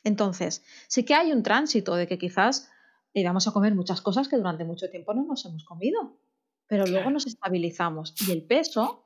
Entonces, 0.04 0.64
sí 0.88 1.06
que 1.06 1.14
hay 1.14 1.32
un 1.32 1.44
tránsito 1.44 1.96
de 1.96 2.08
que 2.08 2.18
quizás 2.18 2.72
eh, 3.14 3.24
vamos 3.24 3.48
a 3.48 3.52
comer 3.52 3.76
muchas 3.76 4.02
cosas 4.02 4.28
que 4.28 4.38
durante 4.38 4.64
mucho 4.64 4.90
tiempo 4.90 5.14
no 5.14 5.24
nos 5.24 5.46
hemos 5.46 5.64
comido, 5.64 6.18
pero 6.66 6.86
luego 6.88 7.12
nos 7.12 7.28
estabilizamos 7.28 8.16
y 8.28 8.32
el 8.32 8.44
peso, 8.44 9.06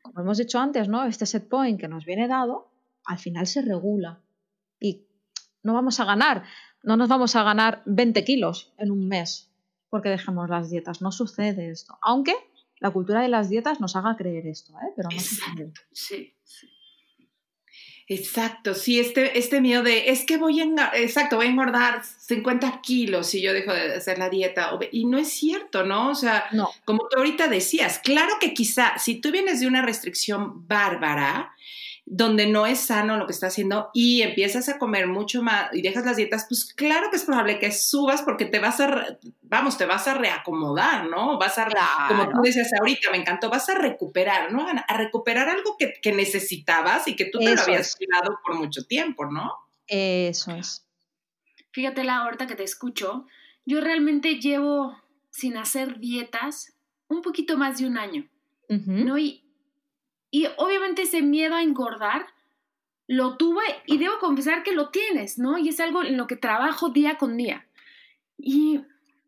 como 0.00 0.20
hemos 0.20 0.38
dicho 0.38 0.58
antes, 0.58 0.88
¿no? 0.88 1.04
Este 1.04 1.26
set 1.26 1.48
point 1.48 1.78
que 1.78 1.88
nos 1.88 2.06
viene 2.06 2.28
dado, 2.28 2.70
al 3.04 3.18
final 3.18 3.46
se 3.46 3.60
regula 3.60 4.22
y 4.80 5.06
no 5.62 5.74
vamos 5.74 6.00
a 6.00 6.04
ganar, 6.06 6.44
no 6.82 6.96
nos 6.96 7.08
vamos 7.08 7.36
a 7.36 7.42
ganar 7.42 7.82
20 7.84 8.24
kilos 8.24 8.72
en 8.78 8.90
un 8.90 9.08
mes 9.08 9.50
porque 9.90 10.08
dejemos 10.08 10.48
las 10.48 10.70
dietas. 10.70 11.02
No 11.02 11.12
sucede 11.12 11.70
esto. 11.70 11.98
Aunque 12.02 12.34
la 12.80 12.90
cultura 12.90 13.22
de 13.22 13.28
las 13.28 13.48
dietas 13.48 13.80
nos 13.80 13.96
haga 13.96 14.16
creer 14.16 14.46
esto, 14.46 14.72
¿eh? 14.74 14.92
pero 14.94 15.08
no 15.10 15.18
sucede. 15.20 15.72
Sí, 15.92 16.34
sí. 16.44 16.68
Exacto, 18.08 18.74
sí, 18.74 19.00
este, 19.00 19.36
este 19.36 19.60
miedo 19.60 19.82
de, 19.82 20.10
es 20.10 20.24
que 20.24 20.36
voy 20.36 20.60
a, 20.60 20.62
engordar, 20.62 20.94
exacto, 20.94 21.36
voy 21.36 21.46
a 21.46 21.50
engordar 21.50 22.04
50 22.04 22.80
kilos 22.80 23.26
si 23.26 23.42
yo 23.42 23.52
dejo 23.52 23.72
de 23.72 23.96
hacer 23.96 24.18
la 24.18 24.30
dieta. 24.30 24.70
Y 24.92 25.06
no 25.06 25.18
es 25.18 25.28
cierto, 25.30 25.84
¿no? 25.84 26.10
O 26.10 26.14
sea, 26.14 26.44
No. 26.52 26.70
como 26.84 27.08
tú 27.08 27.18
ahorita 27.18 27.48
decías, 27.48 27.98
claro 27.98 28.34
que 28.40 28.54
quizá 28.54 28.96
si 28.98 29.20
tú 29.20 29.32
vienes 29.32 29.58
de 29.58 29.66
una 29.66 29.82
restricción 29.82 30.68
bárbara, 30.68 31.52
donde 32.08 32.46
no 32.46 32.66
es 32.66 32.78
sano 32.78 33.16
lo 33.16 33.26
que 33.26 33.32
estás 33.32 33.52
haciendo 33.52 33.90
y 33.92 34.22
empiezas 34.22 34.68
a 34.68 34.78
comer 34.78 35.08
mucho 35.08 35.42
más 35.42 35.74
y 35.74 35.82
dejas 35.82 36.06
las 36.06 36.16
dietas, 36.16 36.46
pues 36.48 36.72
claro 36.72 37.10
que 37.10 37.16
es 37.16 37.24
probable 37.24 37.58
que 37.58 37.72
subas 37.72 38.22
porque 38.22 38.44
te 38.44 38.60
vas 38.60 38.78
a, 38.78 38.86
re- 38.86 39.18
vamos, 39.42 39.76
te 39.76 39.86
vas 39.86 40.06
a 40.06 40.14
reacomodar, 40.14 41.06
¿no? 41.08 41.36
Vas 41.36 41.58
a, 41.58 41.66
como 42.06 42.28
tú 42.30 42.40
decías 42.42 42.70
ahorita, 42.78 43.10
me 43.10 43.16
encantó, 43.18 43.50
vas 43.50 43.68
a 43.68 43.74
recuperar, 43.74 44.52
¿no? 44.52 44.68
A, 44.68 44.70
a 44.70 44.96
recuperar 44.96 45.48
algo 45.48 45.76
que, 45.76 45.94
que 46.00 46.12
necesitabas 46.12 47.08
y 47.08 47.16
que 47.16 47.24
tú 47.24 47.38
te 47.40 47.46
lo 47.46 47.52
Eso 47.54 47.64
habías 47.64 47.96
cuidado 47.96 48.38
por 48.46 48.54
mucho 48.54 48.84
tiempo, 48.86 49.26
¿no? 49.26 49.52
Eso 49.88 50.52
es. 50.52 50.86
Fíjate, 51.72 52.04
la 52.04 52.18
ahorita 52.18 52.46
que 52.46 52.54
te 52.54 52.62
escucho, 52.64 53.26
yo 53.64 53.80
realmente 53.80 54.36
llevo 54.40 54.96
sin 55.30 55.56
hacer 55.56 55.98
dietas 55.98 56.72
un 57.08 57.20
poquito 57.20 57.58
más 57.58 57.78
de 57.78 57.86
un 57.86 57.98
año. 57.98 58.28
¿no? 58.68 59.18
Y, 59.18 59.44
y 60.30 60.46
obviamente 60.56 61.02
ese 61.02 61.22
miedo 61.22 61.54
a 61.54 61.62
engordar 61.62 62.26
lo 63.08 63.36
tuve 63.36 63.62
y 63.86 63.98
debo 63.98 64.18
confesar 64.18 64.62
que 64.62 64.72
lo 64.72 64.90
tienes, 64.90 65.38
¿no? 65.38 65.58
Y 65.58 65.68
es 65.68 65.80
algo 65.80 66.02
en 66.02 66.16
lo 66.16 66.26
que 66.26 66.36
trabajo 66.36 66.88
día 66.88 67.18
con 67.18 67.36
día. 67.36 67.66
Y 68.36 68.80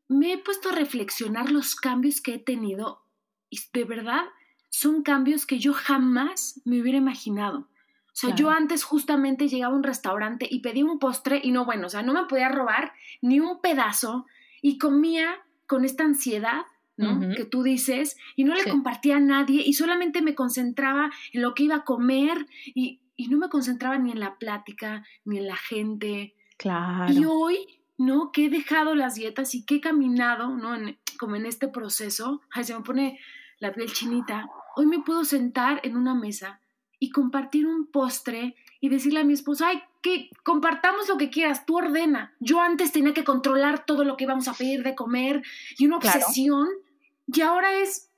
me 0.08 0.32
he 0.32 0.38
puesto 0.38 0.70
a 0.70 0.72
reflexionar 0.72 1.50
los 1.50 1.76
cambios 1.76 2.20
que 2.20 2.34
he 2.34 2.38
tenido 2.38 3.02
y 3.50 3.60
de 3.72 3.84
verdad 3.84 4.24
son 4.70 5.02
cambios 5.02 5.46
que 5.46 5.58
yo 5.58 5.72
jamás 5.72 6.60
me 6.64 6.80
hubiera 6.80 6.98
imaginado. 6.98 7.60
O 7.60 8.20
sea, 8.20 8.34
yo 8.34 8.50
antes 8.50 8.82
justamente 8.82 9.46
llegaba 9.46 9.74
a 9.74 9.76
un 9.76 9.84
restaurante 9.84 10.48
y 10.50 10.58
pedía 10.58 10.84
un 10.84 10.98
postre 10.98 11.40
y 11.42 11.52
no, 11.52 11.64
bueno, 11.64 11.86
o 11.86 11.90
sea, 11.90 12.02
no 12.02 12.12
me 12.12 12.24
podía 12.24 12.48
robar 12.48 12.92
ni 13.22 13.38
un 13.38 13.60
pedazo 13.60 14.26
y 14.60 14.76
comía 14.76 15.36
con 15.68 15.84
esta 15.84 16.02
ansiedad, 16.02 16.62
¿no? 16.98 17.14
Ujú. 17.16 17.34
Que 17.34 17.44
tú 17.46 17.62
dices 17.62 18.18
y 18.36 18.44
no 18.44 18.54
le 18.54 18.64
Sí. 18.64 18.70
compartía 18.70 19.16
a 19.16 19.20
nadie 19.20 19.62
y 19.64 19.72
solamente 19.72 20.20
me 20.20 20.34
concentraba 20.34 21.10
en 21.32 21.40
lo 21.40 21.54
que 21.54 21.62
iba 21.62 21.76
a 21.76 21.84
comer 21.84 22.46
y, 22.66 23.00
y 23.16 23.28
no 23.28 23.38
me 23.38 23.48
concentraba 23.48 23.96
ni 23.96 24.10
en 24.12 24.20
la 24.20 24.36
plática, 24.36 25.04
ni 25.24 25.38
en 25.38 25.46
la 25.46 25.56
gente. 25.56 26.34
Claro. 26.58 27.10
Y 27.12 27.24
hoy, 27.24 27.56
¿no? 27.96 28.30
Que 28.32 28.44
he 28.46 28.50
dejado 28.50 28.94
las 28.94 29.14
dietas 29.14 29.54
y 29.54 29.64
que 29.64 29.76
he 29.76 29.80
caminado, 29.80 30.48
¿no? 30.56 30.74
En- 30.74 30.98
como 31.18 31.34
en 31.36 31.46
este 31.46 31.66
proceso, 31.68 32.42
ay, 32.50 32.64
se 32.64 32.74
me 32.74 32.82
pone 32.82 33.18
la 33.58 33.72
piel 33.72 33.92
chinita. 33.92 34.46
Hoy 34.76 34.86
me 34.86 35.00
puedo 35.00 35.24
sentar 35.24 35.80
en 35.82 35.96
una 35.96 36.14
mesa 36.14 36.60
y 37.00 37.10
compartir 37.10 37.66
un 37.66 37.86
postre 37.86 38.54
y 38.80 38.88
decirle 38.88 39.20
a 39.20 39.24
mi 39.24 39.32
esposo, 39.32 39.64
ay, 39.66 39.82
que 40.00 40.30
compartamos 40.44 41.08
lo 41.08 41.18
que 41.18 41.30
quieras, 41.30 41.66
tú 41.66 41.78
ordena. 41.78 42.32
Yo 42.38 42.60
antes 42.60 42.92
tenía 42.92 43.12
que 43.14 43.24
controlar 43.24 43.84
todo 43.84 44.04
lo 44.04 44.16
que 44.16 44.24
íbamos 44.24 44.46
a 44.46 44.54
pedir 44.54 44.84
de 44.84 44.94
comer 44.94 45.42
y 45.76 45.86
una 45.86 45.98
Claro. 45.98 46.20
Y 47.32 47.40
ahora 47.42 47.74
es, 47.74 48.10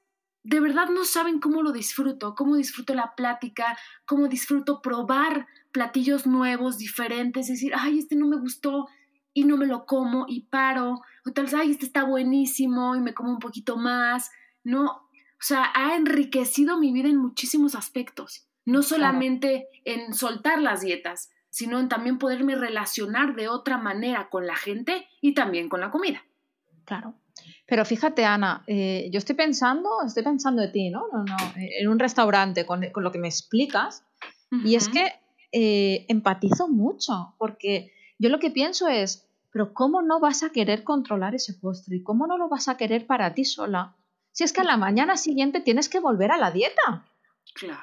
de 0.42 0.60
verdad 0.60 0.88
no 0.88 1.04
saben 1.04 1.40
cómo 1.40 1.62
lo 1.62 1.72
disfruto, 1.72 2.34
cómo 2.34 2.56
disfruto 2.56 2.94
la 2.94 3.14
plática, 3.16 3.76
cómo 4.06 4.28
disfruto 4.28 4.80
probar 4.80 5.46
platillos 5.72 6.26
nuevos, 6.26 6.78
diferentes, 6.78 7.48
decir, 7.48 7.72
ay, 7.76 7.98
este 7.98 8.16
no 8.16 8.26
me 8.26 8.38
gustó 8.38 8.88
y 9.32 9.44
no 9.44 9.56
me 9.56 9.66
lo 9.66 9.84
como 9.84 10.26
y 10.28 10.46
paro, 10.46 11.00
o 11.24 11.32
tal 11.32 11.44
vez, 11.44 11.54
ay, 11.54 11.70
este 11.72 11.86
está 11.86 12.04
buenísimo 12.04 12.94
y 12.96 13.00
me 13.00 13.14
como 13.14 13.30
un 13.30 13.38
poquito 13.38 13.76
más, 13.76 14.30
¿no? 14.64 14.84
O 14.86 15.42
sea, 15.42 15.70
ha 15.74 15.96
enriquecido 15.96 16.78
mi 16.78 16.92
vida 16.92 17.08
en 17.08 17.16
muchísimos 17.16 17.74
aspectos, 17.74 18.48
no 18.64 18.82
solamente 18.82 19.68
en 19.84 20.14
soltar 20.14 20.60
las 20.60 20.82
dietas, 20.82 21.30
sino 21.48 21.80
en 21.80 21.88
también 21.88 22.18
poderme 22.18 22.54
relacionar 22.54 23.34
de 23.34 23.48
otra 23.48 23.78
manera 23.78 24.28
con 24.28 24.46
la 24.46 24.54
gente 24.54 25.08
y 25.20 25.34
también 25.34 25.68
con 25.68 25.80
la 25.80 25.90
comida. 25.90 26.22
Claro. 26.84 27.14
Pero 27.66 27.84
fíjate, 27.84 28.24
Ana, 28.24 28.62
eh, 28.66 29.08
yo 29.12 29.18
estoy 29.18 29.36
pensando, 29.36 29.88
estoy 30.06 30.22
pensando 30.22 30.62
de 30.62 30.68
ti, 30.68 30.90
¿no? 30.90 31.06
no, 31.12 31.24
no 31.24 31.36
en 31.56 31.88
un 31.88 31.98
restaurante 31.98 32.66
con, 32.66 32.84
con 32.92 33.04
lo 33.04 33.12
que 33.12 33.18
me 33.18 33.28
explicas, 33.28 34.04
y 34.64 34.74
es 34.74 34.88
que 34.88 35.12
eh, 35.52 36.06
empatizo 36.08 36.68
mucho, 36.68 37.34
porque 37.38 37.92
yo 38.18 38.28
lo 38.28 38.38
que 38.38 38.50
pienso 38.50 38.88
es, 38.88 39.28
pero 39.52 39.72
¿cómo 39.74 40.02
no 40.02 40.20
vas 40.20 40.42
a 40.42 40.50
querer 40.50 40.84
controlar 40.84 41.34
ese 41.34 41.54
postre? 41.54 41.96
¿Y 41.96 42.02
cómo 42.02 42.26
no 42.26 42.36
lo 42.36 42.48
vas 42.48 42.68
a 42.68 42.76
querer 42.76 43.06
para 43.06 43.34
ti 43.34 43.44
sola? 43.44 43.96
Si 44.32 44.44
es 44.44 44.52
que 44.52 44.60
a 44.60 44.64
la 44.64 44.76
mañana 44.76 45.16
siguiente 45.16 45.60
tienes 45.60 45.88
que 45.88 46.00
volver 46.00 46.30
a 46.30 46.38
la 46.38 46.50
dieta. 46.50 47.04
Claro. 47.54 47.80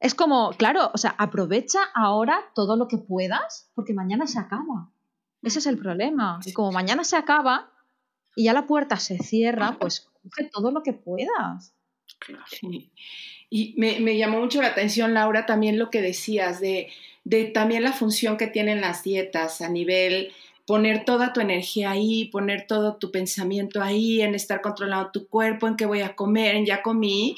Es 0.00 0.14
como, 0.14 0.50
claro, 0.50 0.90
o 0.92 0.98
sea, 0.98 1.14
aprovecha 1.18 1.78
ahora 1.94 2.38
todo 2.54 2.76
lo 2.76 2.88
que 2.88 2.98
puedas, 2.98 3.70
porque 3.74 3.94
mañana 3.94 4.26
se 4.26 4.38
acaba. 4.38 4.90
Ese 5.42 5.58
es 5.58 5.66
el 5.66 5.78
problema. 5.78 6.40
Y 6.44 6.52
como 6.52 6.72
mañana 6.72 7.04
se 7.04 7.16
acaba 7.16 7.70
y 8.36 8.44
ya 8.44 8.52
la 8.52 8.66
puerta 8.66 8.96
se 8.96 9.18
cierra, 9.18 9.76
pues 9.78 10.08
coge 10.22 10.50
todo 10.52 10.70
lo 10.70 10.82
que 10.82 10.92
puedas. 10.92 11.74
claro. 12.18 12.44
Sí. 12.48 12.90
Y 13.50 13.74
me, 13.76 14.00
me 14.00 14.16
llamó 14.16 14.40
mucho 14.40 14.60
la 14.60 14.68
atención, 14.68 15.14
Laura, 15.14 15.46
también 15.46 15.78
lo 15.78 15.90
que 15.90 16.02
decías 16.02 16.60
de, 16.60 16.90
de 17.24 17.44
también 17.44 17.82
la 17.84 17.92
función 17.92 18.36
que 18.36 18.46
tienen 18.48 18.80
las 18.80 19.02
dietas 19.04 19.60
a 19.60 19.68
nivel 19.68 20.32
poner 20.66 21.04
toda 21.04 21.32
tu 21.34 21.40
energía 21.40 21.90
ahí, 21.90 22.24
poner 22.26 22.66
todo 22.66 22.96
tu 22.96 23.10
pensamiento 23.12 23.82
ahí, 23.82 24.22
en 24.22 24.34
estar 24.34 24.62
controlando 24.62 25.10
tu 25.10 25.28
cuerpo, 25.28 25.68
en 25.68 25.76
qué 25.76 25.84
voy 25.86 26.00
a 26.00 26.16
comer, 26.16 26.56
en 26.56 26.64
ya 26.66 26.82
comí, 26.82 27.36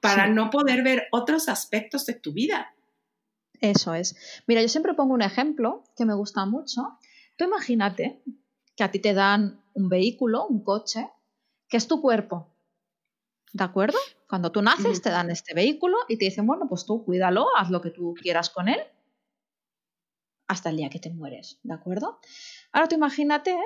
para 0.00 0.26
Sí. 0.26 0.32
no 0.34 0.50
poder 0.50 0.82
ver 0.84 1.08
otros 1.10 1.48
aspectos 1.48 2.04
de 2.06 2.12
tu 2.14 2.32
vida. 2.32 2.74
Eso 3.62 3.94
es. 3.94 4.14
Mira, 4.46 4.60
yo 4.60 4.68
siempre 4.68 4.92
pongo 4.94 5.14
un 5.14 5.22
ejemplo 5.22 5.84
que 5.96 6.04
me 6.04 6.14
gusta 6.14 6.44
mucho. 6.44 6.82
Tú 7.36 7.44
imagínate 7.46 8.20
que 8.76 8.84
a 8.84 8.90
ti 8.90 8.98
te 8.98 9.14
dan 9.14 9.62
un 9.76 9.88
vehículo, 9.88 10.46
un 10.46 10.64
coche, 10.64 11.08
que 11.68 11.76
es 11.76 11.86
tu 11.86 12.00
cuerpo. 12.00 12.48
¿De 13.52 13.62
acuerdo? 13.62 13.98
Cuando 14.28 14.50
tú 14.50 14.60
naces 14.62 15.00
te 15.02 15.10
dan 15.10 15.30
este 15.30 15.54
vehículo 15.54 15.96
y 16.08 16.18
te 16.18 16.24
dicen, 16.24 16.46
bueno, 16.46 16.66
pues 16.68 16.84
tú 16.84 17.04
cuídalo, 17.04 17.46
haz 17.56 17.70
lo 17.70 17.80
que 17.80 17.90
tú 17.90 18.14
quieras 18.20 18.50
con 18.50 18.68
él 18.68 18.80
hasta 20.48 20.70
el 20.70 20.76
día 20.76 20.90
que 20.90 20.98
te 20.98 21.10
mueres. 21.10 21.58
¿De 21.62 21.74
acuerdo? 21.74 22.18
Ahora 22.72 22.88
tú 22.88 22.94
imagínate 22.96 23.56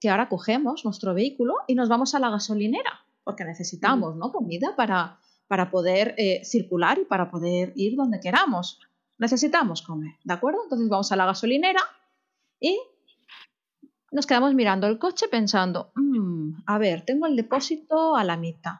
que 0.00 0.08
ahora 0.08 0.28
cogemos 0.28 0.84
nuestro 0.84 1.14
vehículo 1.14 1.54
y 1.66 1.74
nos 1.74 1.88
vamos 1.88 2.14
a 2.14 2.18
la 2.18 2.30
gasolinera, 2.30 3.04
porque 3.24 3.44
necesitamos 3.44 4.16
¿no? 4.16 4.32
comida 4.32 4.74
para, 4.76 5.20
para 5.46 5.70
poder 5.70 6.14
eh, 6.16 6.44
circular 6.44 6.98
y 6.98 7.04
para 7.04 7.30
poder 7.30 7.72
ir 7.76 7.96
donde 7.96 8.20
queramos. 8.20 8.80
Necesitamos 9.18 9.82
comer, 9.82 10.14
¿de 10.24 10.32
acuerdo? 10.32 10.62
Entonces 10.64 10.88
vamos 10.88 11.12
a 11.12 11.16
la 11.16 11.26
gasolinera 11.26 11.82
y 12.58 12.78
nos 14.10 14.26
quedamos 14.26 14.54
mirando 14.54 14.86
el 14.86 14.98
coche 14.98 15.26
pensando, 15.28 15.92
"Mm, 15.94 16.62
a 16.66 16.78
ver, 16.78 17.04
tengo 17.04 17.26
el 17.26 17.36
depósito 17.36 18.16
a 18.16 18.24
la 18.24 18.36
mitad. 18.36 18.74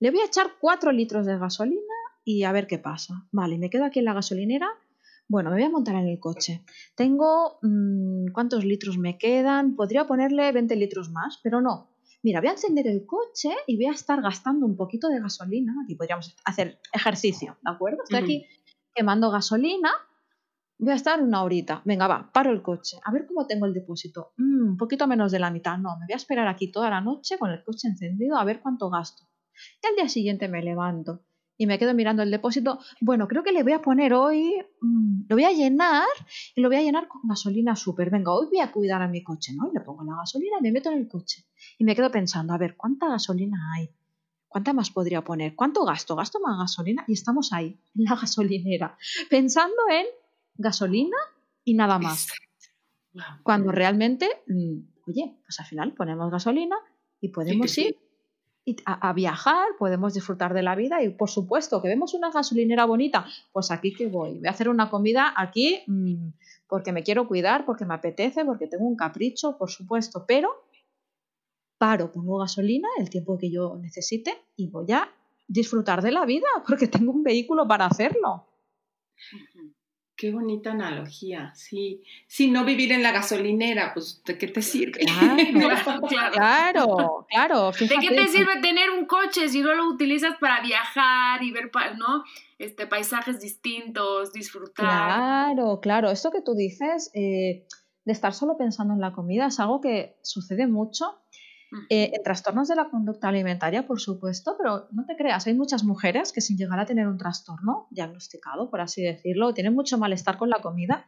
Le 0.00 0.10
voy 0.10 0.20
a 0.20 0.26
echar 0.26 0.52
4 0.60 0.92
litros 0.92 1.24
de 1.26 1.38
gasolina 1.38 1.80
y 2.24 2.42
a 2.44 2.52
ver 2.52 2.66
qué 2.66 2.78
pasa. 2.78 3.26
Vale, 3.32 3.58
me 3.58 3.70
quedo 3.70 3.84
aquí 3.84 4.00
en 4.00 4.04
la 4.06 4.12
gasolinera. 4.14 4.68
Bueno, 5.28 5.50
me 5.50 5.56
voy 5.56 5.64
a 5.64 5.70
montar 5.70 5.94
en 5.96 6.06
el 6.08 6.20
coche. 6.20 6.64
Tengo... 6.94 7.58
mm, 7.62 8.28
¿Cuántos 8.32 8.64
litros 8.64 8.98
me 8.98 9.16
quedan? 9.18 9.74
Podría 9.76 10.06
ponerle 10.06 10.52
20 10.52 10.76
litros 10.76 11.10
más, 11.10 11.38
pero 11.42 11.60
no. 11.60 11.88
Mira, 12.22 12.40
voy 12.40 12.48
a 12.48 12.52
encender 12.52 12.86
el 12.88 13.06
coche 13.06 13.50
y 13.66 13.76
voy 13.76 13.86
a 13.86 13.92
estar 13.92 14.20
gastando 14.20 14.66
un 14.66 14.76
poquito 14.76 15.08
de 15.08 15.20
gasolina. 15.20 15.74
Aquí 15.84 15.94
podríamos 15.94 16.36
hacer 16.44 16.78
ejercicio, 16.92 17.56
¿de 17.62 17.70
acuerdo? 17.70 18.02
Estoy 18.02 18.18
aquí 18.18 18.46
quemando 18.94 19.30
gasolina. 19.30 19.90
Voy 20.78 20.92
a 20.92 20.96
estar 20.96 21.22
una 21.22 21.42
horita. 21.42 21.80
Venga, 21.84 22.06
va, 22.06 22.30
paro 22.32 22.50
el 22.52 22.62
coche. 22.62 22.98
A 23.04 23.10
ver 23.10 23.26
cómo 23.26 23.46
tengo 23.46 23.66
el 23.66 23.72
depósito. 23.72 24.32
Mm, 24.36 24.70
un 24.70 24.76
poquito 24.76 25.06
menos 25.06 25.32
de 25.32 25.38
la 25.38 25.50
mitad. 25.50 25.78
No, 25.78 25.96
me 25.98 26.06
voy 26.06 26.12
a 26.12 26.16
esperar 26.16 26.46
aquí 26.48 26.70
toda 26.70 26.90
la 26.90 27.00
noche 27.00 27.38
con 27.38 27.50
el 27.50 27.64
coche 27.64 27.88
encendido 27.88 28.36
a 28.36 28.44
ver 28.44 28.60
cuánto 28.60 28.90
gasto. 28.90 29.24
Y 29.82 29.86
al 29.86 29.96
día 29.96 30.08
siguiente 30.08 30.48
me 30.48 30.62
levanto 30.62 31.24
y 31.56 31.66
me 31.66 31.78
quedo 31.78 31.94
mirando 31.94 32.22
el 32.22 32.30
depósito. 32.30 32.78
Bueno, 33.00 33.26
creo 33.26 33.42
que 33.42 33.52
le 33.52 33.62
voy 33.62 33.72
a 33.72 33.80
poner 33.80 34.12
hoy, 34.12 34.54
mm, 34.80 35.22
lo 35.28 35.36
voy 35.36 35.44
a 35.44 35.52
llenar 35.52 36.06
y 36.54 36.60
lo 36.60 36.68
voy 36.68 36.76
a 36.76 36.82
llenar 36.82 37.08
con 37.08 37.22
gasolina 37.24 37.74
súper. 37.74 38.10
Venga, 38.10 38.32
hoy 38.32 38.46
voy 38.46 38.60
a 38.60 38.70
cuidar 38.70 39.00
a 39.02 39.08
mi 39.08 39.22
coche, 39.22 39.52
¿no? 39.54 39.70
Y 39.70 39.74
le 39.74 39.80
pongo 39.80 40.04
la 40.04 40.16
gasolina 40.16 40.56
y 40.60 40.62
me 40.62 40.72
meto 40.72 40.90
en 40.90 40.98
el 40.98 41.08
coche. 41.08 41.46
Y 41.78 41.84
me 41.84 41.96
quedo 41.96 42.10
pensando, 42.10 42.52
a 42.52 42.58
ver, 42.58 42.76
¿cuánta 42.76 43.08
gasolina 43.08 43.72
hay? 43.74 43.88
¿Cuánta 44.48 44.72
más 44.72 44.90
podría 44.90 45.22
poner? 45.24 45.54
¿Cuánto 45.54 45.84
gasto? 45.84 46.16
¿Gasto 46.16 46.38
más 46.40 46.58
gasolina? 46.58 47.04
Y 47.08 47.14
estamos 47.14 47.52
ahí, 47.52 47.80
en 47.94 48.04
la 48.04 48.16
gasolinera, 48.20 48.96
pensando 49.30 49.76
en 49.90 50.06
gasolina 50.58 51.16
y 51.64 51.74
nada 51.74 51.98
más. 51.98 52.28
Cuando 53.42 53.72
realmente, 53.72 54.28
mm, 54.46 55.08
oye, 55.08 55.36
pues 55.44 55.58
al 55.60 55.66
final 55.66 55.92
ponemos 55.94 56.30
gasolina 56.30 56.76
y 57.20 57.28
podemos 57.28 57.70
sí. 57.70 57.96
ir 58.64 58.82
a 58.84 59.12
viajar, 59.12 59.68
podemos 59.78 60.12
disfrutar 60.12 60.52
de 60.52 60.62
la 60.62 60.74
vida 60.74 61.00
y 61.02 61.10
por 61.10 61.30
supuesto 61.30 61.80
que 61.80 61.88
vemos 61.88 62.14
una 62.14 62.32
gasolinera 62.32 62.84
bonita, 62.84 63.24
pues 63.52 63.70
aquí 63.70 63.94
que 63.94 64.08
voy, 64.08 64.38
voy 64.38 64.46
a 64.48 64.50
hacer 64.50 64.68
una 64.68 64.90
comida 64.90 65.32
aquí 65.36 65.82
mm, 65.86 66.30
porque 66.66 66.92
me 66.92 67.04
quiero 67.04 67.28
cuidar, 67.28 67.64
porque 67.64 67.84
me 67.84 67.94
apetece, 67.94 68.44
porque 68.44 68.66
tengo 68.66 68.84
un 68.84 68.96
capricho, 68.96 69.56
por 69.56 69.70
supuesto, 69.70 70.24
pero 70.26 70.66
paro, 71.78 72.10
pongo 72.10 72.38
gasolina 72.38 72.88
el 72.98 73.08
tiempo 73.08 73.38
que 73.38 73.50
yo 73.50 73.76
necesite 73.76 74.36
y 74.56 74.68
voy 74.68 74.90
a 74.92 75.08
disfrutar 75.46 76.02
de 76.02 76.10
la 76.10 76.24
vida 76.24 76.46
porque 76.66 76.88
tengo 76.88 77.12
un 77.12 77.22
vehículo 77.22 77.68
para 77.68 77.86
hacerlo. 77.86 78.46
Qué 80.16 80.32
bonita 80.32 80.70
analogía, 80.70 81.52
sí. 81.54 82.02
Sí, 82.26 82.50
no 82.50 82.64
vivir 82.64 82.90
en 82.90 83.02
la 83.02 83.12
gasolinera, 83.12 83.92
pues 83.92 84.22
¿de 84.24 84.38
qué 84.38 84.48
te 84.48 84.62
sirve? 84.62 85.00
Claro, 86.32 87.26
Claro. 87.28 87.72
¿De 87.72 87.96
qué 88.00 88.14
te 88.14 88.26
sirve 88.28 88.60
tener 88.62 88.90
un 88.90 89.04
coche 89.04 89.48
si 89.50 89.60
no 89.60 89.74
lo 89.74 89.88
utilizas 89.88 90.36
para 90.40 90.62
viajar 90.62 91.42
y 91.42 91.52
ver, 91.52 91.70
¿no? 91.98 92.24
Este, 92.58 92.86
paisajes 92.86 93.40
distintos, 93.40 94.32
disfrutar? 94.32 94.86
Claro, 94.86 95.80
claro. 95.80 96.10
Esto 96.10 96.30
que 96.30 96.40
tú 96.40 96.54
dices 96.54 97.10
eh, 97.12 97.66
de 98.06 98.12
estar 98.12 98.32
solo 98.32 98.56
pensando 98.56 98.94
en 98.94 99.00
la 99.00 99.12
comida 99.12 99.48
es 99.48 99.60
algo 99.60 99.82
que 99.82 100.16
sucede 100.22 100.66
mucho. 100.66 101.18
Eh, 101.90 102.12
en 102.14 102.22
trastornos 102.22 102.68
de 102.68 102.76
la 102.76 102.88
conducta 102.88 103.28
alimentaria, 103.28 103.86
por 103.86 104.00
supuesto, 104.00 104.56
pero 104.56 104.88
no 104.92 105.04
te 105.04 105.16
creas, 105.16 105.46
hay 105.46 105.54
muchas 105.54 105.84
mujeres 105.84 106.32
que 106.32 106.40
sin 106.40 106.56
llegar 106.56 106.78
a 106.78 106.86
tener 106.86 107.08
un 107.08 107.18
trastorno 107.18 107.88
diagnosticado, 107.90 108.70
por 108.70 108.80
así 108.80 109.02
decirlo, 109.02 109.52
tienen 109.54 109.74
mucho 109.74 109.98
malestar 109.98 110.38
con 110.38 110.48
la 110.48 110.60
comida 110.62 111.06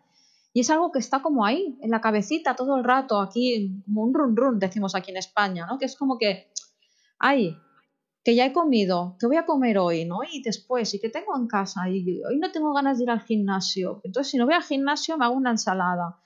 y 0.52 0.60
es 0.60 0.70
algo 0.70 0.90
que 0.90 0.98
está 0.98 1.22
como 1.22 1.44
ahí, 1.44 1.78
en 1.82 1.90
la 1.90 2.00
cabecita 2.00 2.56
todo 2.56 2.76
el 2.76 2.84
rato, 2.84 3.20
aquí, 3.20 3.80
como 3.84 4.02
un 4.02 4.14
run 4.14 4.36
run, 4.36 4.58
decimos 4.58 4.94
aquí 4.94 5.10
en 5.10 5.18
España, 5.18 5.66
¿no? 5.66 5.78
Que 5.78 5.84
es 5.84 5.96
como 5.96 6.18
que, 6.18 6.50
ay, 7.18 7.56
que 8.24 8.34
ya 8.34 8.46
he 8.46 8.52
comido, 8.52 9.16
que 9.20 9.26
voy 9.26 9.36
a 9.36 9.46
comer 9.46 9.78
hoy, 9.78 10.04
¿no? 10.04 10.18
Y 10.30 10.42
después, 10.42 10.92
y 10.94 11.00
que 11.00 11.10
tengo 11.10 11.36
en 11.36 11.46
casa, 11.46 11.88
y 11.88 12.22
hoy 12.24 12.38
no 12.38 12.50
tengo 12.50 12.72
ganas 12.72 12.98
de 12.98 13.04
ir 13.04 13.10
al 13.10 13.20
gimnasio. 13.20 14.00
Entonces, 14.04 14.30
si 14.30 14.38
no 14.38 14.46
voy 14.46 14.54
al 14.54 14.62
gimnasio, 14.62 15.16
me 15.16 15.26
hago 15.26 15.34
una 15.34 15.50
ensalada. 15.50 16.18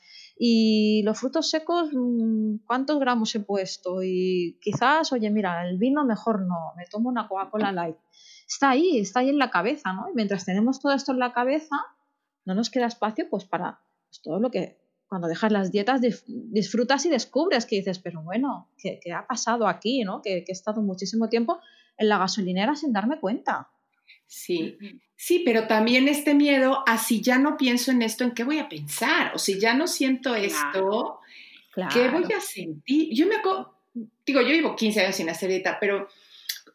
Y 0.45 1.05
los 1.05 1.21
frutos 1.21 1.49
secos, 1.49 1.91
mm, 1.93 2.65
¿cuántos 2.67 2.99
gramos 2.99 3.33
he 3.37 3.39
puesto? 3.39 4.03
Y 4.03 4.59
quizás, 4.61 5.13
oye, 5.13 5.31
mira, 5.31 5.69
el 5.69 5.79
vino 5.79 6.05
mejor 6.05 6.41
no, 6.41 6.73
me 6.77 6.85
tomo 6.87 7.11
una 7.11 7.29
Coca-Cola 7.29 7.71
Light. 7.71 7.95
Está 8.45 8.71
ahí, 8.71 8.99
está 8.99 9.21
ahí 9.21 9.29
en 9.29 9.39
la 9.39 9.51
cabeza, 9.51 9.93
¿no? 9.93 10.11
Y 10.11 10.15
mientras 10.17 10.45
tenemos 10.45 10.81
todo 10.81 10.95
esto 10.95 11.13
en 11.13 11.21
la 11.21 11.33
cabeza, 11.33 11.77
no 12.45 12.57
nos 12.57 12.71
queda 12.71 12.87
espacio 12.87 13.29
pues 13.31 13.45
para 13.45 13.83
pues, 14.09 14.21
todo 14.21 14.41
lo 14.41 14.51
que 14.51 14.81
cuando 15.07 15.29
dejas 15.29 15.53
las 15.53 15.71
dietas 15.71 16.01
disfrutas 16.27 17.07
y 17.07 17.11
descubres 17.11 17.65
que 17.65 17.77
dices, 17.77 18.01
pero 18.01 18.21
bueno, 18.25 18.69
¿qué, 18.77 18.99
qué 19.01 19.13
ha 19.13 19.25
pasado 19.25 19.69
aquí? 19.69 20.03
¿no? 20.03 20.23
Que 20.23 20.39
he 20.39 20.45
estado 20.51 20.83
muchísimo 20.83 21.29
tiempo 21.29 21.61
en 21.97 22.09
la 22.09 22.19
gasolinera 22.19 22.75
sin 22.75 22.93
darme 22.93 23.21
cuenta. 23.21 23.71
Sí, 24.35 24.79
sí, 25.15 25.43
pero 25.45 25.67
también 25.67 26.09
este 26.09 26.33
miedo 26.33 26.83
a 26.87 26.97
si 26.97 27.21
ya 27.21 27.37
no 27.37 27.59
pienso 27.59 27.91
en 27.91 28.01
esto, 28.01 28.25
¿en 28.25 28.31
qué 28.31 28.45
voy 28.45 28.59
a 28.59 28.69
pensar? 28.69 29.31
O 29.35 29.39
si 29.39 29.61
ya 29.61 29.75
no 29.75 29.87
siento 29.87 30.35
esto, 30.35 31.21
¿qué 31.93 32.09
voy 32.09 32.25
a 32.35 32.41
sentir? 32.41 33.13
Yo 33.13 33.27
me 33.27 33.37
acuerdo, 33.37 33.77
digo, 34.25 34.41
yo 34.41 34.49
llevo 34.49 34.75
15 34.75 35.03
años 35.03 35.17
sin 35.17 35.29
hacer 35.29 35.51
dieta, 35.51 35.77
pero 35.79 36.09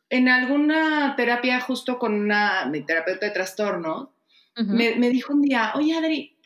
en 0.07 0.29
alguna 0.29 1.15
terapia 1.17 1.59
justo 1.59 1.97
con 1.97 2.13
una 2.13 2.67
mi 2.67 2.85
terapeuta 2.85 3.25
de 3.25 3.31
trastorno, 3.31 4.13
me 4.55 5.09
dijo 5.09 5.33
un 5.33 5.41
día, 5.41 5.73
oye 5.73 5.97
Adri, 5.97 6.36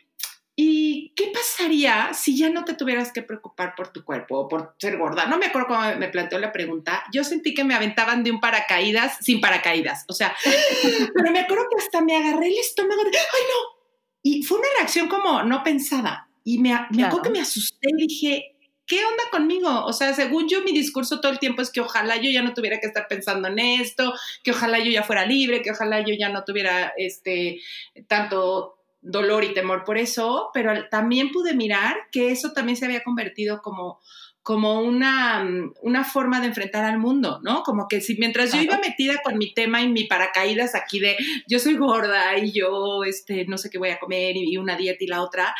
¿y 0.55 1.13
qué 1.15 1.31
pasaría 1.33 2.13
si 2.13 2.37
ya 2.37 2.49
no 2.49 2.65
te 2.65 2.73
tuvieras 2.73 3.11
que 3.11 3.21
preocupar 3.21 3.73
por 3.75 3.89
tu 3.91 4.03
cuerpo 4.03 4.37
o 4.39 4.47
por 4.47 4.75
ser 4.79 4.97
gorda? 4.97 5.25
No 5.25 5.37
me 5.37 5.47
acuerdo 5.47 5.69
cómo 5.69 5.81
me 5.97 6.09
planteó 6.09 6.39
la 6.39 6.51
pregunta. 6.51 7.03
Yo 7.13 7.23
sentí 7.23 7.53
que 7.53 7.63
me 7.63 7.73
aventaban 7.73 8.23
de 8.23 8.31
un 8.31 8.39
paracaídas 8.39 9.17
sin 9.21 9.41
paracaídas. 9.41 10.05
O 10.07 10.13
sea, 10.13 10.35
pero 11.15 11.31
me 11.31 11.39
acuerdo 11.39 11.65
que 11.69 11.83
hasta 11.83 12.01
me 12.01 12.15
agarré 12.15 12.47
el 12.47 12.57
estómago 12.59 13.03
de, 13.03 13.09
¡ay 13.17 13.43
no! 13.49 13.81
Y 14.23 14.43
fue 14.43 14.59
una 14.59 14.67
reacción 14.77 15.07
como 15.07 15.43
no 15.43 15.63
pensada. 15.63 16.27
Y 16.43 16.59
me, 16.59 16.69
me 16.73 16.87
Claro. 16.89 17.07
acuerdo 17.07 17.23
que 17.23 17.29
me 17.31 17.41
asusté 17.41 17.89
y 17.97 18.07
dije, 18.07 18.55
¿qué 18.85 19.03
onda 19.05 19.23
conmigo? 19.31 19.85
O 19.85 19.93
sea, 19.93 20.13
según 20.13 20.49
yo, 20.49 20.61
mi 20.63 20.73
discurso 20.73 21.21
todo 21.21 21.31
el 21.31 21.39
tiempo 21.39 21.61
es 21.61 21.71
que 21.71 21.81
ojalá 21.81 22.17
yo 22.17 22.29
ya 22.29 22.41
no 22.41 22.53
tuviera 22.53 22.79
que 22.79 22.87
estar 22.87 23.07
pensando 23.07 23.47
en 23.47 23.57
esto, 23.57 24.13
que 24.43 24.51
ojalá 24.51 24.79
yo 24.79 24.91
ya 24.91 25.03
fuera 25.03 25.25
libre, 25.25 25.61
que 25.61 25.71
ojalá 25.71 26.01
yo 26.01 26.13
ya 26.19 26.29
no 26.29 26.43
tuviera 26.43 26.93
este 26.97 27.61
tanto 28.07 28.80
dolor 29.01 29.43
y 29.43 29.53
temor 29.53 29.83
por 29.83 29.97
eso, 29.97 30.49
pero 30.53 30.87
también 30.89 31.31
pude 31.31 31.53
mirar 31.53 31.95
que 32.11 32.31
eso 32.31 32.53
también 32.53 32.77
se 32.77 32.85
había 32.85 33.03
convertido 33.03 33.61
como 33.61 33.99
como 34.43 34.81
una, 34.81 35.43
mm, 35.43 35.73
una 35.83 36.03
forma 36.03 36.39
de 36.41 36.47
enfrentar 36.47 36.83
al 36.83 36.97
mundo, 36.97 37.39
¿no? 37.43 37.63
Como 37.63 37.87
que 37.87 38.01
si 38.01 38.15
mientras 38.17 38.51
yo 38.51 38.61
iba 38.61 38.79
metida 38.79 39.21
con 39.23 39.37
mi 39.37 39.53
tema 39.53 39.81
y 39.81 39.89
mi 39.89 40.05
paracaídas 40.05 40.73
aquí 40.73 40.99
de 40.99 41.15
yo 41.47 41.59
soy 41.59 41.75
gorda 41.77 42.37
y 42.37 42.51
yo 42.51 43.03
este, 43.03 43.45
no 43.45 43.57
sé 43.57 43.69
qué 43.69 43.77
voy 43.77 43.89
a 43.89 43.99
comer 43.99 44.35
y, 44.35 44.53
y 44.53 44.57
una 44.57 44.75
dieta 44.75 45.03
y 45.03 45.07
la 45.07 45.21
otra, 45.21 45.53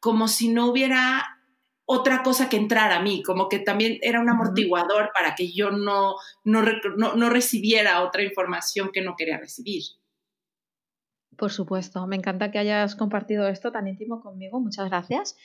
como 0.00 0.28
si 0.28 0.48
no 0.48 0.66
hubiera 0.66 1.24
otra 1.86 2.22
cosa 2.22 2.48
que 2.48 2.56
entrar 2.56 2.92
a 2.92 3.00
mí, 3.00 3.22
como 3.22 3.48
que 3.48 3.60
también 3.60 3.98
era 4.02 4.20
un 4.20 4.28
amortiguador 4.28 5.12
para 5.14 5.34
que 5.34 5.52
yo 5.52 5.70
no, 5.70 6.16
no, 6.44 6.62
no, 6.96 7.14
no 7.14 7.30
recibiera 7.30 8.02
otra 8.02 8.22
información 8.22 8.90
que 8.92 9.02
no 9.02 9.14
quería 9.16 9.38
recibir. 9.38 9.82
Por 11.36 11.52
supuesto, 11.52 12.06
me 12.06 12.16
encanta 12.16 12.50
que 12.50 12.58
hayas 12.58 12.96
compartido 12.96 13.46
esto 13.48 13.70
tan 13.70 13.86
íntimo 13.86 14.20
conmigo, 14.20 14.60
muchas 14.60 14.88
gracias. 14.88 15.36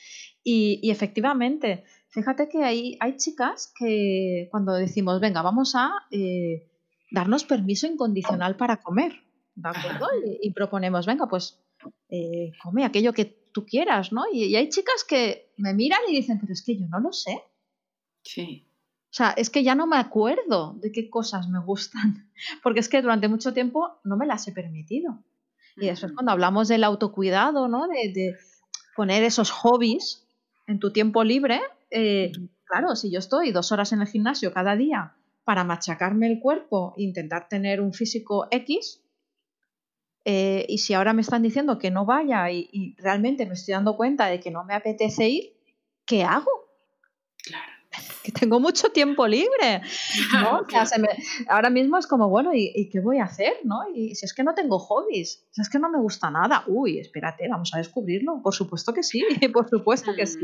Y, 0.42 0.80
y 0.82 0.90
efectivamente, 0.90 1.84
fíjate 2.08 2.48
que 2.48 2.64
hay, 2.64 2.96
hay 3.00 3.16
chicas 3.16 3.72
que 3.78 4.48
cuando 4.50 4.72
decimos, 4.72 5.20
venga, 5.20 5.42
vamos 5.42 5.74
a 5.74 5.92
eh, 6.10 6.70
darnos 7.10 7.44
permiso 7.44 7.86
incondicional 7.86 8.56
para 8.56 8.78
comer, 8.78 9.12
¿de 9.54 9.68
acuerdo? 9.68 10.06
Y, 10.24 10.48
y 10.48 10.52
proponemos, 10.52 11.06
venga, 11.06 11.26
pues 11.28 11.62
eh, 12.08 12.52
come 12.62 12.84
aquello 12.84 13.12
que 13.12 13.24
tú 13.52 13.66
quieras, 13.66 14.12
¿no? 14.12 14.24
Y, 14.32 14.44
y 14.44 14.56
hay 14.56 14.68
chicas 14.68 15.04
que 15.06 15.52
me 15.58 15.74
miran 15.74 16.00
y 16.08 16.14
dicen, 16.14 16.38
pero 16.40 16.52
es 16.52 16.62
que 16.62 16.78
yo 16.78 16.86
no 16.88 17.00
lo 17.00 17.12
sé. 17.12 17.42
Sí. 18.22 18.66
O 19.12 19.14
sea, 19.14 19.30
es 19.32 19.50
que 19.50 19.62
ya 19.62 19.74
no 19.74 19.86
me 19.86 19.98
acuerdo 19.98 20.72
de 20.80 20.90
qué 20.90 21.10
cosas 21.10 21.48
me 21.48 21.60
gustan, 21.60 22.30
porque 22.62 22.80
es 22.80 22.88
que 22.88 23.02
durante 23.02 23.28
mucho 23.28 23.52
tiempo 23.52 24.00
no 24.04 24.16
me 24.16 24.26
las 24.26 24.48
he 24.48 24.52
permitido. 24.52 25.22
Y 25.76 25.86
después 25.86 26.12
cuando 26.12 26.32
hablamos 26.32 26.68
del 26.68 26.84
autocuidado, 26.84 27.68
¿no? 27.68 27.86
De, 27.88 28.12
de 28.12 28.36
poner 28.94 29.24
esos 29.24 29.50
hobbies 29.50 30.26
en 30.66 30.78
tu 30.78 30.92
tiempo 30.92 31.24
libre, 31.24 31.60
eh, 31.90 32.32
claro, 32.64 32.94
si 32.96 33.10
yo 33.10 33.18
estoy 33.18 33.52
dos 33.52 33.72
horas 33.72 33.92
en 33.92 34.00
el 34.00 34.06
gimnasio 34.06 34.52
cada 34.52 34.76
día 34.76 35.14
para 35.44 35.64
machacarme 35.64 36.26
el 36.26 36.40
cuerpo 36.40 36.94
e 36.96 37.02
intentar 37.02 37.48
tener 37.48 37.80
un 37.80 37.92
físico 37.92 38.46
X, 38.50 39.02
eh, 40.24 40.66
y 40.68 40.78
si 40.78 40.94
ahora 40.94 41.14
me 41.14 41.22
están 41.22 41.42
diciendo 41.42 41.78
que 41.78 41.90
no 41.90 42.06
vaya 42.06 42.50
y, 42.50 42.68
y 42.72 42.94
realmente 42.96 43.44
me 43.44 43.54
estoy 43.54 43.72
dando 43.74 43.96
cuenta 43.96 44.26
de 44.26 44.38
que 44.38 44.50
no 44.52 44.64
me 44.64 44.74
apetece 44.74 45.28
ir, 45.28 45.52
¿qué 46.06 46.22
hago? 46.22 46.50
Que 48.22 48.30
tengo 48.32 48.60
mucho 48.60 48.90
tiempo 48.90 49.26
libre. 49.26 49.82
¿no? 50.32 50.60
O 50.60 50.70
sea, 50.70 50.86
se 50.86 50.98
me- 51.00 51.08
ahora 51.48 51.70
mismo 51.70 51.98
es 51.98 52.06
como, 52.06 52.28
bueno, 52.28 52.54
¿y, 52.54 52.70
y 52.74 52.88
qué 52.88 53.00
voy 53.00 53.18
a 53.18 53.24
hacer? 53.24 53.54
¿no? 53.64 53.80
Y 53.94 54.14
si 54.14 54.24
es 54.26 54.32
que 54.34 54.44
no 54.44 54.54
tengo 54.54 54.78
hobbies, 54.78 55.46
si 55.50 55.60
es 55.60 55.68
que 55.68 55.78
no 55.80 55.90
me 55.90 55.98
gusta 55.98 56.30
nada, 56.30 56.64
uy, 56.68 56.98
espérate, 57.00 57.48
vamos 57.48 57.74
a 57.74 57.78
descubrirlo. 57.78 58.40
Por 58.42 58.54
supuesto 58.54 58.92
que 58.94 59.02
sí, 59.02 59.24
por 59.52 59.68
supuesto 59.68 60.12
que 60.14 60.26
sí. 60.26 60.38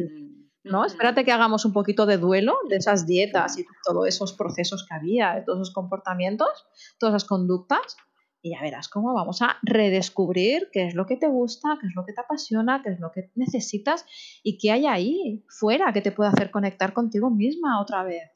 ¿no? 0.64 0.84
Espérate 0.84 1.24
que 1.24 1.32
hagamos 1.32 1.64
un 1.64 1.72
poquito 1.72 2.04
de 2.04 2.18
duelo 2.18 2.56
de 2.68 2.76
esas 2.76 3.06
dietas 3.06 3.56
y 3.58 3.64
todos 3.84 4.06
esos 4.08 4.32
procesos 4.34 4.84
que 4.86 4.94
había, 4.94 5.34
de 5.36 5.42
todos 5.42 5.60
esos 5.60 5.72
comportamientos, 5.74 6.66
todas 6.98 7.14
esas 7.14 7.28
conductas, 7.28 7.96
y 8.42 8.50
ya 8.50 8.62
verás 8.62 8.88
cómo 8.88 9.14
vamos 9.14 9.42
a 9.42 9.58
redescubrir 9.62 10.68
qué 10.72 10.86
es 10.86 10.94
lo 10.94 11.06
que 11.06 11.16
te 11.16 11.26
gusta, 11.26 11.78
qué 11.80 11.88
es 11.88 11.94
lo 11.94 12.04
que 12.04 12.12
te 12.12 12.20
apasiona, 12.20 12.82
qué 12.82 12.90
es 12.90 13.00
lo 13.00 13.10
que 13.10 13.30
necesitas 13.34 14.06
y 14.42 14.58
qué 14.58 14.72
hay 14.72 14.86
ahí 14.86 15.44
fuera 15.48 15.92
que 15.92 16.00
te 16.00 16.12
puede 16.12 16.30
hacer 16.30 16.50
conectar 16.50 16.92
contigo 16.92 17.30
misma 17.30 17.80
otra 17.80 18.04
vez. 18.04 18.30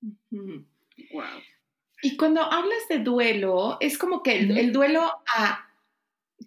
Wow. 0.00 1.24
Y 2.02 2.16
cuando 2.16 2.42
hablas 2.42 2.86
de 2.90 2.98
duelo, 2.98 3.78
es 3.80 3.96
como 3.96 4.22
que 4.22 4.38
el, 4.38 4.72
duelo 4.72 5.10
a 5.34 5.60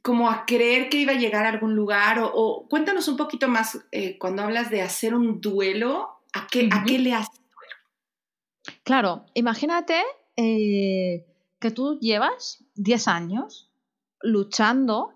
como 0.03 0.29
a 0.29 0.45
creer 0.45 0.89
que 0.89 0.97
iba 0.97 1.13
a 1.13 1.17
llegar 1.17 1.45
a 1.45 1.49
algún 1.49 1.75
lugar 1.75 2.19
o, 2.21 2.67
cuéntanos 2.69 3.07
un 3.07 3.17
poquito 3.17 3.47
más 3.47 3.79
eh, 3.91 4.19
cuando 4.19 4.43
hablas 4.43 4.69
de 4.69 4.83
hacer 4.83 5.15
un 5.15 5.41
duelo, 5.41 6.09
¿a 6.33 6.47
qué, 6.47 6.69
¿a 6.71 6.83
qué 6.83 6.99
le 6.99 7.13
haces 7.13 7.39
duelo? 7.39 8.77
Claro, 8.83 9.25
imagínate 9.33 10.03
eh, 10.35 11.25
que 11.59 11.71
tú 11.71 11.99
llevas 11.99 12.63
10 12.75 13.07
años 13.07 13.71
luchando 14.21 15.13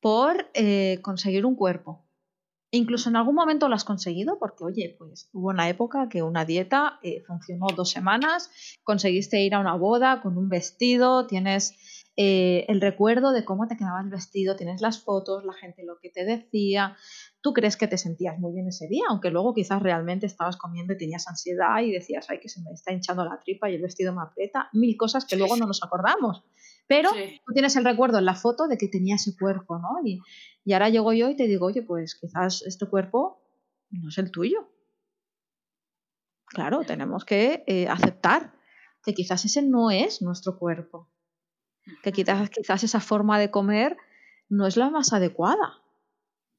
por 0.00 0.50
eh, 0.54 0.98
conseguir 1.02 1.44
un 1.46 1.56
cuerpo. 1.56 2.04
Incluso 2.72 3.08
en 3.08 3.16
algún 3.16 3.34
momento 3.34 3.68
lo 3.68 3.74
has 3.74 3.84
conseguido 3.84 4.38
porque, 4.38 4.62
oye, 4.62 4.94
pues 4.96 5.28
hubo 5.32 5.48
una 5.48 5.68
época 5.68 6.08
que 6.08 6.22
una 6.22 6.44
dieta 6.44 7.00
eh, 7.02 7.22
funcionó 7.26 7.66
dos 7.74 7.90
semanas, 7.90 8.50
conseguiste 8.84 9.40
ir 9.42 9.54
a 9.54 9.60
una 9.60 9.74
boda 9.74 10.22
con 10.22 10.38
un 10.38 10.48
vestido, 10.48 11.26
tienes 11.26 11.74
eh, 12.16 12.66
el 12.68 12.80
recuerdo 12.80 13.32
de 13.32 13.44
cómo 13.44 13.66
te 13.66 13.76
quedaba 13.76 14.00
el 14.00 14.08
vestido, 14.08 14.54
tienes 14.54 14.80
las 14.80 15.00
fotos, 15.00 15.44
la 15.44 15.52
gente 15.54 15.84
lo 15.84 15.98
que 15.98 16.10
te 16.10 16.24
decía, 16.24 16.96
tú 17.40 17.52
crees 17.52 17.76
que 17.76 17.88
te 17.88 17.96
sentías 17.96 18.38
muy 18.38 18.52
bien 18.52 18.68
ese 18.68 18.86
día, 18.86 19.04
aunque 19.08 19.30
luego 19.30 19.54
quizás 19.54 19.82
realmente 19.82 20.26
estabas 20.26 20.56
comiendo 20.56 20.92
y 20.92 20.98
tenías 20.98 21.26
ansiedad 21.28 21.80
y 21.80 21.90
decías, 21.90 22.26
ay, 22.28 22.38
que 22.40 22.48
se 22.48 22.60
me 22.62 22.70
está 22.72 22.92
hinchando 22.92 23.24
la 23.24 23.38
tripa 23.38 23.70
y 23.70 23.74
el 23.74 23.82
vestido 23.82 24.14
me 24.14 24.22
aprieta, 24.22 24.68
mil 24.72 24.96
cosas 24.96 25.24
que 25.24 25.36
luego 25.36 25.56
no 25.56 25.66
nos 25.66 25.82
acordamos. 25.82 26.44
Pero 26.86 27.10
tú 27.10 27.52
tienes 27.52 27.76
el 27.76 27.84
recuerdo 27.84 28.18
en 28.18 28.24
la 28.24 28.34
foto 28.34 28.66
de 28.66 28.76
que 28.76 28.88
tenía 28.88 29.14
ese 29.14 29.36
cuerpo, 29.38 29.78
¿no? 29.78 30.04
Y, 30.04 30.20
y 30.64 30.72
ahora 30.72 30.88
llego 30.88 31.12
yo 31.12 31.30
y 31.30 31.36
te 31.36 31.46
digo, 31.46 31.66
oye, 31.66 31.82
pues 31.82 32.16
quizás 32.20 32.62
este 32.62 32.86
cuerpo 32.86 33.42
no 33.90 34.08
es 34.08 34.18
el 34.18 34.30
tuyo. 34.30 34.68
Claro, 36.46 36.82
tenemos 36.84 37.24
que 37.24 37.62
eh, 37.66 37.88
aceptar 37.88 38.52
que 39.04 39.14
quizás 39.14 39.44
ese 39.44 39.62
no 39.62 39.90
es 39.90 40.20
nuestro 40.20 40.58
cuerpo, 40.58 41.08
que 42.02 42.12
quizás, 42.12 42.50
quizás 42.50 42.82
esa 42.82 43.00
forma 43.00 43.38
de 43.38 43.50
comer 43.50 43.96
no 44.48 44.66
es 44.66 44.76
la 44.76 44.90
más 44.90 45.12
adecuada, 45.12 45.79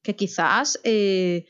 que 0.02 0.16
quizás 0.16 0.80
eh, 0.84 1.46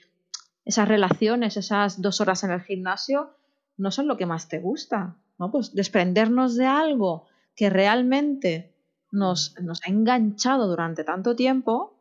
esas 0.65 0.89
relaciones, 0.89 1.57
esas 1.57 2.01
dos 2.01 2.21
horas 2.21 2.45
en 2.45 2.53
el 2.53 2.63
gimnasio, 2.63 3.31
no 3.77 3.91
son 3.91 4.07
lo 4.07 4.17
que 4.17 4.27
más 4.27 4.49
te 4.49 4.59
gusta, 4.59 5.17
¿no? 5.39 5.51
Pues 5.51 5.75
desprendernos 5.75 6.57
de 6.57 6.67
algo 6.67 7.27
que 7.57 7.71
realmente 7.71 8.75
nos, 9.11 9.55
nos 9.61 9.83
ha 9.85 9.91
enganchado 9.91 10.69
durante 10.69 11.05
tanto 11.05 11.35
tiempo, 11.35 11.99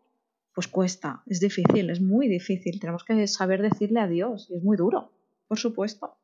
pues 0.54 0.68
cuesta, 0.68 1.24
es 1.28 1.40
difícil, 1.40 1.90
es 1.90 2.02
muy 2.02 2.28
difícil. 2.28 2.80
Tenemos 2.80 3.04
que 3.04 3.28
saber 3.28 3.62
decirle 3.62 4.02
adiós 4.02 4.48
y 4.50 4.58
es 4.58 4.64
muy 4.64 4.78
duro, 4.78 5.12
por 5.48 5.58
supuesto. 5.60 6.18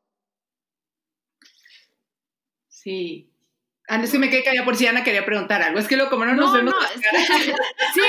Sí. 2.67 3.33
Antes 3.87 4.11
que 4.11 4.19
me 4.19 4.29
quedé 4.29 4.43
callada 4.43 4.65
por 4.65 4.75
si 4.75 4.85
Ana 4.85 5.03
quería 5.03 5.25
preguntar 5.25 5.61
algo. 5.61 5.79
Es 5.79 5.87
que 5.87 5.95
lo 5.95 6.09
como 6.09 6.25
no 6.25 6.35
nos 6.35 6.53
vemos. 6.53 6.75
sí, 7.93 8.01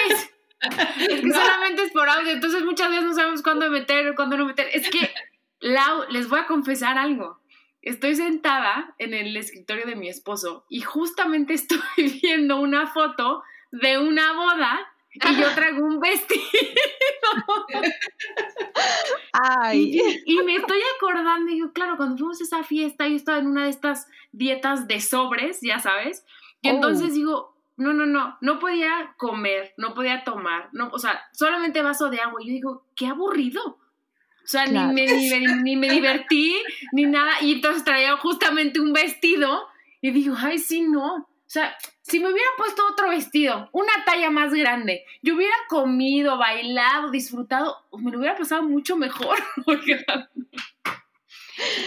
es 1.08 1.20
que 1.20 1.32
solamente 1.32 1.82
es 1.84 1.92
por 1.92 2.08
audio, 2.08 2.32
entonces 2.32 2.64
muchas 2.64 2.90
veces 2.90 3.04
no 3.04 3.14
sabemos 3.14 3.42
cuándo 3.42 3.70
meter 3.70 4.08
o 4.08 4.14
cuándo 4.14 4.36
no 4.36 4.46
meter. 4.46 4.68
Es 4.72 4.88
que, 4.90 5.12
Lau, 5.60 6.04
les 6.10 6.28
voy 6.28 6.40
a 6.40 6.46
confesar 6.46 6.98
algo. 6.98 7.40
Estoy 7.82 8.16
sentada 8.16 8.94
en 8.98 9.14
el 9.14 9.36
escritorio 9.36 9.86
de 9.86 9.96
mi 9.96 10.08
esposo 10.08 10.64
y 10.68 10.80
justamente 10.80 11.54
estoy 11.54 11.78
viendo 12.22 12.60
una 12.60 12.88
foto 12.88 13.42
de 13.70 13.98
una 13.98 14.32
boda 14.32 14.80
y 15.12 15.36
yo 15.36 15.54
traigo 15.54 15.84
un 15.84 16.00
vestido. 16.00 16.42
Ay. 19.32 19.98
Y, 20.26 20.38
me 20.42 20.56
estoy 20.56 20.80
acordando, 20.96 21.50
y 21.50 21.54
digo, 21.54 21.72
claro, 21.72 21.96
cuando 21.96 22.16
fuimos 22.16 22.40
a 22.40 22.44
esa 22.44 22.62
fiesta, 22.62 23.08
yo 23.08 23.16
estaba 23.16 23.38
en 23.38 23.46
una 23.46 23.64
de 23.64 23.70
estas 23.70 24.06
dietas 24.32 24.86
de 24.86 25.00
sobres, 25.00 25.60
ya 25.62 25.78
sabes. 25.78 26.24
Y 26.60 26.68
entonces 26.68 27.10
oh. 27.10 27.14
digo, 27.14 27.57
no, 27.78 27.92
no, 27.92 28.06
no, 28.06 28.36
no 28.40 28.58
podía 28.58 29.14
comer, 29.16 29.72
no 29.76 29.94
podía 29.94 30.24
tomar, 30.24 30.68
no, 30.72 30.90
o 30.92 30.98
sea, 30.98 31.22
solamente 31.32 31.80
vaso 31.80 32.10
de 32.10 32.20
agua. 32.20 32.42
Y 32.42 32.48
yo 32.48 32.52
digo, 32.52 32.84
qué 32.94 33.06
aburrido. 33.06 33.62
O 33.64 34.50
sea, 34.50 34.66
ni, 34.66 34.78
me, 34.92 35.06
ni, 35.62 35.76
me, 35.76 35.90
divertí, 35.90 36.56
ni 36.92 37.04
nada. 37.04 37.32
Y 37.42 37.52
entonces 37.52 37.84
traía 37.84 38.16
justamente 38.16 38.80
un 38.80 38.92
vestido 38.92 39.68
y 40.00 40.10
digo, 40.10 40.34
ay, 40.38 40.58
sí, 40.58 40.80
no. 40.80 41.16
O 41.16 41.50
sea, 41.50 41.76
si 42.02 42.18
me 42.18 42.32
hubiera 42.32 42.48
puesto 42.56 42.82
otro 42.90 43.10
vestido, 43.10 43.68
una 43.72 43.92
talla 44.04 44.30
más 44.30 44.52
grande, 44.52 45.04
yo 45.22 45.36
hubiera 45.36 45.54
comido, 45.68 46.36
bailado, 46.36 47.10
disfrutado, 47.10 47.76
me 47.98 48.10
lo 48.10 48.18
hubiera 48.18 48.36
pasado 48.36 48.62
mucho 48.62 48.96
mejor. 48.96 49.38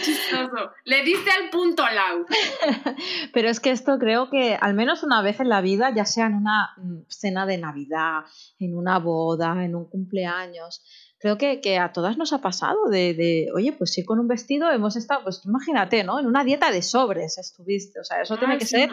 Chistoso. 0.02 0.72
Le 0.84 1.02
diste 1.02 1.30
al 1.30 1.50
punto, 1.50 1.82
Lau. 1.82 2.26
Pero 3.32 3.48
es 3.48 3.60
que 3.60 3.70
esto 3.70 3.98
creo 3.98 4.30
que 4.30 4.54
al 4.60 4.74
menos 4.74 5.02
una 5.02 5.22
vez 5.22 5.40
en 5.40 5.48
la 5.48 5.60
vida, 5.60 5.92
ya 5.94 6.04
sea 6.04 6.26
en 6.26 6.34
una 6.34 6.74
mm, 6.76 7.02
cena 7.08 7.46
de 7.46 7.58
Navidad, 7.58 8.24
en 8.58 8.76
una 8.76 8.98
boda, 8.98 9.64
en 9.64 9.74
un 9.74 9.88
cumpleaños, 9.88 10.82
creo 11.22 11.38
que, 11.38 11.78
a 11.78 11.92
todas 11.92 12.18
nos 12.18 12.32
ha 12.32 12.40
pasado 12.40 12.88
de, 12.90 13.48
oye, 13.54 13.72
pues 13.72 13.92
sí, 13.92 14.04
con 14.04 14.18
un 14.18 14.26
vestido 14.26 14.70
hemos 14.70 14.96
estado, 14.96 15.22
pues 15.22 15.42
imagínate, 15.44 16.02
¿no? 16.02 16.18
En 16.18 16.26
una 16.26 16.42
dieta 16.42 16.70
de 16.72 16.82
sobres 16.82 17.38
estuviste, 17.38 18.00
o 18.00 18.04
sea, 18.04 18.22
eso 18.22 18.36
tiene 18.36 18.58
que 18.58 18.66
ser 18.66 18.90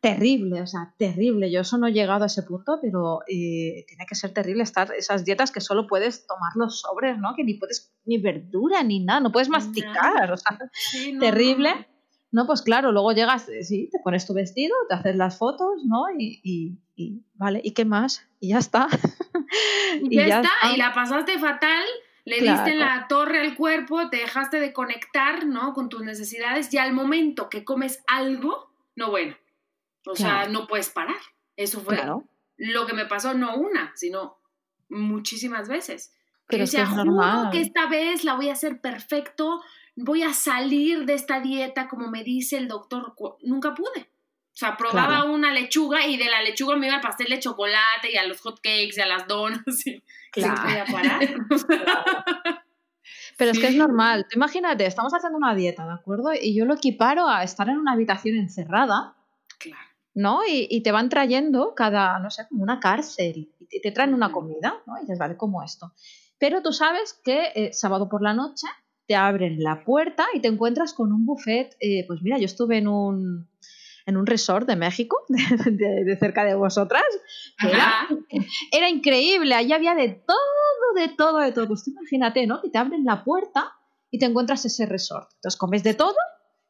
terrible, 0.00 0.62
o 0.62 0.66
sea, 0.66 0.94
terrible. 0.96 1.50
Yo 1.50 1.60
eso 1.60 1.78
no 1.78 1.86
he 1.86 1.92
llegado 1.92 2.24
a 2.24 2.26
ese 2.26 2.42
punto, 2.42 2.78
pero 2.80 3.20
eh, 3.28 3.84
tiene 3.86 4.06
que 4.08 4.14
ser 4.14 4.32
terrible 4.32 4.62
estar 4.62 4.92
esas 4.94 5.24
dietas 5.24 5.50
que 5.50 5.60
solo 5.60 5.86
puedes 5.86 6.26
tomar 6.26 6.52
los 6.56 6.80
sobres, 6.80 7.18
¿no? 7.18 7.34
Que 7.36 7.44
ni 7.44 7.54
puedes 7.54 7.92
ni 8.04 8.18
verdura 8.18 8.82
ni 8.82 9.00
nada, 9.00 9.20
no 9.20 9.32
puedes 9.32 9.48
masticar, 9.48 10.30
o 10.32 10.36
sea, 10.36 10.58
terrible. 11.20 11.88
No. 12.30 12.46
pues 12.46 12.62
claro, 12.62 12.92
luego 12.92 13.12
llegas, 13.12 13.48
eh, 13.48 13.64
sí, 13.64 13.88
te 13.90 13.98
pones 14.02 14.26
tu 14.26 14.34
vestido, 14.34 14.74
te 14.88 14.94
haces 14.94 15.16
las 15.16 15.38
fotos, 15.38 15.84
¿no? 15.84 16.04
Y, 16.18 16.78
vale, 17.34 17.60
¿y 17.62 17.72
qué 17.72 17.84
más? 17.84 18.26
Y 18.40 18.48
ya 18.48 18.58
está. 18.58 18.88
y 20.02 20.16
ya, 20.16 20.40
está, 20.40 20.72
y 20.74 20.76
la 20.76 20.92
pasaste 20.92 21.38
fatal, 21.38 21.84
le 22.24 22.40
diste 22.40 22.74
la 22.74 23.06
torre 23.08 23.40
al 23.40 23.56
cuerpo, 23.56 24.10
te 24.10 24.18
dejaste 24.18 24.60
de 24.60 24.72
conectar, 24.72 25.46
¿no? 25.46 25.72
Con 25.72 25.88
tus 25.88 26.02
necesidades 26.02 26.72
y 26.74 26.78
al 26.78 26.92
momento 26.92 27.48
que 27.48 27.64
comes 27.64 28.02
algo, 28.06 28.72
no 28.94 29.10
bueno 29.10 29.36
o 30.12 30.16
sea, 30.16 30.46
no 30.48 30.66
puedes 30.66 30.90
parar. 30.90 31.20
Eso 31.56 31.80
fue 31.80 31.98
lo 32.56 32.86
que 32.86 32.92
me 32.92 33.06
pasó, 33.06 33.34
no 33.34 33.56
una, 33.56 33.92
sino 33.94 34.38
muchísimas 34.88 35.68
veces. 35.68 36.14
Pero 36.46 36.64
que 36.64 36.80
es 36.80 36.90
normal. 36.90 37.50
que 37.50 37.60
esta 37.60 37.86
vez 37.86 38.24
la 38.24 38.34
voy 38.34 38.48
a 38.48 38.54
hacer 38.54 38.80
perfecto, 38.80 39.60
voy 39.96 40.22
a 40.22 40.32
salir 40.32 41.04
de 41.04 41.14
esta 41.14 41.40
dieta 41.40 41.88
como 41.88 42.08
me 42.08 42.24
dice 42.24 42.56
el 42.56 42.68
doctor. 42.68 43.14
Nunca 43.42 43.74
pude. 43.74 44.00
O 44.00 44.58
sea, 44.58 44.76
probaba 44.76 45.24
una 45.24 45.52
lechuga 45.52 46.06
y 46.06 46.16
de 46.16 46.24
la 46.24 46.42
lechuga 46.42 46.76
me 46.76 46.86
iba 46.86 46.96
al 46.96 47.02
pastel 47.02 47.28
de 47.28 47.38
chocolate 47.38 48.12
y 48.12 48.16
a 48.16 48.26
los 48.26 48.40
hot 48.40 48.56
cakes 48.56 48.94
y 48.96 49.00
a 49.00 49.06
las 49.06 49.28
donuts. 49.28 49.86
Y 49.86 50.02
claro. 50.32 50.62
podía 50.62 50.84
parar. 50.84 51.20
Pero 53.36 53.52
es 53.52 53.58
que 53.60 53.68
es 53.68 53.76
normal. 53.76 54.26
imagínate, 54.34 54.84
estamos 54.84 55.14
haciendo 55.14 55.38
una 55.38 55.54
dieta, 55.54 55.86
¿de 55.86 55.92
acuerdo? 55.92 56.32
Y 56.34 56.56
yo 56.56 56.64
lo 56.64 56.74
equiparo 56.74 57.28
a 57.28 57.44
estar 57.44 57.68
en 57.68 57.78
una 57.78 57.92
habitación 57.92 58.36
encerrada. 58.36 59.14
¿No? 60.18 60.40
Y, 60.48 60.82
te 60.82 60.90
van 60.90 61.08
trayendo 61.08 61.74
cada, 61.76 62.18
no 62.18 62.28
sé, 62.30 62.42
como 62.48 62.64
una 62.64 62.80
cárcel, 62.80 63.52
y 63.70 63.80
te 63.80 63.92
traen 63.92 64.14
una 64.14 64.32
comida, 64.32 64.82
¿no? 64.84 64.98
Y 64.98 65.02
dices, 65.02 65.16
vale, 65.16 65.36
como 65.36 65.62
esto. 65.62 65.92
Pero 66.40 66.60
tú 66.60 66.72
sabes 66.72 67.20
que 67.24 67.52
eh, 67.54 67.72
sábado 67.72 68.08
por 68.08 68.20
la 68.20 68.34
noche 68.34 68.66
te 69.06 69.14
abren 69.14 69.62
la 69.62 69.84
puerta 69.84 70.26
y 70.34 70.40
te 70.40 70.48
encuentras 70.48 70.92
con 70.92 71.12
un 71.12 71.24
buffet. 71.24 71.76
Eh, 71.78 72.04
pues 72.08 72.20
mira, 72.20 72.36
yo 72.36 72.46
estuve 72.46 72.78
en 72.78 72.88
un, 72.88 73.48
en 74.06 74.16
un 74.16 74.26
resort 74.26 74.66
de 74.66 74.74
México, 74.74 75.18
de, 75.28 76.16
cerca 76.18 76.44
de 76.44 76.56
vosotras. 76.56 77.04
Era, 77.62 78.08
era, 78.72 78.90
increíble, 78.90 79.54
allí 79.54 79.72
había 79.72 79.94
de 79.94 80.08
todo, 80.08 80.94
de 80.96 81.08
todo, 81.10 81.38
de 81.38 81.52
todo. 81.52 81.68
Pues 81.68 81.86
imagínate, 81.86 82.44
¿no? 82.48 82.60
Que 82.60 82.70
te 82.70 82.78
abren 82.78 83.04
la 83.04 83.22
puerta 83.22 83.72
y 84.10 84.18
te 84.18 84.26
encuentras 84.26 84.64
ese 84.64 84.84
resort. 84.84 85.30
Entonces 85.36 85.56
comes 85.56 85.84
de 85.84 85.94
todo 85.94 86.16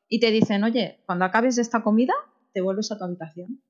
y 0.07 0.21
te 0.21 0.31
dicen, 0.31 0.65
oye, 0.65 1.01
cuando 1.07 1.25
acabes 1.25 1.57
esta 1.57 1.83
comida, 1.83 2.13
te 2.59 2.63
vuelves 2.63 2.91
a 2.91 2.99
tu 2.99 3.05
habitación. 3.05 3.63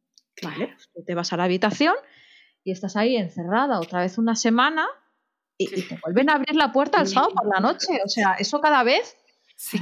Vale, 0.42 0.74
pues 0.94 1.04
te 1.04 1.14
vas 1.14 1.30
a 1.34 1.36
la 1.36 1.44
habitación 1.44 1.94
y 2.64 2.72
estás 2.72 2.96
ahí 2.96 3.16
encerrada 3.16 3.80
otra 3.80 4.00
vez 4.00 4.16
una 4.16 4.34
semana 4.34 4.86
y, 5.58 5.66
te 5.66 5.98
vuelven 6.02 6.30
a 6.30 6.36
abrir 6.36 6.56
la 6.56 6.72
puerta 6.72 6.98
el 7.02 7.06
sábado 7.06 7.34
por 7.34 7.52
la 7.52 7.60
noche. 7.60 8.00
O 8.02 8.08
sea, 8.08 8.32
eso 8.38 8.62
cada 8.62 8.82
vez 8.84 9.14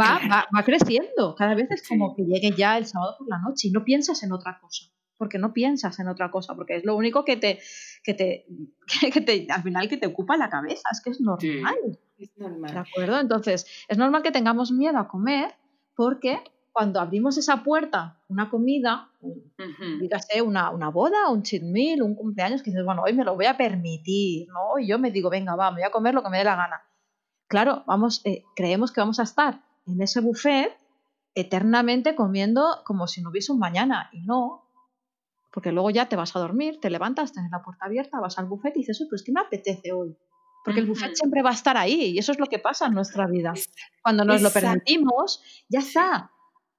va, 0.00 0.46
va, 0.52 0.62
creciendo. 0.64 1.36
Cada 1.36 1.54
vez 1.54 1.70
es 1.70 1.86
como 1.86 2.16
que 2.16 2.24
llegue 2.24 2.50
ya 2.56 2.76
el 2.78 2.86
sábado 2.86 3.14
por 3.16 3.28
la 3.28 3.38
noche 3.38 3.68
y 3.68 3.70
no 3.70 3.84
piensas 3.84 4.24
en 4.24 4.32
otra 4.32 4.58
cosa. 4.60 4.86
Porque 5.16 5.38
no 5.38 5.52
piensas 5.52 6.00
en 6.00 6.08
otra 6.08 6.32
cosa, 6.32 6.56
porque 6.56 6.74
es 6.74 6.84
lo 6.84 6.96
único 6.96 7.24
que 7.24 7.36
te, 7.36 7.60
que 8.02 8.14
te, 8.14 8.46
que 9.12 9.20
te 9.20 9.46
al 9.48 9.62
final 9.62 9.88
que 9.88 9.98
te 9.98 10.08
ocupa 10.08 10.36
la 10.36 10.50
cabeza, 10.50 10.88
es 10.90 11.00
que 11.00 11.10
es 11.10 11.20
normal. 11.20 11.76
es 12.18 12.36
normal. 12.36 12.74
¿De 12.74 12.80
acuerdo? 12.80 13.20
Entonces, 13.20 13.66
es 13.86 13.98
normal 13.98 14.24
que 14.24 14.32
tengamos 14.32 14.72
miedo 14.72 14.98
a 14.98 15.06
comer 15.06 15.54
porque 15.94 16.42
cuando 16.76 17.00
abrimos 17.00 17.38
esa 17.38 17.62
puerta, 17.64 18.20
una 18.28 18.50
comida, 18.50 19.08
Ujú. 19.22 19.98
dígase 19.98 20.42
una, 20.42 20.68
una 20.70 20.90
boda, 20.90 21.30
un 21.30 21.42
cheat 21.42 21.62
meal, 21.62 22.02
un 22.02 22.14
cumpleaños, 22.14 22.62
que 22.62 22.70
dices, 22.70 22.84
bueno, 22.84 23.00
hoy 23.02 23.14
me 23.14 23.24
lo 23.24 23.34
voy 23.34 23.46
a 23.46 23.56
permitir, 23.56 24.46
¿no? 24.48 24.78
Y 24.78 24.86
yo 24.86 24.98
me 24.98 25.10
digo, 25.10 25.30
venga, 25.30 25.56
va, 25.56 25.70
me 25.70 25.80
voy 25.80 25.84
a 25.88 25.90
comer 25.90 26.12
lo 26.12 26.22
que 26.22 26.28
me 26.28 26.36
dé 26.36 26.44
la 26.44 26.54
gana. 26.54 26.82
Claro, 27.48 27.82
vamos, 27.86 28.20
eh, 28.26 28.44
creemos 28.54 28.92
que 28.92 29.00
vamos 29.00 29.18
a 29.20 29.22
estar 29.22 29.62
en 29.86 30.02
ese 30.02 30.20
buffet 30.20 30.76
eternamente 31.34 32.14
comiendo 32.14 32.82
como 32.84 33.06
si 33.06 33.22
no 33.22 33.30
hubiese 33.30 33.52
un 33.52 33.58
mañana, 33.58 34.10
y 34.12 34.20
no, 34.20 34.68
porque 35.50 35.72
luego 35.72 35.88
ya 35.88 36.10
te 36.10 36.16
vas 36.16 36.36
a 36.36 36.40
dormir, 36.40 36.78
te 36.82 36.90
levantas, 36.90 37.32
tienes 37.32 37.50
la 37.50 37.62
puerta 37.62 37.86
abierta, 37.86 38.20
vas 38.20 38.38
al 38.38 38.44
buffet 38.44 38.76
y 38.76 38.80
dices, 38.80 39.00
"Uy, 39.00 39.06
pues 39.08 39.22
¿qué 39.22 39.32
me 39.32 39.40
apetece 39.40 39.92
hoy? 39.92 40.14
Porque 40.62 40.80
el 40.80 40.86
buffet 40.86 41.14
siempre 41.14 41.42
va 41.42 41.50
a 41.50 41.54
estar 41.54 41.78
ahí, 41.78 42.02
y 42.12 42.18
eso 42.18 42.32
es 42.32 42.38
lo 42.38 42.46
que 42.46 42.58
pasa 42.58 42.86
en 42.86 42.92
nuestra 42.94 43.26
vida. 43.26 43.54
Cuando 44.02 44.26
nos 44.26 44.42
lo 44.42 44.48
Exacto. 44.48 44.60
permitimos, 44.60 45.42
ya 45.70 45.78
está. 45.78 46.30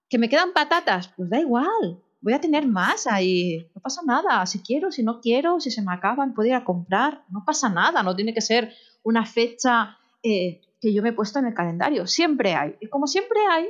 Que 0.09 0.17
me 0.17 0.29
quedan 0.29 0.53
patatas, 0.53 1.09
pues 1.09 1.29
da 1.29 1.39
igual. 1.39 2.01
Voy 2.21 2.33
a 2.33 2.41
tener 2.41 2.67
más 2.67 3.07
ahí. 3.07 3.69
No 3.75 3.81
pasa 3.81 4.01
nada. 4.05 4.45
Si 4.45 4.59
quiero, 4.59 4.91
si 4.91 5.03
no 5.03 5.21
quiero, 5.21 5.59
si 5.59 5.71
se 5.71 5.81
me 5.81 5.93
acaban, 5.93 6.33
puedo 6.33 6.49
ir 6.49 6.55
a 6.55 6.65
comprar. 6.65 7.23
No 7.29 7.43
pasa 7.45 7.69
nada. 7.69 8.03
No 8.03 8.15
tiene 8.15 8.33
que 8.33 8.41
ser 8.41 8.73
una 9.03 9.25
fecha 9.25 9.97
eh, 10.23 10.61
que 10.81 10.93
yo 10.93 11.01
me 11.03 11.09
he 11.09 11.13
puesto 11.13 11.39
en 11.39 11.45
el 11.45 11.53
calendario. 11.53 12.07
Siempre 12.07 12.55
hay. 12.55 12.75
Y 12.79 12.87
como 12.87 13.07
siempre 13.07 13.39
hay, 13.49 13.69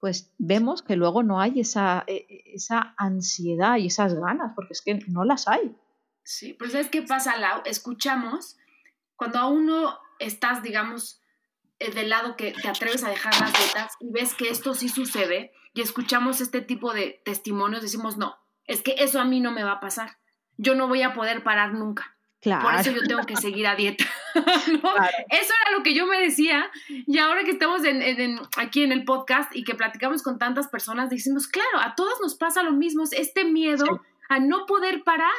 pues 0.00 0.34
vemos 0.36 0.82
que 0.82 0.96
luego 0.96 1.22
no 1.22 1.40
hay 1.40 1.60
esa, 1.60 2.04
eh, 2.06 2.26
eh, 2.28 2.42
esa 2.54 2.94
ansiedad 2.98 3.78
y 3.78 3.86
esas 3.86 4.14
ganas, 4.14 4.52
porque 4.54 4.74
es 4.74 4.82
que 4.82 4.98
no 5.08 5.24
las 5.24 5.48
hay. 5.48 5.74
Sí, 6.22 6.54
pero 6.58 6.70
¿sabes 6.70 6.90
qué 6.90 7.02
pasa, 7.02 7.38
Lau? 7.38 7.62
Escuchamos, 7.64 8.58
cuando 9.16 9.38
a 9.38 9.48
uno 9.48 9.98
estás, 10.18 10.62
digamos, 10.62 11.22
del 11.90 12.08
lado 12.10 12.36
que 12.36 12.52
te 12.52 12.68
atreves 12.68 13.04
a 13.04 13.10
dejar 13.10 13.38
las 13.40 13.52
dietas 13.52 13.92
y 14.00 14.10
ves 14.10 14.34
que 14.34 14.48
esto 14.48 14.74
sí 14.74 14.88
sucede 14.88 15.52
y 15.74 15.80
escuchamos 15.82 16.40
este 16.40 16.60
tipo 16.60 16.92
de 16.94 17.20
testimonios, 17.24 17.82
decimos, 17.82 18.16
no, 18.16 18.36
es 18.66 18.80
que 18.82 18.94
eso 18.98 19.20
a 19.20 19.24
mí 19.24 19.40
no 19.40 19.50
me 19.50 19.64
va 19.64 19.72
a 19.72 19.80
pasar. 19.80 20.16
Yo 20.56 20.74
no 20.74 20.86
voy 20.88 21.02
a 21.02 21.14
poder 21.14 21.42
parar 21.42 21.74
nunca. 21.74 22.16
Claro. 22.40 22.62
Por 22.62 22.74
eso 22.74 22.90
yo 22.92 23.02
tengo 23.08 23.22
que 23.24 23.36
seguir 23.36 23.66
a 23.66 23.74
dieta. 23.74 24.04
¿no? 24.34 24.80
Claro. 24.80 25.16
Eso 25.30 25.52
era 25.62 25.76
lo 25.76 25.82
que 25.82 25.94
yo 25.94 26.06
me 26.06 26.20
decía. 26.20 26.70
Y 26.88 27.18
ahora 27.18 27.42
que 27.42 27.52
estamos 27.52 27.84
en- 27.84 28.02
en- 28.02 28.20
en- 28.20 28.40
aquí 28.58 28.82
en 28.82 28.92
el 28.92 29.04
podcast 29.04 29.54
y 29.56 29.64
que 29.64 29.74
platicamos 29.74 30.22
con 30.22 30.38
tantas 30.38 30.68
personas, 30.68 31.08
decimos, 31.10 31.48
claro, 31.48 31.80
a 31.80 31.94
todas 31.94 32.14
nos 32.20 32.34
pasa 32.34 32.62
lo 32.62 32.72
mismo, 32.72 33.02
es 33.04 33.12
este 33.12 33.44
miedo 33.44 33.84
Sí. 33.86 34.24
a 34.28 34.38
no 34.40 34.66
poder 34.66 35.02
parar. 35.04 35.32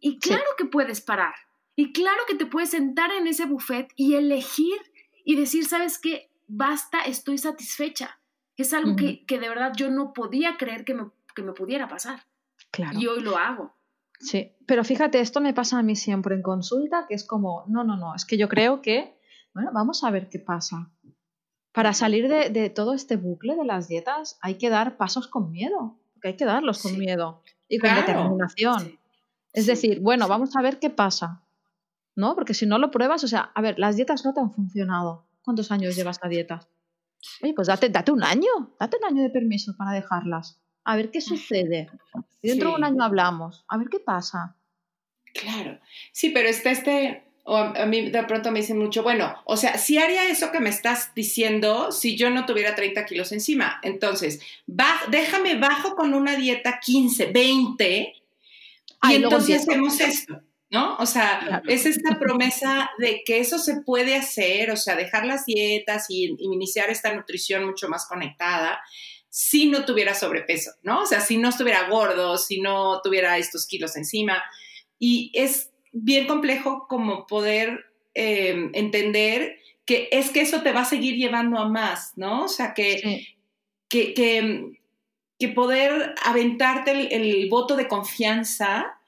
Y 0.00 0.12
Sí. 0.14 0.18
claro 0.30 0.44
que 0.58 0.64
puedes 0.64 1.00
parar. 1.00 1.34
Y 1.76 1.92
claro 1.92 2.22
que 2.26 2.34
te 2.34 2.44
puedes 2.44 2.70
sentar 2.70 3.12
en 3.12 3.26
ese 3.28 3.46
buffet 3.46 3.92
y 3.96 4.14
elegir 4.16 4.76
y 5.24 5.36
decir, 5.36 5.64
¿sabes 5.66 5.98
qué? 5.98 6.30
Basta, 6.48 7.02
estoy 7.02 7.38
satisfecha. 7.38 8.18
Es 8.56 8.72
algo 8.74 8.96
que, 8.96 9.24
que 9.24 9.38
de 9.38 9.48
verdad 9.48 9.72
yo 9.76 9.90
no 9.90 10.12
podía 10.12 10.56
creer 10.58 10.84
que 10.84 10.94
me, 10.94 11.10
que 11.34 11.42
me 11.42 11.52
pudiera 11.52 11.88
pasar. 11.88 12.24
Claro. 12.70 12.98
Y 12.98 13.06
hoy 13.06 13.22
lo 13.22 13.36
hago. 13.38 13.74
Sí, 14.20 14.52
pero 14.66 14.84
fíjate, 14.84 15.20
esto 15.20 15.40
me 15.40 15.54
pasa 15.54 15.78
a 15.78 15.82
mí 15.82 15.96
siempre 15.96 16.34
en 16.34 16.42
consulta, 16.42 17.06
que 17.08 17.14
es 17.14 17.24
como, 17.24 17.64
no, 17.68 17.82
no, 17.82 17.96
no, 17.96 18.14
es 18.14 18.24
que 18.24 18.36
yo 18.36 18.48
creo 18.48 18.80
que, 18.82 19.18
bueno, 19.54 19.70
vamos 19.72 20.04
a 20.04 20.10
ver 20.10 20.28
qué 20.28 20.38
pasa. 20.38 20.90
Para 21.72 21.92
salir 21.94 22.28
de, 22.28 22.50
de 22.50 22.68
todo 22.70 22.92
este 22.94 23.16
bucle 23.16 23.56
de 23.56 23.64
las 23.64 23.88
dietas 23.88 24.38
hay 24.42 24.58
que 24.58 24.68
dar 24.68 24.96
pasos 24.96 25.26
con 25.26 25.50
miedo, 25.50 25.98
porque 26.12 26.28
hay 26.28 26.36
que 26.36 26.44
darlos 26.44 26.82
con 26.82 26.92
Sí. 26.92 26.98
miedo 26.98 27.42
y 27.68 27.78
con 27.78 27.90
Claro. 27.90 28.06
determinación. 28.06 28.80
Sí. 28.80 28.98
Es 29.54 29.64
Sí, 29.64 29.70
decir, 29.70 30.00
bueno, 30.00 30.28
vamos 30.28 30.54
a 30.54 30.62
ver 30.62 30.78
qué 30.78 30.90
pasa, 30.90 31.41
¿no? 32.14 32.34
Porque 32.34 32.54
si 32.54 32.66
no 32.66 32.78
lo 32.78 32.90
pruebas, 32.90 33.24
o 33.24 33.28
sea, 33.28 33.50
a 33.54 33.60
ver, 33.60 33.78
las 33.78 33.96
dietas 33.96 34.24
no 34.24 34.32
te 34.34 34.40
han 34.40 34.52
funcionado. 34.52 35.26
¿Cuántos 35.42 35.70
años 35.72 35.96
llevas 35.96 36.18
a 36.22 36.28
dietas? 36.28 36.68
Oye, 37.42 37.54
pues 37.54 37.68
date, 37.68 37.88
date 37.88 38.12
un 38.12 38.22
año, 38.24 38.48
date 38.78 38.96
un 38.98 39.04
año 39.04 39.22
de 39.22 39.30
permiso 39.30 39.76
para 39.76 39.92
dejarlas. 39.92 40.58
A 40.84 40.96
ver 40.96 41.10
qué 41.10 41.20
sucede. 41.20 41.88
Y 42.42 42.48
dentro 42.48 42.70
de 42.70 42.76
un 42.76 42.84
año 42.84 43.02
hablamos, 43.04 43.64
a 43.68 43.76
ver 43.78 43.88
qué 43.88 44.00
pasa. 44.00 44.56
Claro, 45.32 45.78
sí, 46.12 46.30
pero 46.30 46.48
está 46.48 46.70
este, 46.70 47.24
o 47.44 47.56
a, 47.56 47.86
mí 47.86 48.10
de 48.10 48.22
pronto 48.24 48.50
me 48.50 48.60
dicen 48.60 48.78
mucho, 48.78 49.02
bueno, 49.02 49.34
o 49.44 49.56
sea, 49.56 49.78
si 49.78 49.98
haría 49.98 50.28
eso 50.28 50.50
que 50.52 50.60
me 50.60 50.68
estás 50.70 51.14
diciendo 51.14 51.90
si 51.92 52.16
yo 52.16 52.30
no 52.30 52.44
tuviera 52.44 52.74
30 52.74 53.04
kilos 53.06 53.32
encima. 53.32 53.80
Entonces, 53.82 54.40
baj- 54.66 55.08
déjame 55.10 55.56
bajo 55.58 55.94
con 55.96 56.14
una 56.14 56.36
dieta 56.36 56.80
15, 56.80 57.26
20 57.32 58.12
y 59.10 59.14
entonces 59.14 59.62
hacemos 59.62 60.00
esto, 60.00 60.40
¿no? 60.72 60.96
O 60.96 61.06
sea, 61.06 61.40
Claro. 61.46 61.62
es 61.68 61.86
esta 61.86 62.18
promesa 62.18 62.90
de 62.98 63.22
que 63.24 63.38
eso 63.38 63.58
se 63.58 63.82
puede 63.82 64.16
hacer, 64.16 64.70
o 64.72 64.76
sea, 64.76 64.96
dejar 64.96 65.26
las 65.26 65.44
dietas 65.44 66.06
y, 66.08 66.34
y 66.38 66.46
iniciar 66.52 66.90
esta 66.90 67.12
nutrición 67.14 67.64
mucho 67.66 67.88
más 67.88 68.06
conectada 68.06 68.80
si 69.28 69.66
no 69.66 69.84
tuviera 69.84 70.14
sobrepeso, 70.14 70.72
¿no? 70.82 71.02
O 71.02 71.06
sea, 71.06 71.20
si 71.20 71.36
no 71.38 71.48
estuviera 71.50 71.88
gordo, 71.88 72.36
si 72.38 72.60
no 72.60 73.00
tuviera 73.02 73.38
estos 73.38 73.66
kilos 73.66 73.96
encima. 73.96 74.42
Y 74.98 75.30
es 75.34 75.70
bien 75.92 76.26
complejo 76.26 76.86
como 76.88 77.26
poder 77.26 77.84
eh, 78.14 78.70
entender 78.74 79.56
que 79.86 80.08
es 80.12 80.30
que 80.30 80.42
eso 80.42 80.62
te 80.62 80.72
va 80.72 80.82
a 80.82 80.84
seguir 80.84 81.16
llevando 81.16 81.58
a 81.58 81.68
más, 81.68 82.12
¿no? 82.16 82.44
O 82.44 82.48
sea, 82.48 82.72
que, 82.74 82.98
Sí. 82.98 83.26
que, 83.88 84.14
que, 84.14 84.80
que 85.38 85.48
poder 85.48 86.14
aventarte 86.24 86.90
el, 86.92 87.12
el 87.12 87.48
voto 87.48 87.74
de 87.76 87.88
confianza, 87.88 88.98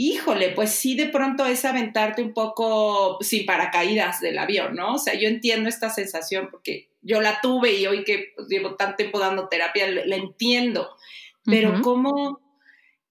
híjole, 0.00 0.50
pues 0.50 0.70
sí 0.70 0.94
de 0.94 1.06
pronto 1.06 1.44
es 1.44 1.64
aventarte 1.64 2.22
un 2.22 2.32
poco 2.32 3.18
sin 3.20 3.44
paracaídas 3.44 4.20
del 4.20 4.38
avión, 4.38 4.76
¿no? 4.76 4.94
O 4.94 4.98
sea, 4.98 5.14
yo 5.14 5.26
entiendo 5.26 5.68
esta 5.68 5.90
sensación 5.90 6.50
porque 6.52 6.88
yo 7.02 7.20
la 7.20 7.40
tuve 7.40 7.72
y 7.72 7.86
hoy 7.88 8.04
que 8.04 8.32
pues, 8.36 8.46
llevo 8.48 8.76
tanto 8.76 8.94
tiempo 8.94 9.18
dando 9.18 9.48
terapia, 9.48 9.90
la 9.90 10.14
entiendo, 10.14 10.88
pero 11.44 11.82
cómo, 11.82 12.38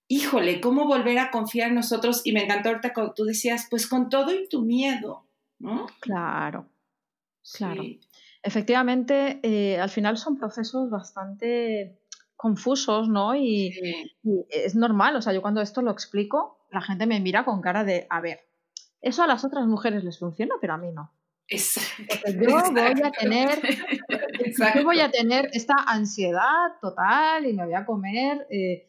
híjole, 0.07 0.61
cómo 0.61 0.85
volver 0.85 1.19
a 1.19 1.29
confiar 1.29 1.69
en 1.69 1.75
nosotros, 1.75 2.21
y 2.23 2.31
me 2.31 2.43
encantó 2.43 2.69
ahorita 2.69 2.93
cuando 2.93 3.13
tú 3.13 3.25
decías, 3.25 3.67
pues 3.69 3.85
con 3.85 4.07
todo 4.07 4.33
y 4.33 4.47
tu 4.47 4.61
miedo, 4.61 5.25
¿no? 5.59 5.87
Claro. 5.99 6.69
Claro. 7.53 7.83
Sí. 7.83 7.99
Efectivamente, 8.43 9.41
eh, 9.43 9.77
al 9.77 9.89
final 9.89 10.17
son 10.17 10.37
procesos 10.37 10.89
bastante 10.89 11.97
confusos, 12.37 13.09
¿no? 13.09 13.35
Y, 13.35 13.73
Sí. 13.73 14.15
y 14.23 14.45
es 14.49 14.75
normal, 14.75 15.17
o 15.17 15.21
sea, 15.21 15.33
yo 15.33 15.41
cuando 15.41 15.59
esto 15.59 15.81
lo 15.81 15.91
explico, 15.91 16.56
la 16.69 16.81
gente 16.81 17.05
me 17.05 17.19
mira 17.19 17.45
con 17.45 17.61
cara 17.61 17.83
de, 17.83 18.07
a 18.09 18.21
ver, 18.21 18.39
eso 19.01 19.23
a 19.23 19.27
las 19.27 19.45
otras 19.45 19.65
mujeres 19.67 20.03
les 20.03 20.19
funciona, 20.19 20.55
pero 20.59 20.73
a 20.73 20.77
mí 20.77 20.91
no. 20.91 21.11
Exacto. 21.47 22.31
Yo 22.41 22.49
voy 22.49 23.01
a 23.03 23.11
tener, 23.11 23.61
yo 24.75 24.83
voy 24.83 24.99
a 24.99 25.09
tener 25.09 25.49
esta 25.53 25.75
ansiedad 25.87 26.73
total 26.81 27.45
y 27.45 27.53
me 27.53 27.65
voy 27.65 27.73
a 27.73 27.85
comer 27.85 28.45
eh, 28.49 28.87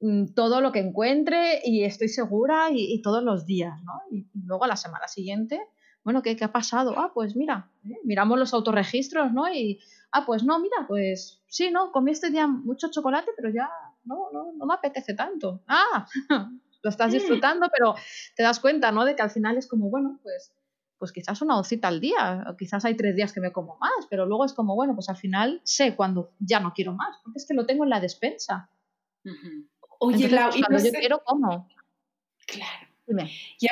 mm, 0.00 0.34
todo 0.34 0.60
lo 0.60 0.72
que 0.72 0.80
encuentre 0.80 1.60
y 1.64 1.84
estoy 1.84 2.08
segura 2.08 2.70
y, 2.70 2.92
y 2.92 3.02
todos 3.02 3.22
los 3.22 3.46
días, 3.46 3.80
¿no? 3.84 3.92
Y 4.10 4.26
luego 4.34 4.64
a 4.64 4.68
la 4.68 4.76
semana 4.76 5.06
siguiente, 5.06 5.60
bueno, 6.04 6.22
¿qué, 6.22 6.36
qué 6.36 6.44
ha 6.44 6.52
pasado? 6.52 6.94
Ah, 6.96 7.12
pues 7.14 7.36
mira, 7.36 7.70
¿eh? 7.84 7.98
miramos 8.04 8.38
los 8.38 8.52
autorregistros, 8.52 9.32
¿no? 9.32 9.48
Y, 9.52 9.78
ah, 10.10 10.24
pues 10.26 10.42
no, 10.42 10.58
mira, 10.58 10.86
pues 10.88 11.40
sí, 11.46 11.70
¿no? 11.70 11.92
Comí 11.92 12.10
este 12.10 12.30
día 12.30 12.48
mucho 12.48 12.90
chocolate, 12.90 13.30
pero 13.36 13.50
ya 13.50 13.70
no, 14.04 14.30
no, 14.32 14.52
no 14.52 14.66
me 14.66 14.74
apetece 14.74 15.14
tanto. 15.14 15.62
Ah, 15.68 16.06
lo 16.82 16.90
estás 16.90 17.08
Mm. 17.10 17.12
disfrutando, 17.14 17.68
pero 17.76 17.94
te 18.36 18.42
das 18.42 18.60
cuenta, 18.60 18.92
¿no? 18.92 19.04
De 19.04 19.14
que 19.16 19.22
al 19.22 19.30
final 19.30 19.56
es 19.56 19.66
como, 19.68 19.88
bueno, 19.90 20.18
pues 20.22 20.52
pues 20.98 21.10
quizás 21.10 21.42
una 21.42 21.58
oncita 21.58 21.88
al 21.88 22.00
día, 22.00 22.44
o 22.48 22.56
quizás 22.56 22.84
hay 22.84 22.94
tres 22.96 23.16
días 23.16 23.32
que 23.32 23.40
me 23.40 23.50
como 23.50 23.76
más, 23.78 24.06
pero 24.08 24.24
luego 24.24 24.44
es 24.44 24.52
como, 24.52 24.76
bueno, 24.76 24.94
pues 24.94 25.08
al 25.08 25.16
final 25.16 25.60
sé 25.64 25.96
cuando 25.96 26.30
ya 26.38 26.60
no 26.60 26.72
quiero 26.74 26.92
más, 26.92 27.16
porque 27.24 27.38
es 27.40 27.46
que 27.46 27.54
lo 27.54 27.66
tengo 27.66 27.82
en 27.82 27.90
la 27.90 27.98
despensa. 27.98 28.70
Oye, 29.98 30.26
Entonces, 30.26 30.30
pues, 30.30 30.56
no 30.60 30.66
cuando 30.68 30.84
yo 30.84 30.90
sé- 30.92 30.98
quiero, 31.00 31.22
como. 31.24 31.68
Claro. 32.46 32.86
Dime. 33.06 33.30
Y 33.58 33.66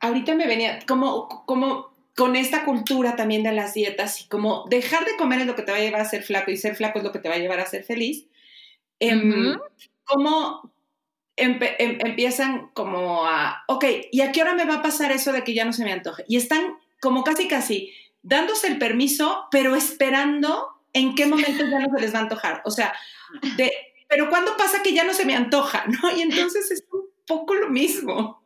ahorita 0.00 0.34
me 0.34 0.46
venía 0.46 0.78
como, 0.88 1.44
como 1.44 1.92
con 2.16 2.36
esta 2.36 2.64
cultura 2.64 3.16
también 3.16 3.42
de 3.42 3.52
las 3.52 3.74
dietas 3.74 4.22
y 4.22 4.28
como 4.28 4.64
dejar 4.70 5.04
de 5.04 5.16
comer 5.18 5.40
es 5.40 5.46
lo 5.46 5.54
que 5.54 5.62
te 5.62 5.72
va 5.72 5.78
a 5.78 5.82
llevar 5.82 6.00
a 6.00 6.04
ser 6.06 6.22
flaco 6.22 6.50
y 6.50 6.56
ser 6.56 6.74
flaco 6.74 6.98
es 7.00 7.04
lo 7.04 7.12
que 7.12 7.18
te 7.18 7.28
va 7.28 7.34
a 7.34 7.38
llevar 7.38 7.60
a 7.60 7.66
ser 7.66 7.84
feliz. 7.84 8.28
Em. 8.98 9.58
Como 10.04 10.72
empe- 11.36 11.76
em- 11.78 11.98
empiezan 12.04 12.70
como 12.74 13.26
a, 13.26 13.64
ok, 13.68 13.84
¿y 14.10 14.20
a 14.20 14.32
qué 14.32 14.42
hora 14.42 14.54
me 14.54 14.64
va 14.64 14.76
a 14.76 14.82
pasar 14.82 15.12
eso 15.12 15.32
de 15.32 15.44
que 15.44 15.54
ya 15.54 15.64
no 15.64 15.72
se 15.72 15.84
me 15.84 15.92
antoje? 15.92 16.24
Y 16.28 16.36
están 16.36 16.62
como 17.00 17.24
casi 17.24 17.48
casi 17.48 17.92
dándose 18.22 18.68
el 18.68 18.78
permiso, 18.78 19.46
pero 19.50 19.74
esperando 19.74 20.68
en 20.92 21.14
qué 21.14 21.26
momento 21.26 21.64
ya 21.68 21.78
no 21.80 21.94
se 21.94 22.00
les 22.00 22.14
va 22.14 22.18
a 22.18 22.22
antojar. 22.22 22.62
O 22.64 22.70
sea, 22.70 22.92
de, 23.56 23.72
pero 24.08 24.28
¿cuándo 24.28 24.56
pasa 24.56 24.82
que 24.82 24.92
ya 24.92 25.04
no 25.04 25.14
se 25.14 25.24
me 25.24 25.34
antoja? 25.34 25.84
¿no? 26.02 26.16
Y 26.16 26.22
entonces 26.22 26.70
es 26.70 26.84
un 26.92 27.06
poco 27.26 27.54
lo 27.54 27.68
mismo. 27.70 28.42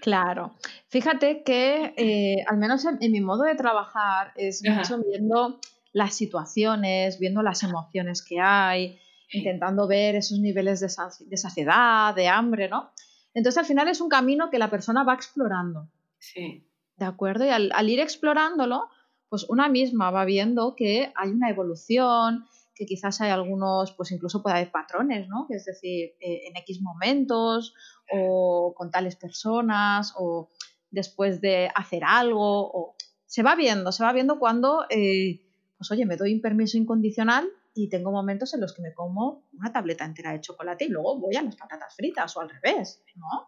Claro. 0.00 0.56
Fíjate 0.88 1.42
que, 1.44 1.94
eh, 1.96 2.44
al 2.48 2.56
menos 2.58 2.84
en, 2.84 2.98
en 3.00 3.12
mi 3.12 3.20
modo 3.20 3.44
de 3.44 3.54
trabajar, 3.54 4.32
es 4.34 4.62
Ajá. 4.66 4.78
mucho 4.80 4.98
viendo 4.98 5.60
las 5.92 6.14
situaciones, 6.14 7.18
viendo 7.18 7.42
las 7.42 7.62
emociones 7.62 8.22
que 8.22 8.40
hay, 8.40 8.98
intentando 9.32 9.86
ver 9.86 10.16
esos 10.16 10.38
niveles 10.38 10.80
de, 10.80 10.86
saci- 10.88 11.26
de 11.26 11.36
saciedad, 11.36 12.14
de 12.14 12.28
hambre, 12.28 12.68
¿no? 12.68 12.90
Entonces, 13.34 13.58
al 13.58 13.66
final 13.66 13.88
es 13.88 14.00
un 14.00 14.08
camino 14.08 14.50
que 14.50 14.58
la 14.58 14.70
persona 14.70 15.04
va 15.04 15.14
explorando. 15.14 15.88
Sí. 16.18 16.66
¿De 16.96 17.04
acuerdo? 17.04 17.44
Y 17.44 17.48
al, 17.48 17.70
al 17.74 17.88
ir 17.88 18.00
explorándolo, 18.00 18.88
pues 19.28 19.44
una 19.48 19.68
misma 19.68 20.10
va 20.10 20.24
viendo 20.24 20.74
que 20.76 21.12
hay 21.14 21.30
una 21.30 21.48
evolución, 21.50 22.44
que 22.74 22.80
que 22.80 22.86
quizás 22.86 23.20
hay 23.20 23.30
algunos, 23.30 23.92
pues 23.92 24.10
incluso 24.10 24.42
puede 24.42 24.56
haber 24.56 24.70
patrones, 24.70 25.28
¿no? 25.28 25.46
Es 25.50 25.66
decir, 25.66 26.14
eh, 26.18 26.48
en 26.48 26.56
X 26.56 26.80
momentos 26.80 27.74
o 28.10 28.72
con 28.74 28.90
tales 28.90 29.16
personas 29.16 30.14
o 30.16 30.48
después 30.90 31.42
de 31.42 31.70
hacer 31.74 32.04
algo 32.06 32.70
o 32.72 32.94
se 33.26 33.42
va 33.42 33.54
viendo, 33.54 33.92
se 33.92 34.02
va 34.02 34.14
viendo 34.14 34.38
cuando, 34.38 34.86
eh, 34.88 35.42
pues 35.76 35.90
oye, 35.90 36.06
me 36.06 36.16
doy 36.16 36.32
un 36.32 36.40
permiso 36.40 36.78
incondicional 36.78 37.46
y 37.74 37.88
tengo 37.88 38.10
momentos 38.10 38.52
en 38.54 38.60
los 38.60 38.74
que 38.74 38.82
me 38.82 38.94
como 38.94 39.48
una 39.52 39.72
tableta 39.72 40.04
entera 40.04 40.32
de 40.32 40.40
chocolate 40.40 40.86
y 40.86 40.88
luego 40.88 41.18
voy 41.18 41.36
a 41.36 41.42
las 41.42 41.56
patatas 41.56 41.94
fritas 41.94 42.36
o 42.36 42.40
al 42.40 42.50
revés, 42.50 43.02
¿no? 43.16 43.46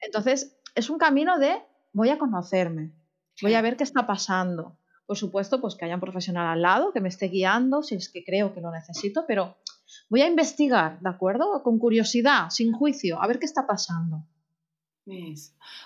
Entonces, 0.00 0.58
es 0.74 0.90
un 0.90 0.98
camino 0.98 1.38
de 1.38 1.62
voy 1.92 2.10
a 2.10 2.18
conocerme, 2.18 2.92
voy 3.40 3.54
a 3.54 3.62
ver 3.62 3.76
qué 3.76 3.84
está 3.84 4.06
pasando. 4.06 4.78
Por 5.06 5.16
supuesto, 5.16 5.60
pues 5.60 5.76
que 5.76 5.84
haya 5.84 5.94
un 5.94 6.00
profesional 6.00 6.48
al 6.48 6.62
lado 6.62 6.92
que 6.92 7.00
me 7.00 7.08
esté 7.08 7.28
guiando 7.28 7.82
si 7.82 7.94
es 7.94 8.08
que 8.08 8.24
creo 8.24 8.52
que 8.52 8.60
lo 8.60 8.70
necesito, 8.72 9.24
pero 9.26 9.56
voy 10.10 10.22
a 10.22 10.26
investigar, 10.26 11.00
¿de 11.00 11.08
acuerdo? 11.08 11.62
Con 11.62 11.78
curiosidad, 11.78 12.50
sin 12.50 12.72
juicio, 12.72 13.22
a 13.22 13.26
ver 13.26 13.38
qué 13.38 13.46
está 13.46 13.66
pasando. 13.66 14.26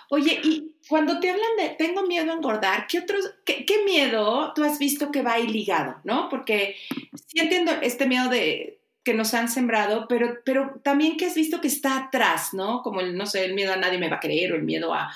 Oye, 0.09 0.41
y 0.43 0.77
cuando 0.89 1.19
te 1.19 1.29
hablan 1.29 1.55
de 1.57 1.69
tengo 1.75 2.01
miedo 2.07 2.31
a 2.31 2.35
engordar, 2.35 2.87
¿qué 2.87 2.99
otros, 2.99 3.31
qué, 3.45 3.83
miedo 3.85 4.51
tú 4.55 4.63
has 4.63 4.79
visto 4.79 5.11
que 5.11 5.21
va 5.21 5.33
ahí 5.33 5.47
ligado, 5.47 5.97
no? 6.03 6.27
Porque 6.27 6.75
sí 7.13 7.39
entiendo 7.39 7.71
este 7.81 8.07
miedo 8.07 8.29
de 8.29 8.81
que 9.03 9.13
nos 9.13 9.33
han 9.33 9.49
sembrado, 9.49 10.07
pero, 10.07 10.39
pero 10.45 10.79
también 10.83 11.17
que 11.17 11.25
has 11.25 11.35
visto 11.35 11.59
que 11.59 11.67
está 11.67 11.97
atrás, 11.97 12.53
¿no? 12.53 12.83
Como 12.83 13.01
el, 13.01 13.17
no 13.17 13.25
sé, 13.25 13.45
el 13.45 13.55
miedo 13.55 13.73
a 13.73 13.77
nadie 13.77 13.97
me 13.97 14.09
va 14.09 14.17
a 14.17 14.19
creer 14.19 14.53
o 14.53 14.55
el 14.55 14.63
miedo 14.63 14.93
a... 14.93 15.11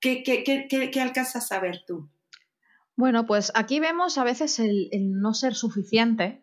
¿Qué, 0.00 0.22
qué, 0.22 0.44
qué, 0.44 0.68
qué 0.68 1.00
alcanzas 1.00 1.50
a 1.52 1.60
ver 1.60 1.84
tú? 1.86 2.08
Bueno, 2.98 3.26
pues 3.26 3.52
aquí 3.54 3.78
vemos 3.78 4.18
a 4.18 4.24
veces 4.24 4.58
el, 4.58 4.90
no 4.92 5.32
ser 5.32 5.54
suficiente, 5.54 6.42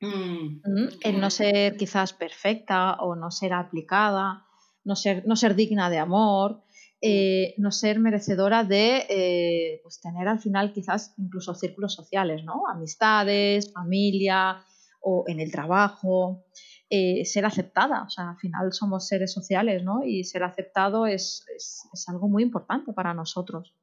mm, 0.00 0.62
el 1.02 1.20
no 1.20 1.28
ser 1.28 1.76
quizás 1.76 2.14
perfecta 2.14 2.94
o 2.94 3.14
no 3.14 3.30
ser 3.30 3.52
aplicada, 3.52 4.46
no 4.84 4.96
ser, 4.96 5.26
no 5.26 5.36
ser 5.36 5.54
digna 5.54 5.90
de 5.90 5.98
amor, 5.98 6.62
eh, 7.06 7.54
no 7.58 7.70
ser 7.70 8.00
merecedora 8.00 8.64
de 8.64 9.06
eh, 9.08 9.80
pues 9.82 10.00
tener 10.00 10.26
al 10.28 10.40
final 10.40 10.72
quizás 10.72 11.14
incluso 11.18 11.54
círculos 11.54 11.94
sociales, 11.94 12.44
¿no? 12.44 12.66
Amistades, 12.68 13.72
familia 13.72 14.64
o 15.00 15.24
en 15.28 15.40
el 15.40 15.50
trabajo. 15.52 16.44
Eh, 16.88 17.24
ser 17.24 17.44
aceptada, 17.44 18.04
o 18.04 18.10
sea, 18.10 18.30
al 18.30 18.36
final 18.36 18.72
somos 18.72 19.08
seres 19.08 19.32
sociales, 19.32 19.82
¿no? 19.82 20.04
Y 20.04 20.22
ser 20.22 20.44
aceptado 20.44 21.06
es, 21.06 21.44
es 21.56 22.08
algo 22.08 22.28
muy 22.28 22.44
importante 22.44 22.92
para 22.92 23.12
nosotros, 23.12 23.74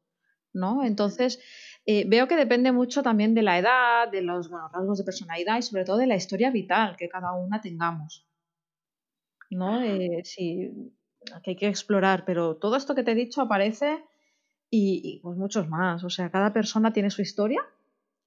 ¿no? 0.54 0.86
Entonces, 0.86 1.40
veo 1.86 2.30
que 2.30 2.38
depende 2.38 2.72
mucho 2.72 3.04
también 3.04 3.34
de 3.34 3.42
la 3.42 3.60
edad, 3.60 4.10
de 4.10 4.22
los 4.22 4.50
rasgos 4.50 5.00
de 5.00 5.04
personalidad 5.04 5.58
y 5.58 5.64
sobre 5.64 5.84
todo 5.84 5.98
de 5.98 6.08
la 6.08 6.16
historia 6.16 6.50
vital 6.50 6.96
que 6.98 7.10
cada 7.10 7.34
una 7.34 7.60
tengamos. 7.60 8.26
¿No? 9.50 9.82
Eh, 9.84 10.22
sí, 10.24 10.72
que 11.44 11.52
hay 11.52 11.56
que 11.56 11.68
explorar, 11.68 12.26
pero 12.26 12.56
todo 12.56 12.76
esto 12.76 12.96
que 12.96 13.04
te 13.04 13.12
he 13.12 13.16
dicho 13.16 13.42
aparece 13.42 14.04
y, 14.70 15.20
pues 15.22 15.38
muchos 15.38 15.70
más. 15.70 16.04
O 16.04 16.10
sea, 16.10 16.32
cada 16.32 16.52
persona 16.52 16.94
tiene 16.94 17.10
su 17.10 17.22
historia 17.22 17.62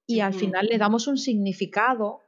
y 0.05 0.21
al 0.21 0.33
final 0.33 0.67
le 0.67 0.77
damos 0.77 1.07
un 1.07 1.17
significado, 1.17 2.21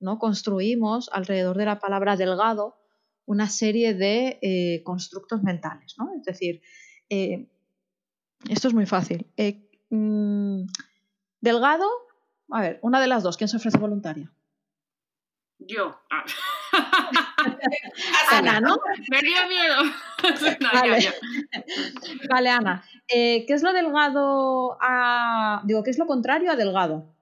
¿no? 0.00 0.18
Construimos 0.18 1.08
alrededor 1.12 1.56
de 1.56 1.64
la 1.64 1.78
palabra 1.78 2.16
delgado 2.16 2.76
una 3.26 3.48
serie 3.48 3.94
de 3.94 4.38
eh, 4.42 4.82
constructos 4.84 5.42
mentales, 5.42 5.94
¿no? 5.98 6.12
Es 6.14 6.24
decir, 6.24 6.60
esto 7.08 8.68
es 8.68 8.74
muy 8.74 8.86
fácil. 8.86 9.26
Mm, 9.88 10.64
delgado, 11.40 11.86
a 12.50 12.60
ver, 12.60 12.78
una 12.82 13.00
de 13.00 13.06
las 13.06 13.22
dos, 13.22 13.36
¿quién 13.36 13.48
se 13.48 13.56
ofrece 13.56 13.78
voluntaria? 13.78 14.32
Yo. 15.58 15.98
Ah. 16.10 16.24
Ana, 18.30 18.60
¿no? 18.60 18.76
Me 19.10 19.20
dio 19.20 19.36
miedo. 19.48 19.82
vale. 22.30 22.50
Ana. 22.50 22.84
Eh, 23.08 23.44
¿Qué 23.46 23.52
es 23.52 23.62
lo 23.62 23.72
delgado 23.72 24.78
a. 24.80 25.62
Digo, 25.64 25.82
¿qué 25.82 25.90
es 25.90 25.98
lo 25.98 26.06
contrario 26.06 26.50
a 26.50 26.56
delgado? 26.56 27.14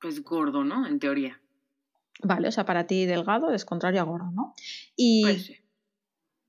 Pues 0.00 0.22
gordo, 0.22 0.64
¿no? 0.64 0.86
En 0.86 0.98
teoría. 0.98 1.40
Vale, 2.22 2.48
o 2.48 2.52
sea, 2.52 2.64
para 2.64 2.86
ti 2.86 3.06
delgado 3.06 3.52
es 3.52 3.64
contrario 3.64 4.00
a 4.00 4.04
gordo, 4.04 4.30
¿no? 4.30 4.54
Y. 4.96 5.24
Pues 5.24 5.52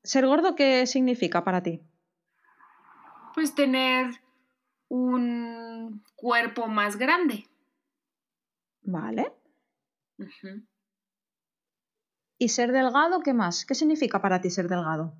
¿Ser 0.03 0.25
gordo 0.25 0.55
qué 0.55 0.87
significa 0.87 1.43
para 1.43 1.61
ti? 1.61 1.79
Pues 3.35 3.53
tener 3.53 4.09
un 4.87 6.03
cuerpo 6.15 6.67
más 6.67 6.97
grande. 6.97 7.47
Vale. 8.81 9.31
¿Y 12.41 12.49
ser 12.49 12.71
delgado 12.71 13.19
qué 13.21 13.35
más? 13.35 13.67
¿Qué 13.67 13.75
significa 13.75 14.19
para 14.19 14.41
ti 14.41 14.49
ser 14.49 14.67
delgado? 14.67 15.13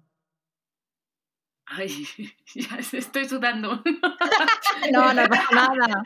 Ay, 1.67 1.88
ya 2.55 2.80
estoy 2.93 3.30
sudando. 3.30 3.80
no, 4.91 5.13
no 5.13 5.28
pasa 5.28 5.47
nada. 5.53 6.03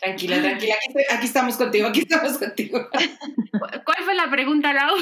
Tranquila, 0.00 0.40
tranquila, 0.40 0.74
aquí, 1.10 1.26
estamos 1.26 1.54
contigo, 1.58 1.88
aquí 1.88 2.00
estamos 2.00 2.38
contigo. 2.38 2.88
¿Cuál 3.84 4.04
fue 4.04 4.14
la 4.14 4.30
pregunta, 4.30 4.72
Lau? 4.72 4.96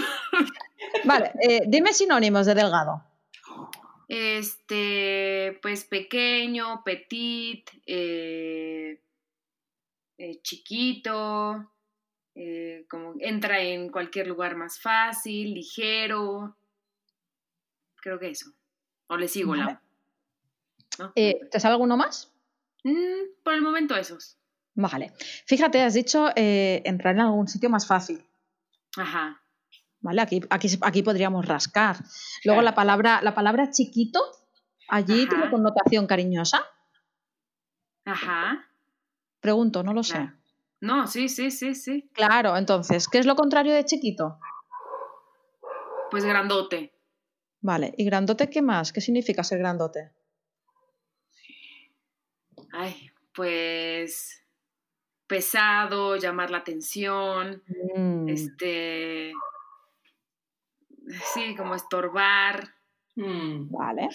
vale, 1.05 1.31
eh, 1.41 1.61
dime 1.69 1.93
sinónimos 1.93 2.47
de 2.47 2.55
delgado. 2.57 3.05
Este, 4.09 5.61
pues 5.63 5.85
pequeño, 5.85 6.83
petit, 6.85 7.71
eh, 7.87 9.01
eh, 10.19 10.43
chiquito, 10.43 11.71
eh, 12.37 12.85
como 12.89 13.15
entra 13.19 13.61
en 13.61 13.89
cualquier 13.91 14.27
lugar 14.27 14.57
más 14.57 14.79
fácil, 14.79 15.55
ligero. 15.55 16.57
Creo 17.97 18.19
que 18.19 18.31
eso. 18.31 18.53
O 19.09 19.17
le 19.17 19.27
sigo 19.27 19.57
la. 19.57 19.81
¿Te 21.15 21.61
sale 21.61 21.73
alguno 21.73 21.97
más? 21.97 22.33
Mm, 22.85 23.43
por 23.43 23.55
el 23.55 23.63
momento 23.63 23.97
esos. 23.97 24.39
Vale. 24.75 25.13
Fíjate, 25.47 25.81
has 25.81 25.95
dicho 25.95 26.31
entrar 26.37 27.15
en 27.15 27.23
algún 27.23 27.49
sitio 27.49 27.71
más 27.71 27.87
fácil. 27.87 28.23
Ajá. 28.97 29.41
Aquí, 30.51 30.69
aquí, 30.83 31.03
podríamos 31.03 31.47
rascar. 31.47 31.97
Luego 32.45 32.63
la 32.63 32.75
palabra, 32.75 33.21
la 33.23 33.35
palabra 33.35 33.71
chiquito, 33.71 34.21
allí 34.89 35.27
tiene 35.27 35.51
connotación 35.51 36.07
cariñosa. 36.07 36.65
Ajá. 38.05 38.69
Pregunto, 39.41 39.83
no 39.83 39.93
lo 39.93 40.03
sé. 40.03 40.31
No, 40.81 41.07
sí, 41.07 41.29
sí, 41.29 41.51
sí, 41.51 41.75
sí. 41.75 42.11
Claro, 42.13 42.57
entonces, 42.57 43.09
¿qué 43.09 43.19
es 43.19 43.27
lo 43.27 43.35
contrario 43.35 43.75
de 43.75 43.85
chiquito? 43.85 44.39
Pues 46.11 46.25
grandote. 46.25 46.93
Vale, 47.61 47.95
¿y 47.97 48.05
grandote 48.05 48.51
qué 48.51 48.63
más? 48.63 48.93
¿Qué 48.93 49.01
significa 49.01 49.43
ser 49.43 49.59
grandote? 49.59 50.13
Ay, 52.73 53.11
pues 53.35 54.43
pesado, 55.27 56.17
llamar 56.17 56.51
la 56.51 56.59
atención, 56.59 57.63
mm. 57.97 58.29
este, 58.29 59.33
Sí, 61.35 61.55
como 61.57 61.75
estorbar. 61.75 62.69
Mm. 63.15 63.71
Vale. 63.71 64.09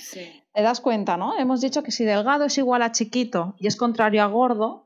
Te 0.53 0.61
das 0.61 0.81
cuenta, 0.81 1.17
¿no? 1.17 1.37
Hemos 1.37 1.61
dicho 1.61 1.83
que 1.83 1.91
si 1.91 2.05
delgado 2.05 2.45
es 2.45 2.57
igual 2.57 2.81
a 2.81 2.91
chiquito 2.91 3.55
y 3.57 3.67
es 3.67 3.75
contrario 3.75 4.23
a 4.23 4.27
gordo, 4.27 4.85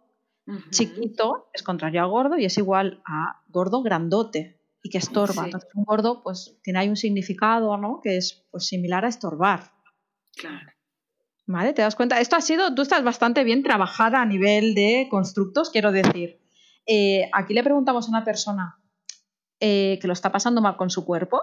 chiquito 0.69 1.49
es 1.53 1.63
contrario 1.63 2.01
a 2.01 2.05
gordo 2.05 2.37
y 2.37 2.45
es 2.45 2.57
igual 2.57 3.01
a 3.05 3.41
gordo 3.49 3.81
grandote 3.81 4.61
y 4.83 4.89
que 4.89 4.99
estorba. 4.99 5.45
Entonces, 5.45 5.69
un 5.73 5.83
gordo, 5.83 6.21
pues 6.21 6.57
tiene 6.61 6.79
ahí 6.79 6.89
un 6.89 6.95
significado, 6.95 7.75
¿no? 7.77 7.99
Que 8.03 8.17
es 8.17 8.45
pues, 8.51 8.67
similar 8.67 9.05
a 9.05 9.07
estorbar. 9.07 9.71
Claro. 10.35 10.71
¿Vale? 11.47 11.73
¿Te 11.73 11.81
das 11.81 11.95
cuenta? 11.95 12.19
Esto 12.19 12.35
ha 12.35 12.41
sido, 12.41 12.73
tú 12.73 12.81
estás 12.81 13.03
bastante 13.03 13.43
bien 13.43 13.63
trabajada 13.63 14.21
a 14.21 14.25
nivel 14.25 14.75
de 14.75 15.07
constructos, 15.09 15.69
quiero 15.69 15.91
decir. 15.91 16.39
Eh, 16.85 17.29
aquí 17.33 17.53
le 17.53 17.63
preguntamos 17.63 18.05
a 18.05 18.09
una 18.09 18.23
persona 18.23 18.79
eh, 19.59 19.97
que 20.01 20.07
lo 20.07 20.13
está 20.13 20.31
pasando 20.31 20.61
mal 20.61 20.77
con 20.77 20.89
su 20.89 21.05
cuerpo 21.05 21.41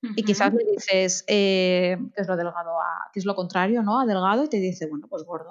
y 0.00 0.22
quizás 0.22 0.54
le 0.54 0.64
dices, 0.64 1.24
eh, 1.26 1.96
¿qué 2.14 2.22
es 2.22 2.28
lo 2.28 2.36
delgado? 2.36 2.80
A, 2.80 3.10
¿Qué 3.12 3.18
es 3.18 3.24
lo 3.24 3.34
contrario 3.34 3.82
¿no? 3.82 4.00
a 4.00 4.06
delgado? 4.06 4.44
Y 4.44 4.48
te 4.48 4.58
dice, 4.58 4.86
bueno, 4.86 5.08
pues 5.08 5.24
gordo. 5.24 5.50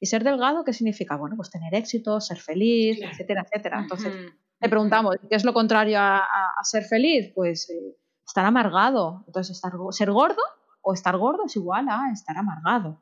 Y, 0.00 0.06
ser 0.06 0.22
delgado, 0.22 0.64
¿qué 0.64 0.72
significa? 0.72 1.16
Bueno, 1.16 1.36
pues 1.36 1.50
tener 1.50 1.74
éxito, 1.74 2.20
ser 2.20 2.38
feliz, 2.38 3.00
etcétera, 3.02 3.42
etcétera. 3.42 3.80
Entonces, 3.80 4.14
le 4.60 4.68
preguntamos, 4.68 5.16
¿qué 5.28 5.34
es 5.34 5.44
lo 5.44 5.52
contrario 5.52 5.98
a, 6.00 6.52
ser 6.62 6.84
feliz? 6.84 7.32
Pues 7.34 7.70
eh, 7.70 7.96
estar 8.24 8.44
amargado. 8.44 9.24
Entonces, 9.26 9.56
estar, 9.56 9.72
ser 9.90 10.12
gordo 10.12 10.42
o 10.80 10.94
estar 10.94 11.16
gordo 11.16 11.46
es 11.46 11.56
igual 11.56 11.88
a 11.88 12.10
estar 12.12 12.36
amargado. 12.36 13.00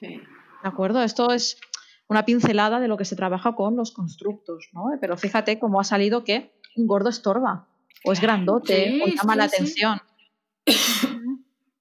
¿De 0.00 0.20
acuerdo? 0.62 1.02
Esto 1.02 1.32
es 1.32 1.58
una 2.06 2.24
pincelada 2.24 2.78
de 2.78 2.88
lo 2.88 2.96
que 2.96 3.04
se 3.04 3.16
trabaja 3.16 3.54
con 3.54 3.76
los 3.76 3.92
constructos, 3.92 4.68
¿no? 4.72 4.90
Pero 5.00 5.16
fíjate 5.16 5.58
cómo 5.58 5.80
ha 5.80 5.84
salido 5.84 6.24
que 6.24 6.52
un 6.76 6.86
gordo 6.86 7.10
estorba 7.10 7.66
o 8.04 8.12
es 8.12 8.20
grandote, 8.20 9.00
o 9.02 9.06
llama 9.06 9.36
la 9.36 9.44
atención. 9.44 10.00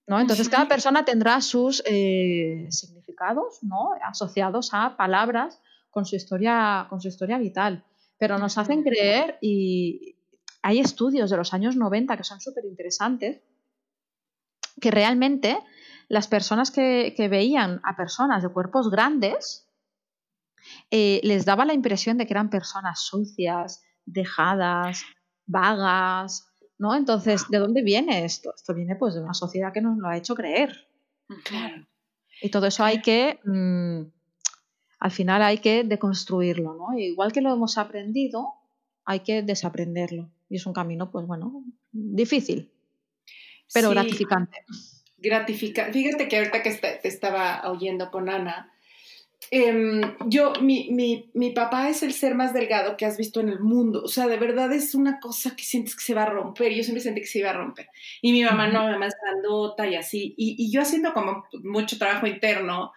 ¿No? 0.07 0.19
Entonces 0.19 0.47
cada 0.47 0.67
persona 0.67 1.03
tendrá 1.03 1.41
sus 1.41 1.83
eh, 1.85 2.67
significados 2.69 3.59
¿no? 3.61 3.89
asociados 4.03 4.69
a 4.73 4.95
palabras 4.95 5.61
con 5.89 6.05
su, 6.05 6.15
historia, 6.15 6.87
con 6.89 7.01
su 7.01 7.09
historia 7.09 7.37
vital. 7.37 7.83
pero 8.17 8.37
nos 8.37 8.57
hacen 8.57 8.83
creer 8.83 9.37
y 9.41 10.15
hay 10.61 10.79
estudios 10.79 11.29
de 11.29 11.37
los 11.37 11.53
años 11.53 11.75
90 11.75 12.17
que 12.17 12.23
son 12.23 12.39
súper 12.39 12.65
interesantes, 12.65 13.41
que 14.79 14.91
realmente 14.91 15.59
las 16.07 16.27
personas 16.27 16.71
que, 16.71 17.27
veían 17.29 17.81
a 17.83 17.95
personas 17.95 18.43
de 18.43 18.49
cuerpos 18.49 18.89
grandes 18.89 19.67
eh, 20.91 21.19
les 21.23 21.45
daba 21.45 21.65
la 21.65 21.73
impresión 21.73 22.17
de 22.17 22.25
que 22.25 22.33
eran 22.33 22.49
personas 22.49 23.01
sucias, 23.01 23.83
dejadas, 24.05 25.03
vagas, 25.47 26.47
¿no? 26.77 26.95
Entonces, 26.95 27.45
¿de 27.49 27.57
dónde 27.57 27.81
viene 27.81 28.25
esto? 28.25 28.53
Esto 28.55 28.73
viene 28.73 28.95
pues 28.95 29.15
de 29.15 29.21
una 29.21 29.33
sociedad 29.33 29.73
que 29.73 29.81
nos 29.81 29.97
lo 29.97 30.07
ha 30.07 30.17
hecho 30.17 30.35
creer. 30.35 30.87
Claro. 31.43 31.87
Y 32.41 32.49
todo 32.49 32.67
eso 32.67 32.83
hay 32.83 33.01
que, 33.01 33.39
mm, 33.43 34.01
al 34.99 35.11
final 35.11 35.41
hay 35.41 35.57
que 35.57 35.83
deconstruirlo, 35.83 36.75
¿no? 36.75 36.97
Igual 36.97 37.31
que 37.31 37.41
lo 37.41 37.53
hemos 37.53 37.77
aprendido, 37.77 38.53
hay 39.05 39.21
que 39.21 39.41
desaprenderlo. 39.41 40.29
Y 40.49 40.57
es 40.57 40.65
un 40.65 40.73
camino, 40.73 41.11
pues 41.11 41.25
bueno, 41.25 41.63
difícil, 41.91 42.71
pero 43.73 43.89
gratificante. 43.89 44.63
Gratificante. 45.17 45.93
Fíjate 45.93 46.27
que 46.27 46.37
ahorita 46.37 46.61
que 46.61 46.71
te 46.71 47.07
estaba 47.07 47.69
oyendo 47.69 48.11
con 48.11 48.29
Ana, 48.29 48.71
Em, 49.49 50.01
yo, 50.25 50.53
mi, 50.61 50.89
mi, 50.91 51.29
mi, 51.33 51.51
papá 51.51 51.89
es 51.89 52.03
el 52.03 52.11
ser 52.11 52.35
más 52.35 52.53
delgado 52.53 52.97
que 52.97 53.05
has 53.05 53.17
visto 53.17 53.39
en 53.39 53.49
el 53.49 53.59
mundo. 53.59 54.03
O 54.03 54.07
sea, 54.07 54.27
de 54.27 54.37
verdad 54.37 54.73
es 54.73 54.93
una 54.93 55.19
cosa 55.19 55.55
que 55.55 55.63
sientes 55.63 55.95
que 55.95 56.03
se 56.03 56.13
va 56.13 56.23
a 56.23 56.29
romper. 56.29 56.73
Yo 56.73 56.83
siempre 56.83 57.01
sentí 57.01 57.21
que 57.21 57.27
se 57.27 57.39
iba 57.39 57.51
a 57.51 57.53
romper. 57.53 57.87
Y 58.21 58.33
mi 58.33 58.43
mamá 58.43 58.67
no, 58.67 58.85
mi 58.85 58.91
mamá 58.91 59.07
es 59.07 59.15
grandota 59.21 59.87
y 59.87 59.95
así. 59.95 60.33
Y, 60.37 60.55
y, 60.57 60.71
yo 60.71 60.81
haciendo 60.81 61.13
como 61.13 61.45
mucho 61.63 61.97
trabajo 61.97 62.27
interno, 62.27 62.91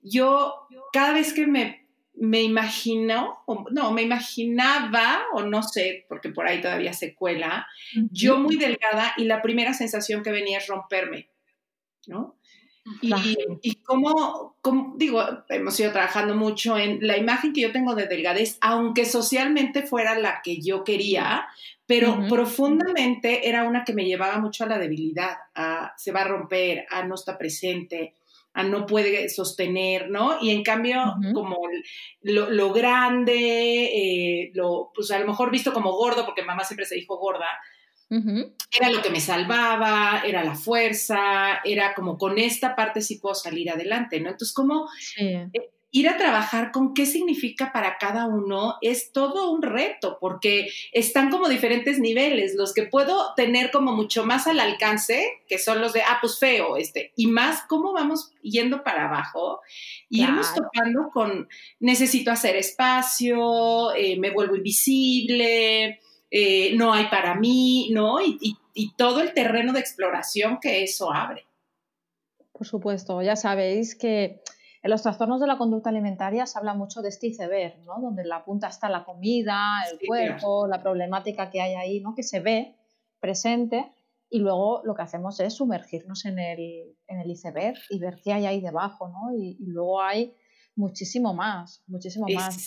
yo 0.00 0.54
cada 0.92 1.12
vez 1.12 1.34
que 1.34 1.46
me, 1.46 1.86
me 2.14 2.42
imagino, 2.42 3.42
o, 3.46 3.64
no, 3.70 3.92
me 3.92 4.02
imaginaba, 4.02 5.22
o 5.32 5.42
no 5.42 5.62
sé, 5.62 6.06
porque 6.08 6.30
por 6.30 6.46
ahí 6.46 6.60
todavía 6.60 6.92
se 6.92 7.14
cuela, 7.14 7.66
yo 8.10 8.38
muy 8.38 8.56
delgada 8.56 9.14
y 9.16 9.24
la 9.24 9.42
primera 9.42 9.74
sensación 9.74 10.22
que 10.22 10.30
venía 10.30 10.58
es 10.58 10.66
romperme, 10.66 11.30
¿no? 12.06 12.36
Y, 13.02 13.12
y 13.62 13.74
como, 13.82 14.56
digo, 14.96 15.22
hemos 15.48 15.78
ido 15.78 15.92
trabajando 15.92 16.34
mucho 16.34 16.78
en 16.78 17.06
la 17.06 17.16
imagen 17.18 17.52
que 17.52 17.60
yo 17.60 17.72
tengo 17.72 17.94
de 17.94 18.06
delgadez, 18.06 18.56
aunque 18.60 19.04
socialmente 19.04 19.82
fuera 19.82 20.18
la 20.18 20.40
que 20.42 20.60
yo 20.60 20.82
quería, 20.82 21.46
pero 21.86 22.26
profundamente 22.28 23.48
era 23.48 23.64
una 23.64 23.84
que 23.84 23.92
me 23.92 24.04
llevaba 24.04 24.38
mucho 24.38 24.64
a 24.64 24.68
la 24.68 24.78
debilidad, 24.78 25.36
a 25.54 25.92
se 25.96 26.12
va 26.12 26.22
a 26.22 26.28
romper, 26.28 26.86
a 26.88 27.04
no 27.04 27.16
está 27.16 27.36
presente, 27.36 28.14
a 28.52 28.62
no 28.62 28.86
puede 28.86 29.28
sostener, 29.28 30.10
¿no? 30.10 30.38
Y 30.40 30.50
en 30.50 30.62
cambio, 30.62 31.00
como 31.34 31.58
lo, 32.22 32.72
grande, 32.72 33.84
eh, 33.84 34.50
lo, 34.54 34.90
pues 34.94 35.10
a 35.10 35.18
lo 35.18 35.26
mejor 35.26 35.50
visto 35.50 35.72
como 35.72 35.92
gordo, 35.92 36.24
porque 36.24 36.42
mamá 36.42 36.64
siempre 36.64 36.86
se 36.86 36.96
dijo 36.96 37.18
gorda, 37.18 37.46
era 38.10 38.90
lo 38.90 39.02
que 39.02 39.10
me 39.10 39.20
salvaba, 39.20 40.22
era 40.26 40.42
la 40.44 40.54
fuerza, 40.54 41.60
era 41.64 41.94
como 41.94 42.18
con 42.18 42.38
esta 42.38 42.74
parte 42.74 43.02
sí 43.02 43.16
puedo 43.16 43.34
salir 43.34 43.70
adelante, 43.70 44.20
¿no? 44.20 44.30
Entonces, 44.30 44.54
como 44.54 44.88
eh, 45.16 45.48
ir 45.92 46.08
a 46.08 46.16
trabajar 46.16 46.70
con 46.72 46.94
qué 46.94 47.06
significa 47.06 47.72
para 47.72 47.98
cada 47.98 48.26
uno 48.26 48.76
es 48.80 49.12
todo 49.12 49.50
un 49.50 49.62
reto, 49.62 50.18
porque 50.20 50.70
están 50.92 51.30
como 51.30 51.48
diferentes 51.48 51.98
niveles, 51.98 52.54
los 52.54 52.72
que 52.72 52.84
puedo 52.84 53.34
tener 53.34 53.70
como 53.70 53.92
mucho 53.92 54.24
más 54.24 54.46
al 54.46 54.60
alcance, 54.60 55.40
que 55.48 55.58
son 55.58 55.80
los 55.80 55.92
de, 55.92 56.02
ah, 56.02 56.18
pues 56.20 56.38
feo, 56.38 56.76
este, 56.76 57.12
y 57.16 57.26
más 57.26 57.62
cómo 57.68 57.92
vamos 57.92 58.32
yendo 58.42 58.84
para 58.84 59.08
abajo, 59.08 59.60
y 60.08 60.22
irnos 60.22 60.54
tocando 60.54 61.10
con, 61.12 61.48
necesito 61.80 62.30
hacer 62.30 62.56
espacio, 62.56 63.92
eh, 63.94 64.16
me 64.18 64.30
vuelvo 64.30 64.56
invisible, 64.56 66.00
eh, 66.30 66.76
no 66.76 66.92
hay 66.92 67.06
para 67.06 67.34
mí, 67.34 67.90
¿no? 67.92 68.20
Y, 68.20 68.56
todo 68.96 69.20
el 69.20 69.34
terreno 69.34 69.74
de 69.74 69.80
exploración 69.80 70.58
que 70.58 70.82
eso 70.82 71.12
abre. 71.12 71.44
Por 72.52 72.66
supuesto, 72.66 73.20
ya 73.20 73.36
sabéis 73.36 73.94
que 73.94 74.42
en 74.82 74.90
los 74.90 75.02
trastornos 75.02 75.38
de 75.40 75.46
la 75.46 75.58
conducta 75.58 75.90
alimentaria 75.90 76.46
se 76.46 76.58
habla 76.58 76.72
mucho 76.72 77.02
de 77.02 77.10
este 77.10 77.26
iceberg, 77.26 77.78
¿no? 77.84 78.00
Donde 78.00 78.24
la 78.24 78.42
punta 78.42 78.68
está 78.68 78.88
la 78.88 79.04
comida, 79.04 79.82
el 79.90 80.06
cuerpo, 80.06 80.66
la 80.66 80.82
problemática 80.82 81.50
que 81.50 81.60
hay 81.60 81.74
ahí, 81.74 82.00
¿no? 82.00 82.14
Que 82.14 82.22
se 82.22 82.40
ve 82.40 82.74
presente 83.18 83.92
y 84.30 84.38
luego 84.38 84.80
lo 84.84 84.94
que 84.94 85.02
hacemos 85.02 85.40
es 85.40 85.54
sumergirnos 85.54 86.24
en 86.24 86.38
el, 86.38 86.96
iceberg 87.26 87.78
y 87.90 87.98
ver 87.98 88.20
qué 88.22 88.32
hay 88.32 88.46
ahí 88.46 88.60
debajo, 88.60 89.08
¿no? 89.08 89.36
Y, 89.36 89.56
luego 89.60 90.00
hay 90.00 90.34
muchísimo 90.76 91.34
más, 91.34 91.82
muchísimo 91.86 92.26
más. 92.32 92.66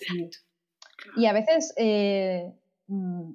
Y, 1.17 1.25
a 1.25 1.33
veces 1.33 1.73
eh, 1.77 2.53
mm, 2.87 3.31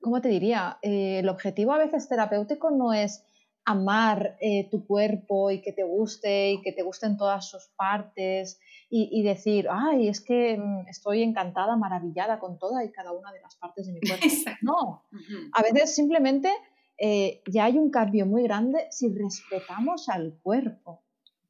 ¿cómo 0.00 0.20
te 0.20 0.28
diría? 0.28 0.78
Eh, 0.82 1.20
el 1.20 1.28
objetivo 1.28 1.72
a 1.72 1.78
veces 1.78 2.08
terapéutico 2.08 2.70
no 2.70 2.92
es 2.92 3.24
amar 3.64 4.36
eh, 4.40 4.68
tu 4.70 4.86
cuerpo 4.86 5.50
y 5.50 5.60
que 5.60 5.72
te 5.72 5.82
guste 5.82 6.52
y 6.52 6.62
que 6.62 6.72
te 6.72 6.82
gusten 6.82 7.18
todas 7.18 7.48
sus 7.48 7.68
partes 7.76 8.58
y, 8.90 9.22
decir, 9.22 9.66
ay, 9.70 10.08
es 10.08 10.22
que 10.22 10.56
mm, 10.56 10.88
estoy 10.88 11.22
encantada, 11.22 11.76
maravillada 11.76 12.38
con 12.38 12.58
toda 12.58 12.82
y 12.82 12.90
cada 12.90 13.12
una 13.12 13.30
de 13.32 13.40
las 13.42 13.56
partes 13.56 13.86
de 13.86 13.92
mi 13.92 14.00
cuerpo. 14.00 14.26
No, 14.62 15.04
a 15.52 15.62
veces 15.62 15.94
simplemente 15.94 16.50
eh, 16.96 17.42
ya 17.46 17.66
hay 17.66 17.76
un 17.76 17.90
cambio 17.90 18.24
muy 18.24 18.44
grande 18.44 18.86
si 18.90 19.12
respetamos 19.14 20.08
al 20.08 20.38
cuerpo. 20.42 21.02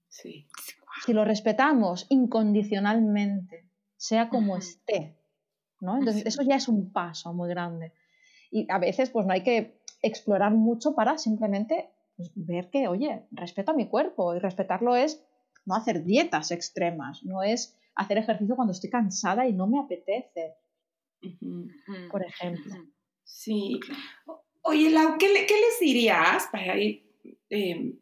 Sí. 0.08 0.48
Si 1.06 1.12
lo 1.12 1.24
respetamos 1.24 2.06
incondicionalmente, 2.08 3.68
sea 3.96 4.28
como 4.28 4.56
esté. 4.56 5.16
¿no? 5.80 5.98
Entonces, 5.98 6.26
eso 6.26 6.42
ya 6.42 6.56
es 6.56 6.68
un 6.68 6.92
paso 6.92 7.32
muy 7.32 7.48
grande. 7.48 7.92
Y 8.50 8.66
a 8.70 8.78
veces 8.78 9.10
pues 9.10 9.26
no 9.26 9.32
hay 9.32 9.42
que 9.42 9.78
explorar 10.02 10.52
mucho 10.52 10.94
para 10.94 11.18
simplemente 11.18 11.90
pues, 12.16 12.30
ver 12.34 12.70
que, 12.70 12.88
oye, 12.88 13.26
respeto 13.30 13.72
a 13.72 13.74
mi 13.74 13.88
cuerpo 13.88 14.34
y 14.34 14.38
respetarlo 14.38 14.96
es 14.96 15.22
no 15.66 15.74
hacer 15.74 16.04
dietas 16.04 16.50
extremas, 16.50 17.22
no 17.24 17.42
es 17.42 17.76
hacer 17.94 18.18
ejercicio 18.18 18.56
cuando 18.56 18.72
estoy 18.72 18.90
cansada 18.90 19.46
y 19.46 19.52
no 19.52 19.66
me 19.66 19.78
apetece, 19.78 20.54
por 22.10 22.24
ejemplo. 22.24 22.74
Sí. 23.24 23.78
Oye, 24.62 24.90
Lau, 24.90 25.18
¿qué, 25.18 25.28
les 25.28 25.80
dirías 25.80 26.48
para 26.50 26.78
ir 26.78 27.04
em, 27.50 27.98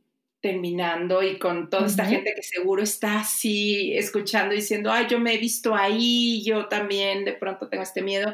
terminando 0.47 1.25
y 1.25 1.41
con 1.41 1.69
toda 1.69 1.87
esta 1.87 2.05
gente 2.05 2.33
que 2.33 2.43
seguro 2.45 2.81
está 2.81 3.19
así 3.19 3.93
escuchando 3.97 4.55
diciendo, 4.55 4.93
ay, 4.93 5.07
yo 5.09 5.19
me 5.19 5.35
he 5.35 5.39
visto 5.39 5.75
ahí, 5.75 6.41
yo 6.45 6.69
también 6.69 7.25
de 7.25 7.33
pronto 7.33 7.69
tengo 7.69 7.83
este 7.83 8.01
miedo. 8.01 8.33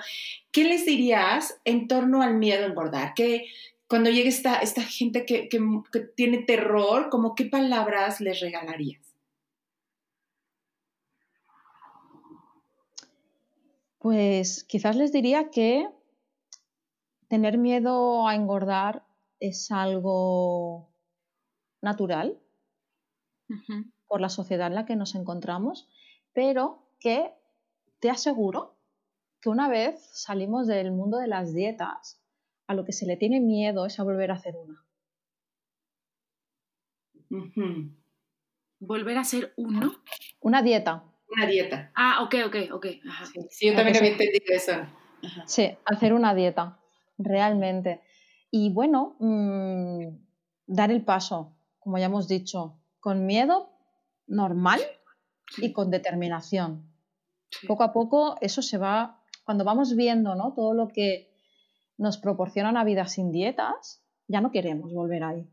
¿Qué 0.51 0.65
les 0.65 0.85
dirías 0.85 1.59
en 1.65 1.89
torno 1.89 2.21
al 2.21 2.35
miedo 2.35 2.65
a 2.65 2.69
engordar? 2.69 3.15
Que 3.15 3.47
cuando 3.89 4.11
llegue 4.11 4.29
esta, 4.29 4.59
esta 4.59 4.83
gente 4.83 5.25
que, 5.25 5.49
que, 5.49 5.61
tiene 6.15 6.43
terror, 6.43 7.09
como 7.09 7.35
qué 7.35 7.47
palabras 7.47 8.21
les 8.21 8.41
regalarías? 8.41 9.01
Pues 13.99 14.65
quizás 14.65 14.97
les 14.97 15.13
diría 15.13 15.49
que 15.49 15.89
tener 17.29 17.57
miedo 17.57 18.29
a 18.29 18.35
engordar 18.35 19.03
es 19.41 19.71
algo 19.71 20.92
natural 21.83 22.39
por 24.07 24.21
la 24.21 24.29
sociedad 24.29 24.69
en 24.69 24.75
la 24.75 24.87
que 24.87 24.97
nos 24.97 25.15
encontramos, 25.15 25.89
pero 26.33 26.83
que 26.99 27.33
te 28.01 28.09
aseguro 28.09 28.77
que 29.41 29.49
una 29.49 29.69
vez 29.69 30.09
salimos 30.13 30.67
del 30.67 30.93
mundo 30.93 31.19
de 31.19 31.27
las 31.27 31.53
dietas, 31.53 32.23
a 32.67 32.75
lo 32.75 32.85
que 32.85 32.93
se 32.93 33.07
le 33.07 33.17
tiene 33.17 33.41
miedo 33.41 33.85
es 33.85 33.99
a 34.01 34.05
volver 34.05 34.31
a 34.31 34.35
hacer 34.35 34.55
una. 34.57 34.87
¿Volver 38.79 39.17
a 39.17 39.21
hacer 39.21 39.53
uno? 39.57 39.93
Una 40.41 40.63
dieta. 40.63 41.05
Una 41.29 41.47
dieta. 41.47 41.93
Ah, 41.95 42.23
ok, 42.23 42.35
ok, 42.47 42.57
ok. 42.73 42.87
Sí, 43.51 43.69
yo 43.69 43.75
también 43.75 43.97
había 43.97 44.11
entendido 44.13 44.55
eso. 44.55 44.73
Sí, 45.47 45.71
hacer 45.85 46.13
una 46.13 46.35
dieta, 46.35 46.79
realmente. 47.19 48.01
Y 48.51 48.71
bueno, 48.71 49.17
mm, 49.19 50.09
dar 50.67 50.91
el 50.91 51.05
paso, 51.05 51.57
como 51.83 51.99
ya 51.99 52.07
hemos 52.07 52.29
dicho, 52.29 52.81
con 53.01 53.27
miedo 53.27 53.71
normal 54.27 54.81
y 55.59 55.73
con 55.73 55.91
determinación. 55.91 56.91
Poco 57.67 57.83
a 57.83 57.93
poco 57.93 58.37
eso 58.41 58.63
se 58.63 58.79
va, 58.79 59.21
cuando 59.45 59.65
vamos 59.65 59.95
viendo 59.97 60.35
¿no? 60.35 60.55
todo 60.55 60.75
lo 60.75 60.89
que 60.89 61.33
nos 61.99 62.19
proporciona 62.19 62.71
una 62.71 62.85
vida 62.85 63.07
sin 63.07 63.31
dietas, 63.31 64.03
ya 64.29 64.41
no 64.41 64.51
queremos 64.51 64.93
volver 64.93 65.25
ahí. 65.25 65.51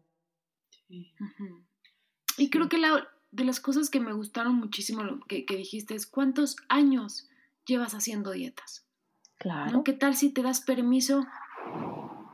Y 2.37 2.49
creo 2.49 2.69
que 2.69 2.77
la, 2.77 3.07
de 3.31 3.43
las 3.43 3.59
cosas 3.59 3.89
que 3.89 3.99
me 3.99 4.13
gustaron 4.13 4.55
muchísimo 4.55 5.03
lo 5.03 5.19
que, 5.21 5.45
dijiste 5.47 5.95
es 5.95 6.07
cuántos 6.07 6.55
años 6.67 7.27
llevas 7.65 7.93
haciendo 7.93 8.31
dietas. 8.31 8.87
Claro. 9.37 9.83
¿Qué 9.83 9.93
tal 9.93 10.15
si 10.15 10.31
te 10.31 10.41
das 10.41 10.61
permiso 10.61 11.25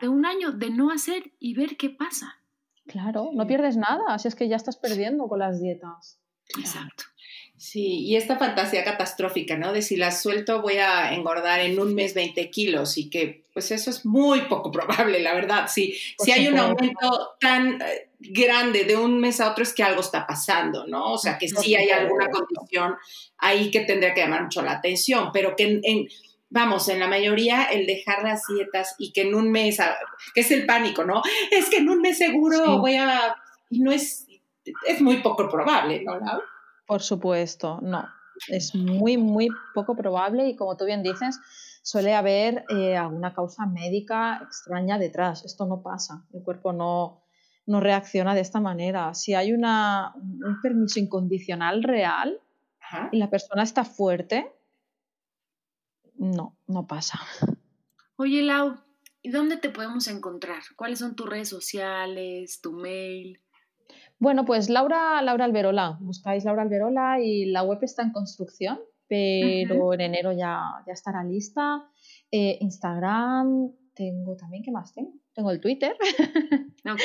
de 0.02 0.08
un 0.08 0.26
año 0.26 0.52
de 0.52 0.70
no 0.70 0.91
hacer 0.91 1.34
y 1.39 1.54
ver 1.56 1.78
qué 1.78 1.89
pasa? 1.89 2.39
Claro, 2.88 3.32
no 3.34 3.48
pierdes 3.48 3.78
nada, 3.78 4.04
así 4.10 4.28
es 4.28 4.36
que 4.36 4.48
ya 4.48 4.56
estás 4.56 4.78
perdiendo 4.78 5.28
con 5.28 5.40
las 5.40 5.62
dietas. 5.62 6.20
Exacto. 6.58 7.06
Sí, 7.58 8.06
y 8.06 8.18
esta 8.18 8.38
fantasía 8.38 8.84
catastrófica, 8.84 9.58
¿no? 9.58 9.72
De 9.72 9.82
si 9.82 9.96
la 9.96 10.12
suelto 10.12 10.62
voy 10.62 10.76
a 10.76 11.14
engordar 11.14 11.62
en 11.62 11.80
un 11.80 11.96
mes 11.96 12.14
20 12.14 12.50
kilos 12.52 12.98
y 12.98 13.10
que 13.10 13.46
pues 13.54 13.72
eso 13.72 13.90
es 13.90 14.06
muy 14.06 14.42
poco 14.42 14.70
probable, 14.72 15.22
la 15.22 15.34
verdad. 15.34 15.68
Si, 15.70 15.98
si 16.20 16.32
hay 16.32 16.50
un 16.50 16.58
aumento 16.58 17.38
tan 17.40 17.82
eh, 17.82 18.10
grande 18.20 18.84
de 18.84 18.98
un 18.98 19.20
mes 19.20 19.40
a 19.40 19.52
otro 19.52 19.64
es 19.64 19.74
que 19.74 19.84
algo 19.84 20.02
está 20.02 20.28
pasando, 20.28 20.86
¿no? 20.86 21.14
O 21.14 21.18
sea, 21.18 21.38
que 21.38 21.48
sí 21.48 21.74
hay 21.74 21.90
alguna 21.90 22.28
condición 22.30 22.96
ahí 23.38 23.72
que 23.72 23.80
tendría 23.82 24.14
que 24.14 24.22
llamar 24.22 24.44
mucho 24.44 24.62
la 24.62 24.74
atención, 24.74 25.30
pero 25.32 25.56
que 25.56 25.80
en, 25.82 26.08
vamos, 26.56 26.88
en 26.88 27.01
la 27.01 27.08
mayoría 27.08 27.66
el 27.66 27.86
dejar 27.86 28.24
las 28.24 28.43
dietas 28.47 28.95
y 28.97 29.12
que 29.12 29.24
en 29.24 29.36
un 29.36 29.51
mes, 29.51 29.78
que 30.34 30.39
es 30.39 30.51
el 30.51 30.66
pánico, 30.66 31.03
¿no? 31.03 31.22
Es 31.51 31.70
que 31.70 31.78
en 31.78 31.89
un 31.89 32.01
mes 32.01 32.18
seguro 32.18 32.80
voy 32.80 32.95
a... 32.95 33.36
Y 33.70 33.82
no 33.82 33.91
es, 33.91 34.26
es 34.88 35.01
muy 35.01 35.18
poco 35.18 35.49
probable, 35.49 36.01
¿no, 36.03 36.18
Laura? 36.18 36.39
Por 36.88 37.01
supuesto, 37.01 37.80
no. 37.82 38.08
Es 38.47 38.74
muy, 38.74 39.18
muy 39.18 39.49
poco 39.74 39.95
probable 39.97 40.47
y 40.47 40.56
como 40.56 40.78
tú 40.78 40.86
bien 40.86 41.03
dices, 41.03 41.39
suele 41.84 42.16
haber 42.16 42.64
eh, 42.70 42.95
alguna 42.95 43.34
causa 43.34 43.66
médica 43.66 44.39
extraña 44.41 44.97
detrás. 44.97 45.43
Esto 45.43 45.66
no 45.66 45.82
pasa. 45.82 46.24
El 46.34 46.41
cuerpo 46.41 46.72
no, 46.72 47.22
no 47.66 47.82
reacciona 47.82 48.34
de 48.34 48.41
esta 48.41 48.62
manera. 48.62 49.14
Si 49.14 49.34
hay 49.34 49.51
una, 49.51 50.14
un 50.16 50.62
permiso 50.62 50.99
incondicional 50.99 51.84
real 51.84 52.39
y 53.12 53.18
la 53.18 53.30
persona 53.30 53.64
está 53.64 53.84
fuerte, 53.84 54.53
no, 56.32 56.57
no 56.67 56.88
pasa. 56.88 57.19
Oye, 58.17 58.41
Lau, 58.41 58.76
¿y 59.21 59.30
dónde 59.30 59.57
te 59.57 59.69
podemos 59.69 60.07
encontrar? 60.07 60.61
¿Cuáles 60.76 60.99
son 60.99 61.15
tus 61.15 61.30
redes 61.30 61.49
sociales, 61.49 62.59
tu 62.61 62.71
mail? 62.73 63.41
Bueno, 64.19 64.45
pues 64.45 64.69
Laura, 64.69 65.21
Laura 65.21 65.45
Alberola, 65.45 65.97
buscáis 65.99 66.45
Laura 66.45 66.63
Alberola 66.63 67.19
y 67.19 67.45
la 67.45 67.63
web 67.63 67.80
está 67.82 68.01
en 68.01 68.11
construcción, 68.11 68.80
pero 69.07 69.93
en 69.93 70.01
enero 70.01 70.32
ya, 70.32 70.61
ya 70.88 70.93
estará 70.93 71.23
lista. 71.23 71.84
Eh, 72.32 72.57
Instagram, 72.61 73.71
tengo 73.93 74.36
también, 74.36 74.63
¿qué 74.63 74.71
más 74.71 74.93
tengo? 74.93 75.13
Tengo 75.34 75.51
el 75.51 75.59
Twitter. 75.59 75.95
Ok. 76.88 77.01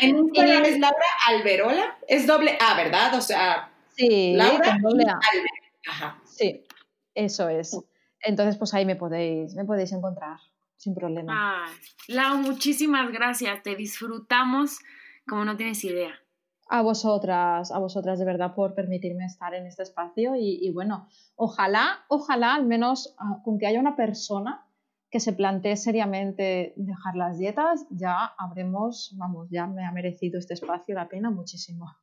En 0.00 0.16
Instagram 0.16 0.64
es 0.64 0.78
Laura 0.78 1.06
Alberola, 1.26 1.98
es 2.06 2.24
doble 2.24 2.56
A, 2.60 2.76
¿verdad? 2.76 3.16
O 3.16 3.20
sea, 3.20 3.72
sí, 3.96 4.32
Laura 4.36 4.78
doble 4.80 5.06
A. 5.08 5.18
Ajá. 5.90 6.22
Sí, 6.24 6.62
eso 7.16 7.48
es. 7.48 7.76
Entonces, 8.24 8.56
pues 8.56 8.74
ahí 8.74 8.84
me 8.86 8.96
podéis, 8.96 9.54
me 9.54 9.64
podéis 9.64 9.92
encontrar 9.92 10.38
sin 10.76 10.94
problema. 10.94 11.32
Ah, 11.34 11.66
Lau, 12.08 12.38
muchísimas 12.38 13.12
gracias. 13.12 13.62
Te 13.62 13.76
disfrutamos 13.76 14.78
como 15.26 15.44
no 15.44 15.56
tienes 15.56 15.82
idea 15.84 16.18
a 16.68 16.82
vosotras, 16.82 17.70
a 17.70 17.78
vosotras 17.78 18.18
de 18.18 18.24
verdad 18.24 18.54
por 18.54 18.74
permitirme 18.74 19.26
estar 19.26 19.54
en 19.54 19.66
este 19.66 19.82
espacio 19.82 20.34
y, 20.36 20.70
bueno, 20.72 21.08
ojalá, 21.36 22.04
ojalá 22.08 22.54
al 22.54 22.66
menos 22.66 23.14
ah, 23.18 23.40
con 23.44 23.58
que 23.58 23.66
haya 23.66 23.80
una 23.80 23.96
persona 23.96 24.66
que 25.10 25.20
se 25.20 25.32
plantee 25.32 25.76
seriamente 25.76 26.72
dejar 26.76 27.14
las 27.14 27.38
dietas, 27.38 27.86
ya 27.90 28.34
habremos, 28.36 29.14
vamos, 29.16 29.48
ya 29.50 29.66
me 29.66 29.86
ha 29.86 29.92
merecido 29.92 30.38
este 30.38 30.54
espacio 30.54 30.94
la 30.94 31.08
pena 31.08 31.30
muchísimo. 31.30 31.94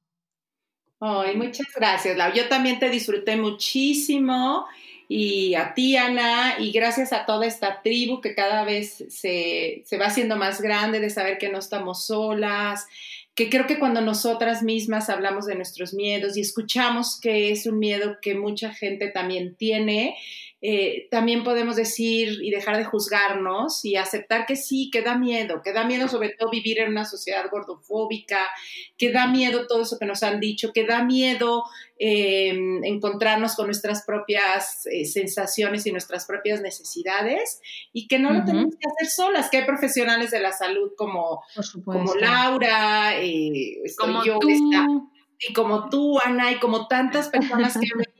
Ay, 1.01 1.35
muchas 1.35 1.67
gracias, 1.75 2.15
Lau. 2.15 2.31
Yo 2.31 2.47
también 2.47 2.79
te 2.79 2.89
disfruté 2.89 3.35
muchísimo 3.35 4.65
y 5.13 5.55
a 5.55 5.73
ti, 5.73 5.97
Ana, 5.97 6.55
y 6.57 6.71
gracias 6.71 7.11
a 7.11 7.25
toda 7.25 7.45
esta 7.45 7.81
tribu 7.81 8.21
que 8.21 8.33
cada 8.33 8.63
vez 8.63 9.03
se, 9.09 9.83
se 9.85 9.97
va 9.97 10.05
haciendo 10.05 10.37
más 10.37 10.61
grande 10.61 11.01
de 11.01 11.09
saber 11.09 11.37
que 11.37 11.49
no 11.49 11.59
estamos 11.59 12.05
solas, 12.05 12.87
que 13.35 13.49
creo 13.49 13.67
que 13.67 13.77
cuando 13.77 13.99
nosotras 13.99 14.63
mismas 14.63 15.09
hablamos 15.09 15.45
de 15.47 15.55
nuestros 15.55 15.93
miedos 15.93 16.37
y 16.37 16.39
escuchamos 16.39 17.19
que 17.19 17.51
es 17.51 17.65
un 17.65 17.77
miedo 17.77 18.19
que 18.21 18.35
mucha 18.35 18.73
gente 18.73 19.09
también 19.09 19.55
tiene, 19.55 20.15
eh, 20.63 21.07
también 21.09 21.43
podemos 21.43 21.75
decir 21.75 22.37
y 22.43 22.51
dejar 22.51 22.77
de 22.77 22.85
juzgarnos 22.85 23.83
y 23.83 23.95
aceptar 23.95 24.45
que 24.45 24.55
sí, 24.55 24.91
que 24.91 25.01
da 25.01 25.17
miedo, 25.17 25.63
que 25.63 25.73
da 25.73 25.85
miedo 25.85 26.07
sobre 26.07 26.29
todo 26.29 26.51
vivir 26.51 26.79
en 26.79 26.89
una 26.89 27.03
sociedad 27.03 27.49
gordofóbica, 27.49 28.47
que 28.95 29.11
da 29.11 29.25
miedo 29.25 29.65
todo 29.65 29.81
eso 29.81 29.97
que 29.97 30.05
nos 30.05 30.21
han 30.21 30.39
dicho, 30.39 30.71
que 30.71 30.85
da 30.85 31.03
miedo 31.03 31.63
eh, 31.97 32.49
encontrarnos 32.83 33.55
con 33.55 33.65
nuestras 33.65 34.03
propias 34.05 34.85
eh, 34.85 35.05
sensaciones 35.05 35.87
y 35.87 35.91
nuestras 35.91 36.27
propias 36.27 36.61
necesidades 36.61 37.59
y 37.91 38.07
que 38.07 38.19
no 38.19 38.31
lo 38.31 38.45
tenemos 38.45 38.75
que 38.75 38.87
hacer 38.87 39.09
solas, 39.09 39.49
que 39.49 39.57
hay 39.57 39.65
profesionales 39.65 40.29
de 40.29 40.41
la 40.41 40.51
salud 40.51 40.91
como, 40.95 41.41
como 41.83 42.13
Laura, 42.13 43.13
como 43.97 44.23
yo, 44.23 44.37
y 45.47 45.53
como 45.53 45.89
tú, 45.89 46.19
Ana, 46.19 46.51
y 46.51 46.59
como 46.59 46.87
tantas 46.87 47.29
personas 47.29 47.73
que 47.73 47.87
han 47.91 48.01
eh, 48.01 48.10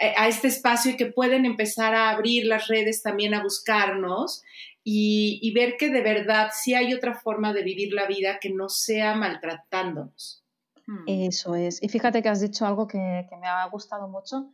a 0.00 0.28
este 0.28 0.48
espacio 0.48 0.92
y 0.92 0.96
que 0.96 1.06
pueden 1.06 1.44
empezar 1.44 1.94
a 1.94 2.10
abrir 2.10 2.46
las 2.46 2.68
redes 2.68 3.02
también 3.02 3.34
a 3.34 3.42
buscarnos 3.42 4.42
y, 4.82 5.52
ver 5.54 5.76
que 5.76 5.90
de 5.90 6.02
verdad 6.02 6.50
sí 6.52 6.74
hay 6.74 6.94
otra 6.94 7.14
forma 7.14 7.52
de 7.52 7.62
vivir 7.62 7.92
la 7.92 8.06
vida 8.06 8.38
que 8.40 8.50
no 8.50 8.68
sea 8.68 9.14
maltratándonos. 9.14 10.44
Hmm. 10.86 11.04
Eso 11.06 11.54
es. 11.54 11.82
Y 11.82 11.88
fíjate 11.88 12.22
que 12.22 12.30
has 12.30 12.40
dicho 12.40 12.66
algo 12.66 12.86
que, 12.86 12.98
me 12.98 13.46
ha 13.46 13.66
gustado 13.66 14.08
mucho, 14.08 14.50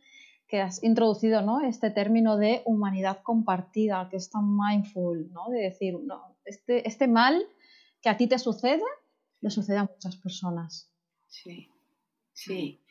que 0.47 0.61
has 0.61 0.83
introducido 0.83 1.41
¿no? 1.41 1.61
este 1.61 1.91
término 1.91 2.37
de 2.37 2.61
humanidad 2.65 3.21
compartida, 3.23 4.07
que 4.09 4.17
es 4.17 4.29
tan 4.29 4.55
mindful, 4.55 5.31
¿no? 5.31 5.49
de 5.49 5.61
decir, 5.61 5.97
no, 6.03 6.37
este, 6.43 6.87
este 6.87 7.07
mal 7.07 7.47
que 8.01 8.09
a 8.09 8.17
ti 8.17 8.27
te 8.27 8.37
sucede, 8.37 8.83
le 9.39 9.49
sucede 9.49 9.77
a 9.77 9.83
muchas 9.83 10.17
personas. 10.17 10.91
Sí, 11.27 11.69
sí, 12.33 12.81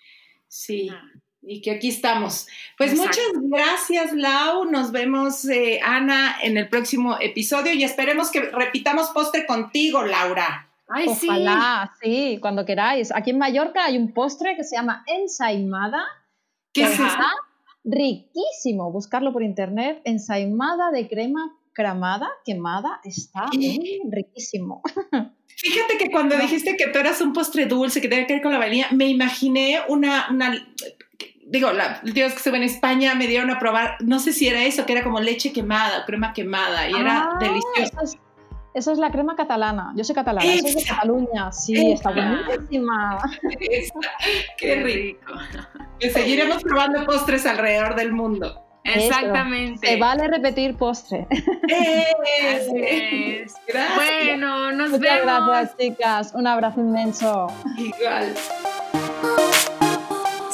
sí. 0.48 0.88
Ah 0.90 1.02
y 1.46 1.60
que 1.60 1.70
aquí 1.70 1.88
estamos. 1.88 2.48
Pues 2.76 2.96
muchas 2.96 3.30
gracias, 3.34 4.12
Lau. 4.12 4.64
Nos 4.64 4.92
vemos, 4.92 5.44
eh, 5.46 5.80
Ana, 5.82 6.36
en 6.42 6.56
el 6.56 6.68
próximo 6.68 7.16
episodio 7.20 7.72
y 7.72 7.84
esperemos 7.84 8.30
que 8.30 8.40
repitamos 8.40 9.10
postre 9.10 9.46
contigo, 9.46 10.02
Laura. 10.02 10.68
Ay, 10.88 11.06
Ojalá, 11.08 11.92
sí. 12.02 12.38
cuando 12.40 12.64
queráis. 12.64 13.12
Aquí 13.14 13.30
en 13.30 13.38
Mallorca 13.38 13.84
hay 13.84 13.96
un 13.96 14.12
postre 14.12 14.56
que 14.56 14.64
se 14.64 14.76
llama 14.76 15.04
ensaimada. 15.06 16.04
¿Qué 16.72 16.82
es 16.82 16.92
está 16.92 17.32
riquísimo. 17.84 18.92
Buscarlo 18.92 19.32
por 19.32 19.42
internet. 19.42 20.00
Ensaimada 20.04 20.90
de 20.90 21.08
crema 21.08 21.56
cremada, 21.76 22.28
quemada, 22.44 23.00
está 23.04 23.44
riquísimo. 24.10 24.82
Fíjate 25.58 25.96
que 25.98 26.10
cuando 26.10 26.36
dijiste 26.36 26.76
que 26.76 26.88
tú 26.88 26.98
eras 26.98 27.20
un 27.20 27.32
postre 27.32 27.66
dulce 27.66 28.00
que 28.00 28.08
tenía 28.08 28.26
que 28.26 28.34
ver 28.34 28.42
con 28.42 28.52
la 28.52 28.58
vainilla, 28.58 28.88
me 28.92 29.06
imaginé 29.08 29.80
una, 29.88 30.26
una 30.30 30.54
digo, 31.46 31.72
la 31.72 32.00
Dios 32.02 32.32
que 32.32 32.38
estuve 32.38 32.56
en 32.56 32.64
España 32.64 33.14
me 33.14 33.26
dieron 33.26 33.50
a 33.50 33.58
probar, 33.58 33.96
no 34.00 34.18
sé 34.18 34.32
si 34.32 34.48
era 34.48 34.64
eso, 34.64 34.84
que 34.84 34.92
era 34.92 35.02
como 35.02 35.20
leche 35.20 35.52
quemada, 35.52 36.04
crema 36.04 36.32
quemada, 36.32 36.88
y 36.88 36.94
era 36.94 37.30
ah, 37.32 37.38
delicioso. 37.40 38.18
Eso 38.74 38.92
es, 38.92 38.98
la 38.98 39.10
crema 39.10 39.36
catalana, 39.36 39.94
yo 39.96 40.04
soy 40.04 40.14
catalana, 40.14 40.52
eso 40.52 40.66
es 40.66 40.74
de 40.74 40.84
Cataluña, 40.84 41.50
sí, 41.50 41.92
está 41.92 42.10
buenísima. 42.10 43.18
qué 44.58 44.74
rico. 44.82 45.32
Que 45.98 46.10
seguiremos 46.10 46.62
probando 46.62 47.06
postres 47.06 47.46
alrededor 47.46 47.94
del 47.94 48.12
mundo. 48.12 48.62
Exactamente. 48.84 49.86
Se 49.86 49.96
vale 49.96 50.28
repetir 50.28 50.76
postre. 50.76 51.26
Es. 51.68 53.54
Gracias. 53.66 53.96
Bueno, 53.96 54.72
nos 54.72 54.90
Muchas 54.90 55.00
vemos. 55.00 55.48
gracias, 55.48 55.76
chicas. 55.78 56.34
Un 56.34 56.46
abrazo 56.46 56.80
inmenso. 56.80 57.46
Igual. 57.78 58.34